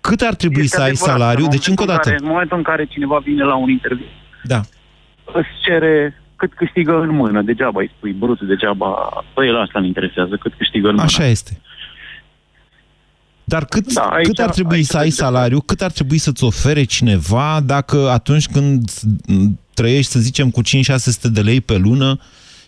Cât 0.00 0.20
ar 0.20 0.34
trebui 0.34 0.62
este 0.62 0.76
să 0.76 0.82
ai 0.82 0.94
salariu? 0.94 1.46
Deci, 1.48 1.66
încă 1.66 1.82
o 1.82 1.86
dată. 1.86 2.08
În, 2.08 2.12
care, 2.12 2.24
în 2.24 2.30
momentul 2.30 2.56
în 2.56 2.62
care 2.62 2.84
cineva 2.84 3.18
vine 3.18 3.44
la 3.44 3.56
un 3.56 3.68
interviu, 3.68 4.06
da. 4.44 4.60
îți 5.24 5.48
cere 5.64 6.22
cât 6.36 6.54
câștigă 6.54 7.00
în 7.00 7.14
mână. 7.14 7.42
Degeaba 7.42 7.80
îi 7.80 7.92
spui 7.96 8.12
brut, 8.12 8.40
degeaba... 8.40 8.88
Păi 9.34 9.48
el 9.48 9.60
asta 9.60 9.78
îl 9.78 9.84
interesează, 9.84 10.36
cât 10.36 10.52
câștigă 10.56 10.88
în 10.88 10.94
mână. 10.94 11.04
Așa 11.04 11.26
este. 11.26 11.60
Dar 13.44 13.64
cât, 13.64 13.92
da, 13.92 14.02
aici, 14.02 14.26
cât 14.26 14.38
ar 14.38 14.50
trebui 14.50 14.82
să 14.82 14.98
ai 14.98 15.10
salariu, 15.10 15.60
cât 15.60 15.80
ar 15.80 15.90
trebui 15.90 16.18
să-ți 16.18 16.44
ofere 16.44 16.84
cineva 16.84 17.60
dacă 17.64 18.10
atunci 18.10 18.46
când 18.46 18.90
trăiești, 19.74 20.10
să 20.10 20.18
zicem, 20.18 20.50
cu 20.50 20.60
5-600 20.62 20.66
de 21.32 21.40
lei 21.40 21.60
pe 21.60 21.76
lună 21.76 22.18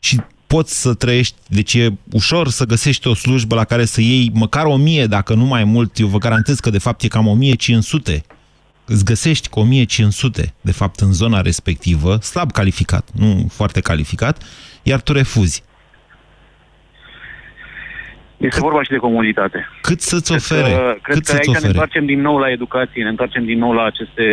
și 0.01 0.21
poți 0.55 0.83
să 0.83 0.95
trăiești, 0.95 1.37
deci 1.49 1.75
e 1.75 1.89
ușor 2.13 2.49
să 2.49 2.65
găsești 2.65 3.09
o 3.09 3.15
slujbă 3.15 3.55
la 3.55 3.65
care 3.65 3.85
să 3.85 4.01
iei 4.01 4.31
măcar 4.35 4.67
1000, 4.67 5.07
dacă 5.07 5.35
nu 5.35 5.45
mai 5.45 5.65
mult, 5.65 5.99
eu 5.99 6.07
vă 6.07 6.19
garantez 6.19 6.61
că 6.61 6.71
de 6.71 6.79
fapt 6.79 7.03
e 7.03 7.09
cam 7.09 7.27
1500. 7.27 8.23
Îți 8.87 9.05
găsești 9.05 9.49
cu 9.49 9.61
1500, 9.61 10.55
de 10.61 10.73
fapt, 10.73 11.01
în 11.01 11.13
zona 11.13 11.41
respectivă, 11.41 12.17
slab 12.17 12.53
calificat, 12.53 13.09
nu 13.15 13.47
foarte 13.51 13.81
calificat, 13.81 14.43
iar 14.83 15.01
tu 15.01 15.13
refuzi. 15.13 15.63
Este 18.37 18.55
cât, 18.55 18.63
vorba 18.63 18.83
și 18.83 18.91
de 18.91 18.97
comunitate. 18.97 19.69
Cât 19.81 20.01
să-ți 20.01 20.33
ofere? 20.33 20.63
Cred 20.63 20.75
că, 20.75 20.99
cred 21.03 21.17
cât 21.17 21.27
că 21.27 21.33
aici 21.33 21.47
ofere? 21.47 21.63
ne 21.63 21.69
întoarcem 21.69 22.07
din 22.07 22.21
nou 22.21 22.39
la 22.39 22.51
educație, 22.51 23.03
ne 23.03 23.09
întoarcem 23.09 23.45
din 23.45 23.59
nou 23.59 23.73
la 23.73 23.85
aceste 23.85 24.25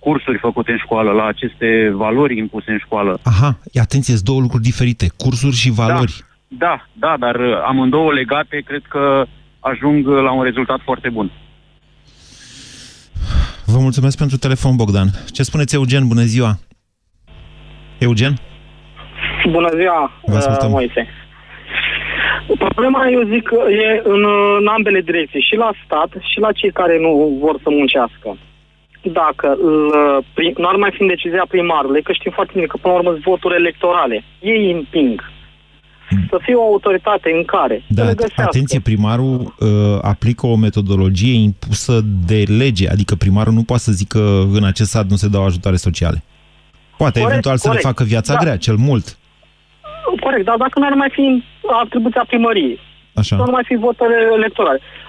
cursuri 0.00 0.38
făcute 0.38 0.70
în 0.72 0.78
școală, 0.78 1.10
la 1.10 1.24
aceste 1.26 1.90
valori 1.94 2.38
impuse 2.38 2.70
în 2.70 2.78
școală. 2.78 3.18
Aha, 3.22 3.58
atenție, 3.80 4.14
sunt 4.14 4.26
două 4.26 4.40
lucruri 4.40 4.62
diferite, 4.62 5.06
cursuri 5.16 5.56
și 5.56 5.70
valori. 5.70 6.14
Da, 6.48 6.66
da, 6.92 7.16
da 7.18 7.26
dar 7.26 7.34
uh, 7.34 7.62
amândouă 7.66 8.12
legate, 8.12 8.62
cred 8.66 8.82
că 8.88 9.24
ajung 9.60 10.06
la 10.06 10.32
un 10.32 10.42
rezultat 10.42 10.80
foarte 10.84 11.08
bun. 11.08 11.30
Vă 13.66 13.78
mulțumesc 13.78 14.16
pentru 14.18 14.36
telefon, 14.36 14.76
Bogdan. 14.76 15.08
Ce 15.32 15.42
spuneți, 15.42 15.74
Eugen? 15.74 16.08
Bună 16.08 16.22
ziua! 16.22 16.58
Eugen? 17.98 18.34
Bună 19.50 19.70
ziua, 19.78 20.12
Vă 20.24 20.36
ascultăm. 20.36 20.66
uh, 20.68 20.72
Moise. 20.72 21.06
Problema, 22.58 23.08
eu 23.08 23.22
zic, 23.34 23.50
e 23.84 24.00
în, 24.04 24.22
în 24.60 24.66
ambele 24.66 25.00
direcții, 25.00 25.40
și 25.48 25.54
la 25.56 25.70
stat, 25.84 26.10
și 26.32 26.38
la 26.38 26.52
cei 26.52 26.72
care 26.72 26.98
nu 27.00 27.38
vor 27.40 27.56
să 27.62 27.68
muncească. 27.70 28.28
Dacă 29.02 29.56
uh, 29.60 30.54
nu 30.56 30.68
ar 30.68 30.76
mai 30.76 30.90
fi 30.94 31.02
în 31.02 31.08
decizia 31.08 31.44
primarului, 31.48 32.02
că 32.02 32.12
știm 32.12 32.32
foarte 32.34 32.52
bine 32.54 32.66
că, 32.66 32.76
până 32.76 32.94
la 32.94 32.98
urmă, 32.98 33.10
sunt 33.10 33.22
voturi 33.22 33.54
electorale. 33.54 34.24
Ei 34.40 34.70
împing 34.72 35.30
să 36.30 36.38
fie 36.42 36.54
o 36.54 36.62
autoritate 36.62 37.30
în 37.36 37.44
care 37.44 37.82
da, 37.88 38.04
să 38.04 38.32
atenție, 38.36 38.80
primarul 38.80 39.54
uh, 39.58 39.68
aplică 40.02 40.46
o 40.46 40.56
metodologie 40.56 41.34
impusă 41.34 42.00
de 42.26 42.44
lege, 42.58 42.88
adică 42.88 43.14
primarul 43.14 43.52
nu 43.52 43.62
poate 43.62 43.82
să 43.82 43.92
zică 43.92 44.48
în 44.52 44.64
acest 44.64 44.90
sat 44.90 45.06
nu 45.06 45.16
se 45.16 45.28
dau 45.28 45.44
ajutoare 45.44 45.76
sociale. 45.76 46.22
Poate 46.96 47.12
corect, 47.12 47.30
eventual 47.30 47.56
să 47.56 47.66
corect. 47.66 47.84
le 47.84 47.90
facă 47.90 48.04
viața 48.04 48.32
da. 48.32 48.38
grea, 48.38 48.56
cel 48.56 48.76
mult. 48.76 49.18
Corect, 50.20 50.44
dar 50.44 50.56
dacă 50.56 50.78
nu 50.78 50.86
ar 50.86 50.92
mai 50.92 51.10
fi 51.12 51.44
atribuția 51.84 52.24
primăriei, 52.26 52.78
Așa. 53.14 53.36
nu 53.36 53.42
ar 53.42 53.50
mai 53.50 53.64
fi 53.66 53.76
votări 53.76 54.12
electorale, 54.34 54.80
uh, 54.82 54.99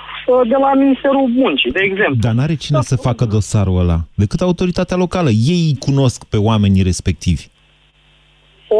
de 0.48 0.56
la 0.56 0.74
Ministerul 0.74 1.28
Muncii, 1.28 1.72
de 1.72 1.80
exemplu. 1.84 2.16
Dar 2.20 2.34
n-are 2.34 2.56
cine 2.56 2.78
da. 2.78 2.84
să 2.84 2.96
facă 2.96 3.26
dosarul 3.26 3.80
ăla, 3.80 4.00
decât 4.16 4.42
autoritatea 4.42 4.98
locală. 4.98 5.30
Ei 5.30 5.76
cunosc 5.80 6.24
pe 6.24 6.38
oamenii 6.38 6.84
respectivi 6.84 7.44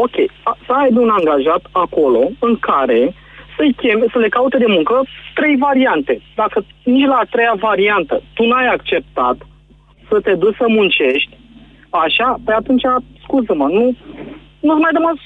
ok, 0.00 0.16
să 0.66 0.72
aibă 0.82 1.00
un 1.00 1.12
angajat 1.18 1.62
acolo 1.72 2.30
în 2.38 2.54
care 2.58 3.14
să-i 3.56 3.74
cheme, 3.80 4.04
să 4.12 4.18
le 4.18 4.28
caute 4.28 4.58
de 4.58 4.68
muncă 4.68 5.04
trei 5.34 5.56
variante. 5.56 6.20
Dacă 6.34 6.64
nici 6.82 7.06
la 7.06 7.16
a 7.16 7.30
treia 7.30 7.54
variantă 7.58 8.22
tu 8.34 8.42
n-ai 8.46 8.66
acceptat 8.66 9.36
să 10.08 10.20
te 10.20 10.34
duci 10.34 10.56
să 10.56 10.64
muncești, 10.68 11.32
așa, 11.90 12.40
pe 12.44 12.52
atunci, 12.52 12.82
scuză-mă, 13.22 13.66
nu, 13.78 13.84
nu 14.60 14.72
mai 14.82 14.92
dăm 14.92 15.20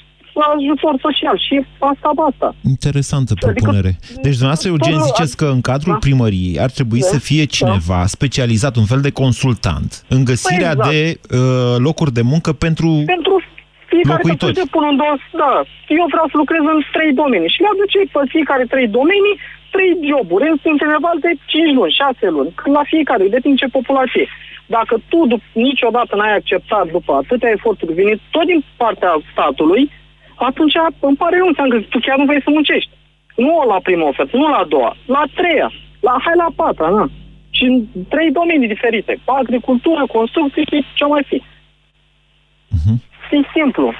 ajutor 0.55 0.93
social 1.07 1.37
și 1.47 1.65
asta 1.91 2.11
basta. 2.15 2.55
Interesantă 2.75 3.31
adică 3.33 3.47
propunere. 3.47 3.87
Adică, 3.87 4.21
deci, 4.25 4.37
dumneavoastră, 4.39 4.69
Eugen, 4.69 4.99
ziceți 5.09 5.37
că 5.37 5.45
în 5.45 5.61
cadrul 5.61 5.93
da? 5.93 6.03
primăriei 6.07 6.59
ar 6.65 6.71
trebui 6.77 6.99
da? 6.99 7.07
să 7.13 7.17
fie 7.19 7.43
da. 7.45 7.53
cineva 7.57 7.99
da? 8.03 8.05
specializat, 8.05 8.73
un 8.75 8.87
fel 8.91 9.01
de 9.07 9.11
consultant, 9.11 9.89
în 10.15 10.21
găsirea 10.31 10.73
păi 10.73 10.77
exact. 10.77 11.29
de 11.29 11.35
uh, 11.37 11.75
locuri 11.87 12.11
de 12.19 12.23
muncă 12.31 12.51
pentru, 12.53 12.89
pentru 13.15 13.33
fiecare 13.93 14.21
Locuitori. 14.21 14.55
să 14.55 14.73
pun 14.75 14.85
în 14.91 14.95
două... 15.01 15.15
Da, 15.43 15.53
eu 15.99 16.05
vreau 16.13 16.27
să 16.31 16.35
lucrez 16.43 16.63
în 16.73 16.79
trei 16.95 17.13
domenii 17.23 17.53
și 17.53 17.61
le 17.63 17.69
aduce 17.75 17.97
pe 18.13 18.21
fiecare 18.35 18.65
trei 18.73 18.87
domenii 18.99 19.35
trei 19.77 19.91
joburi, 20.11 20.49
în 20.49 20.57
interval 20.73 21.17
de 21.25 21.31
5 21.45 21.73
luni, 21.77 21.91
6 21.91 22.29
luni, 22.35 22.53
la 22.77 22.83
fiecare, 22.91 23.23
depinde 23.35 23.59
ce 23.61 23.75
populație. 23.79 24.25
Dacă 24.75 24.93
tu 25.11 25.19
dup- 25.31 25.53
niciodată 25.67 26.15
n-ai 26.15 26.35
acceptat 26.35 26.85
după 26.97 27.11
atâtea 27.13 27.55
eforturi 27.57 27.99
venit 28.01 28.19
tot 28.35 28.45
din 28.51 28.61
partea 28.77 29.11
statului, 29.31 29.83
atunci 30.37 30.73
îmi 30.99 31.15
pare 31.15 31.37
rău, 31.37 31.47
înseamnă 31.47 31.73
că 31.75 31.85
tu 31.89 31.99
chiar 31.99 32.17
nu 32.17 32.25
vrei 32.25 32.41
să 32.41 32.49
muncești. 32.49 32.89
Nu 33.35 33.63
la 33.67 33.79
prima 33.83 34.07
ofertă, 34.07 34.37
nu 34.37 34.47
la 34.49 34.57
a 34.57 34.71
doua, 34.73 34.95
la 35.05 35.17
a 35.17 35.31
treia, 35.35 35.71
la, 35.99 36.13
hai 36.25 36.33
la 36.37 36.47
a 36.49 36.53
patra, 36.55 36.89
na. 36.89 37.09
Și 37.49 37.63
în 37.63 37.85
trei 38.09 38.31
domenii 38.31 38.67
diferite, 38.67 39.19
agricultură, 39.25 40.05
construcții 40.17 40.67
și 40.71 40.85
ce 40.93 41.05
mai 41.05 41.23
fi. 41.27 41.37
Uh-huh. 42.75 42.97
E 43.31 43.37
simplu. 43.53 43.93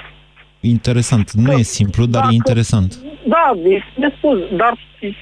Interesant. 0.60 1.32
Nu 1.32 1.52
că, 1.52 1.60
e 1.60 1.62
simplu, 1.62 2.06
dar 2.06 2.22
dacă, 2.22 2.34
e 2.34 2.42
interesant. 2.42 3.00
Da, 3.34 3.46
e 3.70 3.84
de 4.00 4.14
spus, 4.18 4.40
dar 4.56 4.74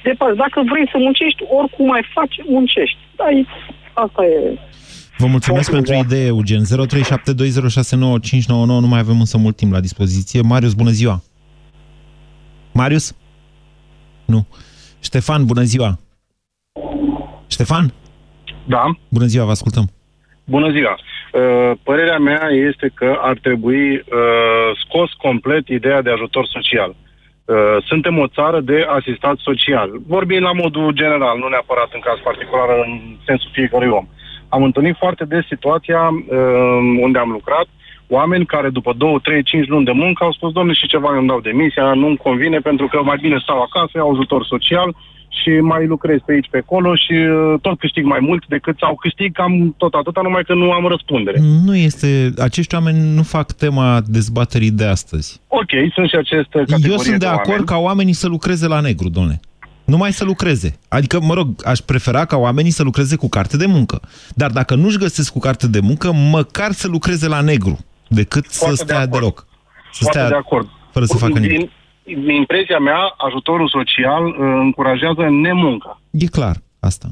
de 0.02 0.12
dacă 0.36 0.62
vrei 0.70 0.88
să 0.90 0.98
muncești, 0.98 1.42
oricum 1.48 1.86
mai 1.86 2.02
faci, 2.14 2.36
muncești. 2.48 2.98
Da, 3.16 3.30
e, 3.30 3.44
asta 3.92 4.24
e... 4.24 4.58
Vă 5.18 5.26
mulțumesc 5.26 5.70
pentru 5.70 5.92
da. 5.92 5.98
idee, 5.98 6.26
Eugen. 6.26 6.62
0372069599, 6.64 6.68
nu 8.48 8.86
mai 8.86 8.98
avem 8.98 9.18
însă 9.18 9.38
mult 9.38 9.56
timp 9.56 9.72
la 9.72 9.80
dispoziție. 9.80 10.40
Marius, 10.40 10.72
bună 10.72 10.90
ziua! 10.90 11.22
Marius? 12.72 13.16
Nu. 14.24 14.46
Ștefan, 15.00 15.44
bună 15.44 15.62
ziua! 15.62 15.98
Ștefan? 17.46 17.92
Da. 18.64 18.84
Bună 19.08 19.26
ziua, 19.26 19.44
vă 19.44 19.50
ascultăm. 19.50 19.90
Bună 20.44 20.70
ziua. 20.70 20.98
Uh, 21.32 21.72
părerea 21.82 22.18
mea 22.18 22.48
este 22.68 22.90
că 22.94 23.18
ar 23.20 23.38
trebui 23.42 23.94
uh, 23.94 24.02
scos 24.84 25.10
complet 25.12 25.68
ideea 25.68 26.02
de 26.02 26.10
ajutor 26.10 26.46
social. 26.46 26.94
Uh, 27.44 27.76
suntem 27.84 28.18
o 28.18 28.26
țară 28.26 28.60
de 28.60 28.86
asistat 28.88 29.36
social. 29.38 29.90
Vorbim 30.06 30.42
la 30.42 30.52
modul 30.52 30.92
general, 30.92 31.38
nu 31.38 31.48
neapărat 31.48 31.88
în 31.92 32.00
caz 32.00 32.18
particular, 32.24 32.68
în 32.86 33.16
sensul 33.24 33.50
fiecărui 33.52 33.88
om. 33.88 34.06
Am 34.56 34.62
întâlnit 34.62 34.96
foarte 34.98 35.24
des 35.24 35.44
situația 35.46 36.00
unde 37.06 37.18
am 37.18 37.30
lucrat, 37.30 37.66
oameni 38.08 38.46
care 38.46 38.68
după 38.68 38.92
2, 38.96 39.20
3, 39.22 39.42
5 39.42 39.68
luni 39.68 39.84
de 39.84 39.92
muncă 39.92 40.24
au 40.24 40.32
spus, 40.32 40.52
domnule, 40.52 40.78
și 40.80 40.92
ceva 40.94 41.16
îmi 41.16 41.26
dau 41.26 41.40
demisia, 41.40 41.94
nu-mi 41.94 42.16
convine 42.26 42.58
pentru 42.58 42.86
că 42.86 42.98
mai 43.02 43.18
bine 43.20 43.38
stau 43.42 43.60
acasă, 43.62 43.92
iau 43.94 44.10
ajutor 44.10 44.44
social 44.44 44.94
și 45.38 45.50
mai 45.50 45.86
lucrez 45.86 46.18
pe 46.26 46.32
aici, 46.32 46.48
pe 46.50 46.58
acolo 46.58 46.94
și 46.94 47.12
uh, 47.12 47.54
tot 47.60 47.78
câștig 47.78 48.04
mai 48.04 48.18
mult 48.20 48.46
decât 48.46 48.76
sau 48.78 48.94
câștig 48.94 49.32
cam 49.32 49.74
tot 49.76 49.94
atâta, 49.94 50.20
numai 50.22 50.44
că 50.46 50.54
nu 50.54 50.72
am 50.72 50.86
răspundere. 50.86 51.38
Nu 51.64 51.76
este, 51.76 52.32
acești 52.38 52.74
oameni 52.74 53.14
nu 53.14 53.22
fac 53.22 53.52
tema 53.52 54.00
dezbaterii 54.06 54.70
de 54.70 54.84
astăzi. 54.84 55.40
Ok, 55.48 55.72
sunt 55.94 56.08
și 56.08 56.16
aceste 56.16 56.58
categorii 56.58 56.90
Eu 56.90 56.96
sunt 56.96 57.18
de, 57.18 57.26
de 57.26 57.26
acord 57.26 57.48
oameni. 57.48 57.66
ca 57.66 57.76
oamenii 57.76 58.12
să 58.12 58.28
lucreze 58.28 58.66
la 58.66 58.80
negru, 58.80 59.08
domnule. 59.08 59.40
Numai 59.86 60.12
să 60.12 60.24
lucreze. 60.24 60.78
Adică, 60.88 61.20
mă 61.20 61.34
rog, 61.34 61.48
aș 61.64 61.78
prefera 61.78 62.24
ca 62.24 62.36
oamenii 62.36 62.70
să 62.70 62.82
lucreze 62.82 63.16
cu 63.16 63.28
carte 63.28 63.56
de 63.56 63.66
muncă. 63.66 64.00
Dar 64.34 64.50
dacă 64.50 64.74
nu-și 64.74 64.98
găsesc 64.98 65.32
cu 65.32 65.38
carte 65.38 65.68
de 65.68 65.80
muncă, 65.80 66.12
măcar 66.12 66.72
să 66.72 66.88
lucreze 66.88 67.28
la 67.28 67.40
negru, 67.40 67.78
decât 68.08 68.46
Foarte 68.46 68.76
să 68.76 68.82
stea 68.84 69.06
de 69.06 69.10
deloc. 69.10 69.46
Să 69.92 69.98
Foarte 70.00 70.18
stea 70.18 70.28
de 70.28 70.34
acord. 70.34 70.68
fără 70.92 71.04
să 71.04 71.16
facă 71.16 71.38
nimic 71.38 71.70
impresia 72.40 72.78
mea, 72.78 73.14
ajutorul 73.16 73.68
social 73.68 74.26
uh, 74.26 74.34
încurajează 74.38 75.28
nemunca. 75.30 76.00
E 76.10 76.26
clar, 76.26 76.56
asta. 76.80 77.08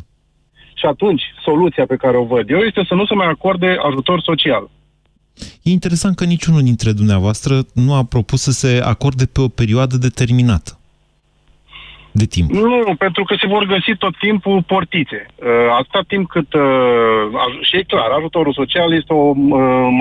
Și 0.74 0.86
atunci, 0.86 1.22
soluția 1.44 1.86
pe 1.86 1.96
care 1.96 2.16
o 2.16 2.24
văd 2.24 2.50
eu 2.50 2.58
este 2.58 2.84
să 2.88 2.94
nu 2.94 3.06
se 3.06 3.14
mai 3.14 3.26
acorde 3.26 3.76
ajutor 3.88 4.20
social. 4.20 4.70
E 5.62 5.70
interesant 5.70 6.16
că 6.16 6.24
niciunul 6.24 6.62
dintre 6.62 6.92
dumneavoastră 6.92 7.66
nu 7.74 7.94
a 7.94 8.04
propus 8.04 8.42
să 8.42 8.50
se 8.50 8.80
acorde 8.84 9.26
pe 9.26 9.40
o 9.40 9.48
perioadă 9.48 9.96
determinată. 9.96 10.78
De 12.20 12.26
timp? 12.34 12.50
Nu, 12.50 12.94
pentru 13.04 13.22
că 13.24 13.34
se 13.40 13.46
vor 13.54 13.64
găsi 13.74 13.92
tot 13.98 14.14
timpul 14.26 14.62
portițe. 14.72 15.20
Uh, 15.34 15.46
atâta 15.78 16.00
timp 16.12 16.24
cât, 16.34 16.50
uh, 16.54 16.62
aj- 17.44 17.62
și 17.68 17.76
e 17.76 17.92
clar, 17.92 18.10
ajutorul 18.10 18.52
social 18.52 18.90
este 19.00 19.12
o 19.12 19.24
uh, 19.36 19.36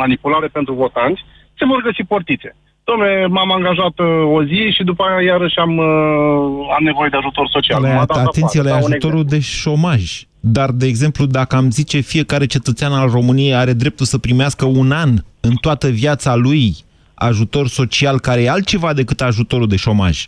manipulare 0.01 0.47
pentru 0.47 0.73
votanți, 0.73 1.21
se 1.57 1.65
vor 1.65 1.81
găsi 1.87 2.03
portițe. 2.13 2.55
Dom'le, 2.89 3.27
m-am 3.27 3.51
angajat 3.51 3.95
uh, 3.99 4.07
o 4.37 4.43
zi 4.43 4.71
și 4.75 4.83
după 4.83 5.03
aia 5.03 5.21
iarăși 5.31 5.57
am, 5.57 5.77
uh, 5.77 6.75
am 6.77 6.83
nevoie 6.83 7.09
de 7.09 7.17
ajutor 7.17 7.47
social. 7.55 7.81
La, 7.81 7.93
M-a 7.93 8.05
dat 8.05 8.17
atenție 8.17 8.59
afară, 8.59 8.73
la 8.73 8.79
dau 8.79 8.85
un 8.85 8.91
ajutorul 8.91 9.25
de 9.25 9.39
șomaj. 9.39 10.03
Dar, 10.39 10.69
de 10.71 10.85
exemplu, 10.85 11.25
dacă 11.25 11.55
am 11.55 11.69
zice 11.69 11.99
fiecare 11.99 12.45
cetățean 12.45 12.93
al 12.93 13.09
României 13.09 13.55
are 13.55 13.73
dreptul 13.73 14.05
să 14.05 14.17
primească 14.17 14.65
un 14.65 14.91
an 14.91 15.09
în 15.39 15.55
toată 15.61 15.87
viața 15.89 16.35
lui 16.35 16.75
ajutor 17.13 17.67
social 17.67 18.19
care 18.19 18.41
e 18.41 18.49
altceva 18.49 18.93
decât 18.93 19.21
ajutorul 19.21 19.67
de 19.67 19.75
șomaj. 19.75 20.25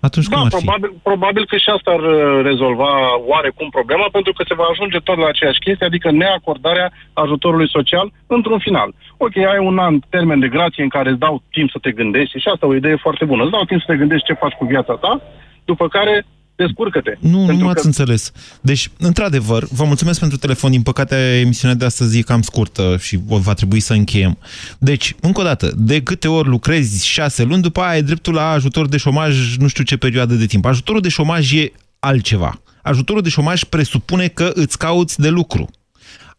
Atunci 0.00 0.26
Da, 0.26 0.36
cum 0.36 0.44
ar 0.44 0.50
fi? 0.50 0.64
probabil, 0.64 0.90
probabil 1.02 1.44
că 1.46 1.56
și 1.56 1.70
asta 1.76 1.90
ar 1.90 2.00
uh, 2.00 2.44
rezolva 2.50 2.92
oarecum 3.32 3.68
problema, 3.78 4.06
pentru 4.12 4.32
că 4.32 4.42
se 4.48 4.54
va 4.54 4.66
ajunge 4.70 4.98
tot 4.98 5.18
la 5.18 5.26
aceeași 5.28 5.58
chestie, 5.58 5.86
adică 5.86 6.10
neacordarea 6.10 6.92
ajutorului 7.12 7.68
social 7.76 8.12
într-un 8.26 8.58
final. 8.58 8.90
Ok, 9.16 9.36
ai 9.36 9.58
un 9.70 9.78
an 9.78 9.94
termen 10.08 10.38
de 10.40 10.48
grație 10.48 10.82
în 10.82 10.88
care 10.96 11.10
îți 11.10 11.24
dau 11.26 11.42
timp 11.50 11.70
să 11.70 11.78
te 11.80 11.90
gândești 11.90 12.38
și 12.38 12.48
asta 12.48 12.66
e 12.66 12.68
o 12.68 12.74
idee 12.74 12.96
foarte 12.96 13.24
bună. 13.24 13.42
Îți 13.42 13.50
dau 13.56 13.64
timp 13.64 13.80
să 13.80 13.86
te 13.90 13.96
gândești 14.02 14.26
ce 14.26 14.42
faci 14.42 14.58
cu 14.58 14.64
viața 14.64 14.94
ta, 14.94 15.20
după 15.64 15.88
care 15.88 16.24
descurcă-te. 16.66 17.16
Nu, 17.20 17.46
nu 17.46 17.64
m-ați 17.64 17.80
că- 17.80 17.86
înțeles. 17.86 18.32
Deci, 18.60 18.90
într-adevăr, 18.98 19.66
vă 19.70 19.84
mulțumesc 19.84 20.20
pentru 20.20 20.38
telefon. 20.38 20.70
Din 20.70 20.82
păcate, 20.82 21.38
emisiunea 21.44 21.76
de 21.76 21.84
astăzi 21.84 22.18
e 22.18 22.22
cam 22.22 22.42
scurtă 22.42 22.96
și 23.00 23.18
o 23.28 23.38
va 23.38 23.54
trebui 23.54 23.80
să 23.80 23.92
încheiem. 23.92 24.38
Deci, 24.78 25.14
încă 25.20 25.40
o 25.40 25.44
dată, 25.44 25.72
de 25.76 26.02
câte 26.02 26.28
ori 26.28 26.48
lucrezi 26.48 27.06
șase 27.06 27.42
luni, 27.42 27.62
după 27.62 27.80
aia 27.80 27.90
ai 27.90 28.02
dreptul 28.02 28.34
la 28.34 28.50
ajutor 28.50 28.88
de 28.88 28.96
șomaj 28.96 29.56
nu 29.56 29.66
știu 29.68 29.84
ce 29.84 29.96
perioadă 29.96 30.34
de 30.34 30.46
timp. 30.46 30.64
Ajutorul 30.64 31.00
de 31.00 31.08
șomaj 31.08 31.52
e 31.52 31.72
altceva. 31.98 32.62
Ajutorul 32.82 33.22
de 33.22 33.28
șomaj 33.28 33.64
presupune 33.64 34.28
că 34.28 34.50
îți 34.54 34.78
cauți 34.78 35.20
de 35.20 35.28
lucru. 35.28 35.70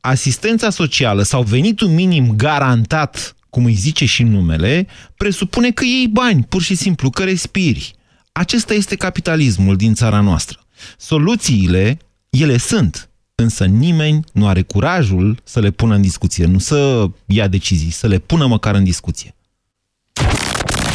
Asistența 0.02 0.70
socială 0.70 1.22
sau 1.22 1.44
venitul 1.44 1.88
minim 1.88 2.34
garantat, 2.36 3.36
cum 3.50 3.66
îi 3.66 3.74
zice 3.74 4.06
și 4.06 4.24
numele, 4.24 4.88
presupune 5.18 5.72
că 5.72 5.84
iei 5.84 6.08
bani, 6.08 6.46
pur 6.50 6.62
și 6.62 6.76
simplu, 6.76 7.10
că 7.10 7.24
respiri. 7.24 7.94
Acesta 8.32 8.74
este 8.74 8.96
capitalismul 8.96 9.76
din 9.76 9.94
țara 9.94 10.20
noastră. 10.20 10.60
Soluțiile, 10.98 11.98
ele 12.30 12.58
sunt, 12.58 13.10
însă 13.36 13.66
nimeni 13.66 14.24
nu 14.34 14.48
are 14.48 14.62
curajul 14.62 15.40
să 15.44 15.60
le 15.60 15.72
pună 15.72 15.96
în 15.96 16.02
discuție, 16.02 16.46
nu 16.46 16.60
să 16.60 17.06
ia 17.26 17.48
decizii, 17.48 17.92
să 17.92 18.08
le 18.08 18.18
pună 18.18 18.48
măcar 18.48 18.76
în 18.76 18.84
discuție. 18.84 19.36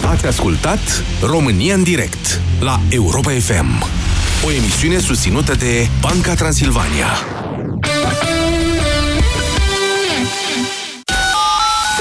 Ați 0.07 0.27
ascultat 0.27 1.05
România 1.23 1.75
în 1.75 1.83
direct 1.83 2.41
la 2.61 2.81
Europa 2.89 3.31
FM. 3.31 3.85
O 4.47 4.51
emisiune 4.51 4.99
susținută 4.99 5.55
de 5.55 5.89
Banca 6.01 6.35
Transilvania. 6.35 7.07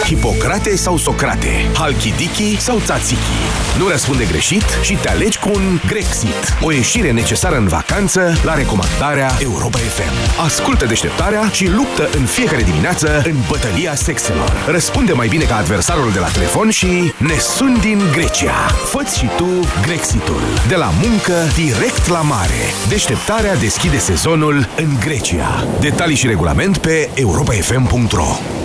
Hipocrate 0.05 0.75
sau 0.75 0.97
Socrate, 0.97 1.69
Halkidiki 1.73 2.59
sau 2.59 2.77
Tzatziki. 2.77 3.37
Nu 3.77 3.87
răspunde 3.87 4.25
greșit 4.25 4.63
și 4.81 4.93
te 4.93 5.09
alegi 5.09 5.39
cu 5.39 5.51
un 5.53 5.79
Grexit. 5.87 6.57
O 6.61 6.71
ieșire 6.71 7.11
necesară 7.11 7.57
în 7.57 7.67
vacanță 7.67 8.37
la 8.43 8.53
recomandarea 8.53 9.31
Europa 9.39 9.77
FM. 9.77 10.41
Ascultă 10.43 10.85
deșteptarea 10.85 11.49
și 11.51 11.69
luptă 11.69 12.09
în 12.17 12.25
fiecare 12.25 12.61
dimineață 12.61 13.21
în 13.25 13.35
bătălia 13.49 13.95
sexelor. 13.95 14.51
Răspunde 14.67 15.13
mai 15.13 15.27
bine 15.27 15.43
ca 15.43 15.55
adversarul 15.55 16.11
de 16.11 16.19
la 16.19 16.27
telefon 16.27 16.69
și 16.69 17.13
ne 17.17 17.37
suni 17.39 17.79
din 17.79 18.01
Grecia. 18.11 18.55
Făți 18.91 19.17
și 19.17 19.29
tu 19.37 19.47
Grexitul. 19.81 20.41
De 20.67 20.75
la 20.75 20.91
muncă 21.01 21.33
direct 21.55 22.07
la 22.07 22.21
mare. 22.21 22.61
Deșteptarea 22.89 23.55
deschide 23.55 23.97
sezonul 23.97 24.67
în 24.77 24.89
Grecia. 24.99 25.67
Detalii 25.79 26.15
și 26.15 26.27
regulament 26.27 26.77
pe 26.77 27.09
europafm.ro 27.13 28.64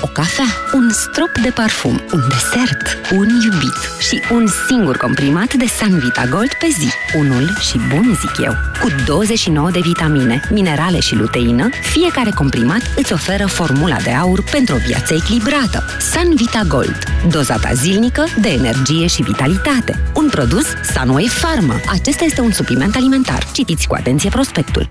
O 0.00 0.06
cafea, 0.06 0.44
un 0.72 0.90
strop 0.90 1.38
de 1.42 1.50
parfum, 1.50 2.02
un 2.12 2.20
desert, 2.28 2.98
un 3.12 3.28
iubit 3.28 3.78
și 3.98 4.22
un 4.32 4.46
singur 4.66 4.96
comprimat 4.96 5.54
de 5.54 5.66
Sanvita 5.66 6.24
Gold 6.30 6.52
pe 6.58 6.66
zi. 6.78 6.88
Unul 7.16 7.56
și 7.60 7.80
bun, 7.88 8.18
zic 8.20 8.44
eu. 8.44 8.52
Cu 8.82 8.88
29 9.06 9.70
de 9.70 9.78
vitamine, 9.82 10.40
minerale 10.50 11.00
și 11.00 11.14
luteină, 11.14 11.68
fiecare 11.82 12.30
comprimat 12.30 12.80
îți 12.96 13.12
oferă 13.12 13.46
formula 13.46 13.96
de 13.96 14.10
aur 14.10 14.42
pentru 14.50 14.74
o 14.74 14.78
viață 14.86 15.14
echilibrată. 15.14 15.84
Sanvita 16.12 16.62
Gold. 16.68 16.98
Doza 17.30 17.56
ta 17.56 17.72
zilnică 17.72 18.24
de 18.40 18.48
energie 18.48 19.06
și 19.06 19.22
vitalitate. 19.22 20.10
Un 20.14 20.28
produs 20.28 20.66
Sunway 20.94 21.30
Pharma. 21.40 21.80
Acesta 21.90 22.24
este 22.24 22.40
un 22.40 22.52
supliment 22.52 22.94
alimentar. 22.96 23.46
Citiți 23.52 23.86
cu 23.86 23.94
atenție 23.94 24.30
prospectul. 24.30 24.88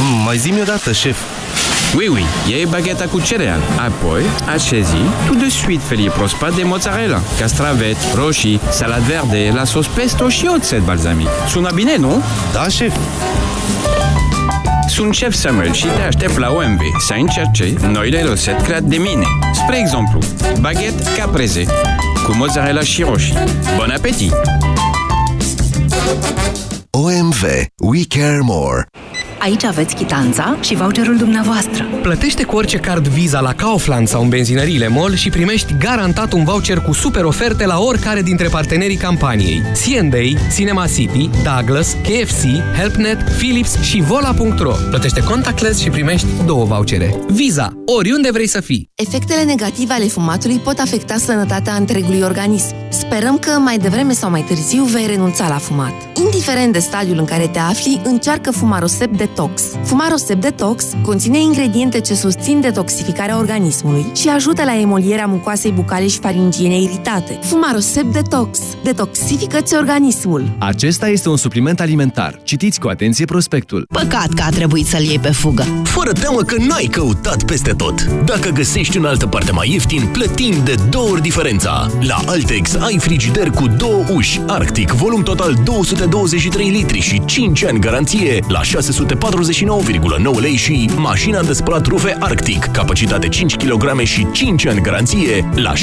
Mm, 0.00 0.22
mai 0.24 0.36
zi-mi 0.36 0.60
odată, 0.60 0.92
șef. 0.92 1.16
Oui, 1.96 2.08
oui, 2.08 2.24
iei 2.48 2.66
bagheta 2.66 3.04
cu 3.04 3.20
cereal. 3.20 3.60
Apoi, 3.78 4.22
așezi 4.54 4.96
tout 5.26 5.38
de 5.38 5.48
suite 5.48 5.82
felie 5.86 6.10
prospat 6.10 6.54
de 6.54 6.62
mozzarella, 6.62 7.20
castraveți, 7.38 8.06
roșii, 8.14 8.60
salad 8.70 9.00
verde, 9.00 9.52
la 9.54 9.64
sos 9.64 9.86
pesto 9.86 10.28
și 10.28 10.48
oțet 10.54 10.80
balsamic. 10.80 11.28
Sună 11.48 11.70
bine, 11.74 11.96
nu? 11.96 12.22
Da, 12.52 12.68
șef. 12.68 12.96
Sunt 14.88 15.14
șef 15.14 15.34
Samuel 15.34 15.72
și 15.72 15.86
te 15.86 16.02
aștept 16.02 16.38
la 16.38 16.50
OMV 16.50 16.80
să 16.98 17.14
încerce 17.18 17.74
noile 17.90 18.22
rețete 18.22 18.62
create 18.62 18.84
de 18.86 18.96
mine. 18.96 19.24
Spre 19.54 19.78
exemplu, 19.78 20.18
baguette 20.60 21.02
caprese 21.16 21.64
cu 22.24 22.34
mozzarella 22.36 22.80
și 22.80 23.02
roșii. 23.02 23.36
Bon 23.76 23.90
appetit! 23.90 24.32
OMV. 26.90 27.42
We 27.76 28.04
care 28.08 28.40
more. 28.42 28.88
Aici 29.38 29.64
aveți 29.64 29.94
chitanța 29.94 30.56
și 30.60 30.74
voucherul 30.74 31.16
dumneavoastră. 31.16 31.84
Plătește 32.02 32.44
cu 32.44 32.56
orice 32.56 32.78
card 32.78 33.06
Visa 33.06 33.40
la 33.40 33.52
Kaufland 33.52 34.08
sau 34.08 34.22
în 34.22 34.28
benzinăriile 34.28 34.88
MOL 34.88 35.14
și 35.14 35.30
primești 35.30 35.74
garantat 35.78 36.32
un 36.32 36.44
voucher 36.44 36.80
cu 36.80 36.92
super 36.92 37.24
oferte 37.24 37.66
la 37.66 37.78
oricare 37.78 38.22
dintre 38.22 38.48
partenerii 38.48 38.96
campaniei. 38.96 39.62
C&A, 39.62 40.52
Cinema 40.54 40.86
City, 40.86 41.30
Douglas, 41.44 41.96
KFC, 42.02 42.42
HelpNet, 42.76 43.22
Philips 43.22 43.80
și 43.80 44.00
Vola.ro. 44.00 44.74
Plătește 44.90 45.22
contactless 45.22 45.80
și 45.80 45.90
primești 45.90 46.26
două 46.46 46.64
vouchere. 46.64 47.14
Visa, 47.28 47.72
oriunde 47.86 48.30
vrei 48.32 48.46
să 48.46 48.60
fii. 48.60 48.90
Efectele 48.94 49.42
negative 49.42 49.92
ale 49.92 50.04
fumatului 50.04 50.58
pot 50.58 50.78
afecta 50.78 51.16
sănătatea 51.16 51.74
întregului 51.74 52.20
organism. 52.20 52.74
Sperăm 52.88 53.38
că 53.38 53.50
mai 53.50 53.78
devreme 53.78 54.12
sau 54.12 54.30
mai 54.30 54.44
târziu 54.48 54.84
vei 54.84 55.06
renunța 55.06 55.48
la 55.48 55.58
fumat. 55.58 55.92
Indiferent 56.24 56.72
de 56.72 56.78
stadiul 56.78 57.18
în 57.18 57.24
care 57.24 57.46
te 57.46 57.58
afli, 57.58 58.00
încearcă 58.04 58.50
Fumarosep 58.50 59.16
Detox. 59.26 59.62
Fumarosep 59.84 60.40
Detox 60.40 60.84
conține 61.02 61.40
ingrediente 61.40 62.00
ce 62.00 62.14
susțin 62.14 62.60
detoxificarea 62.60 63.38
organismului 63.38 64.06
și 64.14 64.28
ajută 64.28 64.64
la 64.64 64.80
emolierea 64.80 65.26
mucoasei 65.26 65.72
bucale 65.72 66.06
și 66.08 66.18
faringiene 66.18 66.80
iritate. 66.80 67.38
Fumarosep 67.42 68.04
Detox. 68.04 68.58
Detoxifică-ți 68.82 69.74
organismul. 69.74 70.56
Acesta 70.58 71.08
este 71.08 71.28
un 71.28 71.36
supliment 71.36 71.80
alimentar. 71.80 72.40
Citiți 72.42 72.80
cu 72.80 72.88
atenție 72.88 73.24
prospectul. 73.24 73.86
Păcat 73.88 74.28
că 74.34 74.42
a 74.42 74.48
trebuit 74.48 74.86
să-l 74.86 75.02
iei 75.02 75.18
pe 75.18 75.30
fugă. 75.30 75.64
Fără 75.84 76.12
teamă 76.12 76.40
că 76.42 76.56
n-ai 76.58 76.88
căutat 76.90 77.42
peste 77.42 77.72
tot. 77.72 78.04
Dacă 78.04 78.48
găsești 78.48 78.96
în 78.96 79.04
altă 79.04 79.26
parte 79.26 79.52
mai 79.52 79.70
ieftin, 79.72 80.08
plătim 80.12 80.54
de 80.64 80.74
două 80.90 81.08
ori 81.08 81.22
diferența. 81.22 81.90
La 82.00 82.20
Altex 82.26 82.74
ai 82.74 82.98
frigider 82.98 83.50
cu 83.50 83.66
două 83.66 84.04
uși, 84.14 84.40
Arctic, 84.46 84.90
volum 84.90 85.22
total 85.22 85.56
223 85.64 86.68
litri 86.68 87.00
și 87.00 87.24
5 87.24 87.64
ani 87.64 87.80
garanție 87.80 88.40
la 88.48 88.62
649,9 89.16 90.40
lei 90.40 90.56
și 90.56 90.90
mașina 90.96 91.42
de 91.42 91.52
spălat 91.52 91.86
rufe 91.86 92.16
Arctic, 92.20 92.64
capacitate 92.64 93.28
5 93.28 93.56
kg 93.56 94.00
și 94.02 94.26
5 94.32 94.66
ani 94.66 94.80
garanție 94.80 95.48
la 95.54 95.72
699,9 95.72 95.78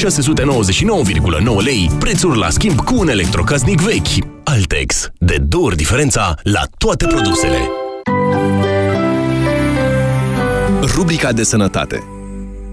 lei, 1.64 1.92
prețuri 2.00 2.38
la 2.38 2.50
schimb 2.50 2.80
cu 2.80 2.96
un 2.98 3.10
electrocasnic 3.10 3.82
vechi. 3.82 4.26
Altex, 4.44 5.10
de 5.18 5.38
două 5.38 5.66
ori 5.66 5.76
diferența 5.76 6.36
la 6.44 6.62
toate 6.78 7.06
produsele. 7.06 7.58
rubrica 10.96 11.32
de 11.32 11.44
sănătate. 11.44 12.23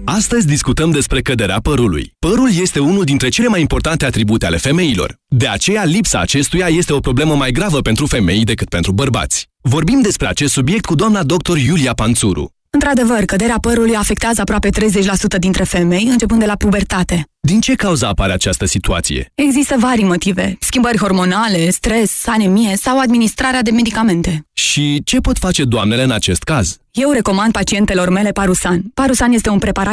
Astăzi 0.05 0.47
discutăm 0.47 0.91
despre 0.91 1.21
căderea 1.21 1.59
părului. 1.59 2.13
Părul 2.19 2.49
este 2.61 2.79
unul 2.79 3.03
dintre 3.03 3.29
cele 3.29 3.47
mai 3.47 3.61
importante 3.61 4.05
atribute 4.05 4.45
ale 4.45 4.57
femeilor. 4.57 5.15
De 5.27 5.47
aceea, 5.47 5.83
lipsa 5.83 6.19
acestuia 6.19 6.67
este 6.67 6.93
o 6.93 6.99
problemă 6.99 7.35
mai 7.35 7.51
gravă 7.51 7.79
pentru 7.79 8.05
femei 8.05 8.43
decât 8.43 8.69
pentru 8.69 8.91
bărbați. 8.91 9.49
Vorbim 9.61 10.01
despre 10.01 10.27
acest 10.27 10.53
subiect 10.53 10.85
cu 10.85 10.95
doamna 10.95 11.23
dr. 11.23 11.57
Iulia 11.57 11.93
Panțuru. 11.93 12.53
Într-adevăr, 12.69 13.25
căderea 13.25 13.57
părului 13.61 13.95
afectează 13.95 14.41
aproape 14.41 14.69
30% 14.69 15.39
dintre 15.39 15.63
femei, 15.63 16.07
începând 16.11 16.39
de 16.39 16.45
la 16.45 16.55
pubertate. 16.55 17.25
Din 17.39 17.59
ce 17.61 17.73
cauza 17.73 18.07
apare 18.07 18.33
această 18.33 18.65
situație? 18.65 19.31
Există 19.35 19.75
vari 19.79 20.03
motive. 20.03 20.57
Schimbări 20.59 20.97
hormonale, 20.97 21.69
stres, 21.69 22.27
anemie 22.27 22.75
sau 22.75 22.99
administrarea 22.99 23.61
de 23.61 23.71
medicamente. 23.71 24.45
Și 24.53 25.01
ce 25.05 25.17
pot 25.19 25.37
face 25.37 25.63
doamnele 25.63 26.03
în 26.03 26.11
acest 26.11 26.43
caz? 26.43 26.77
Eu 26.91 27.11
recomand 27.11 27.51
pacientelor 27.51 28.09
mele 28.09 28.29
Parusan. 28.31 28.81
Parusan 28.93 29.31
este 29.31 29.49
un 29.49 29.57
preparat 29.59 29.89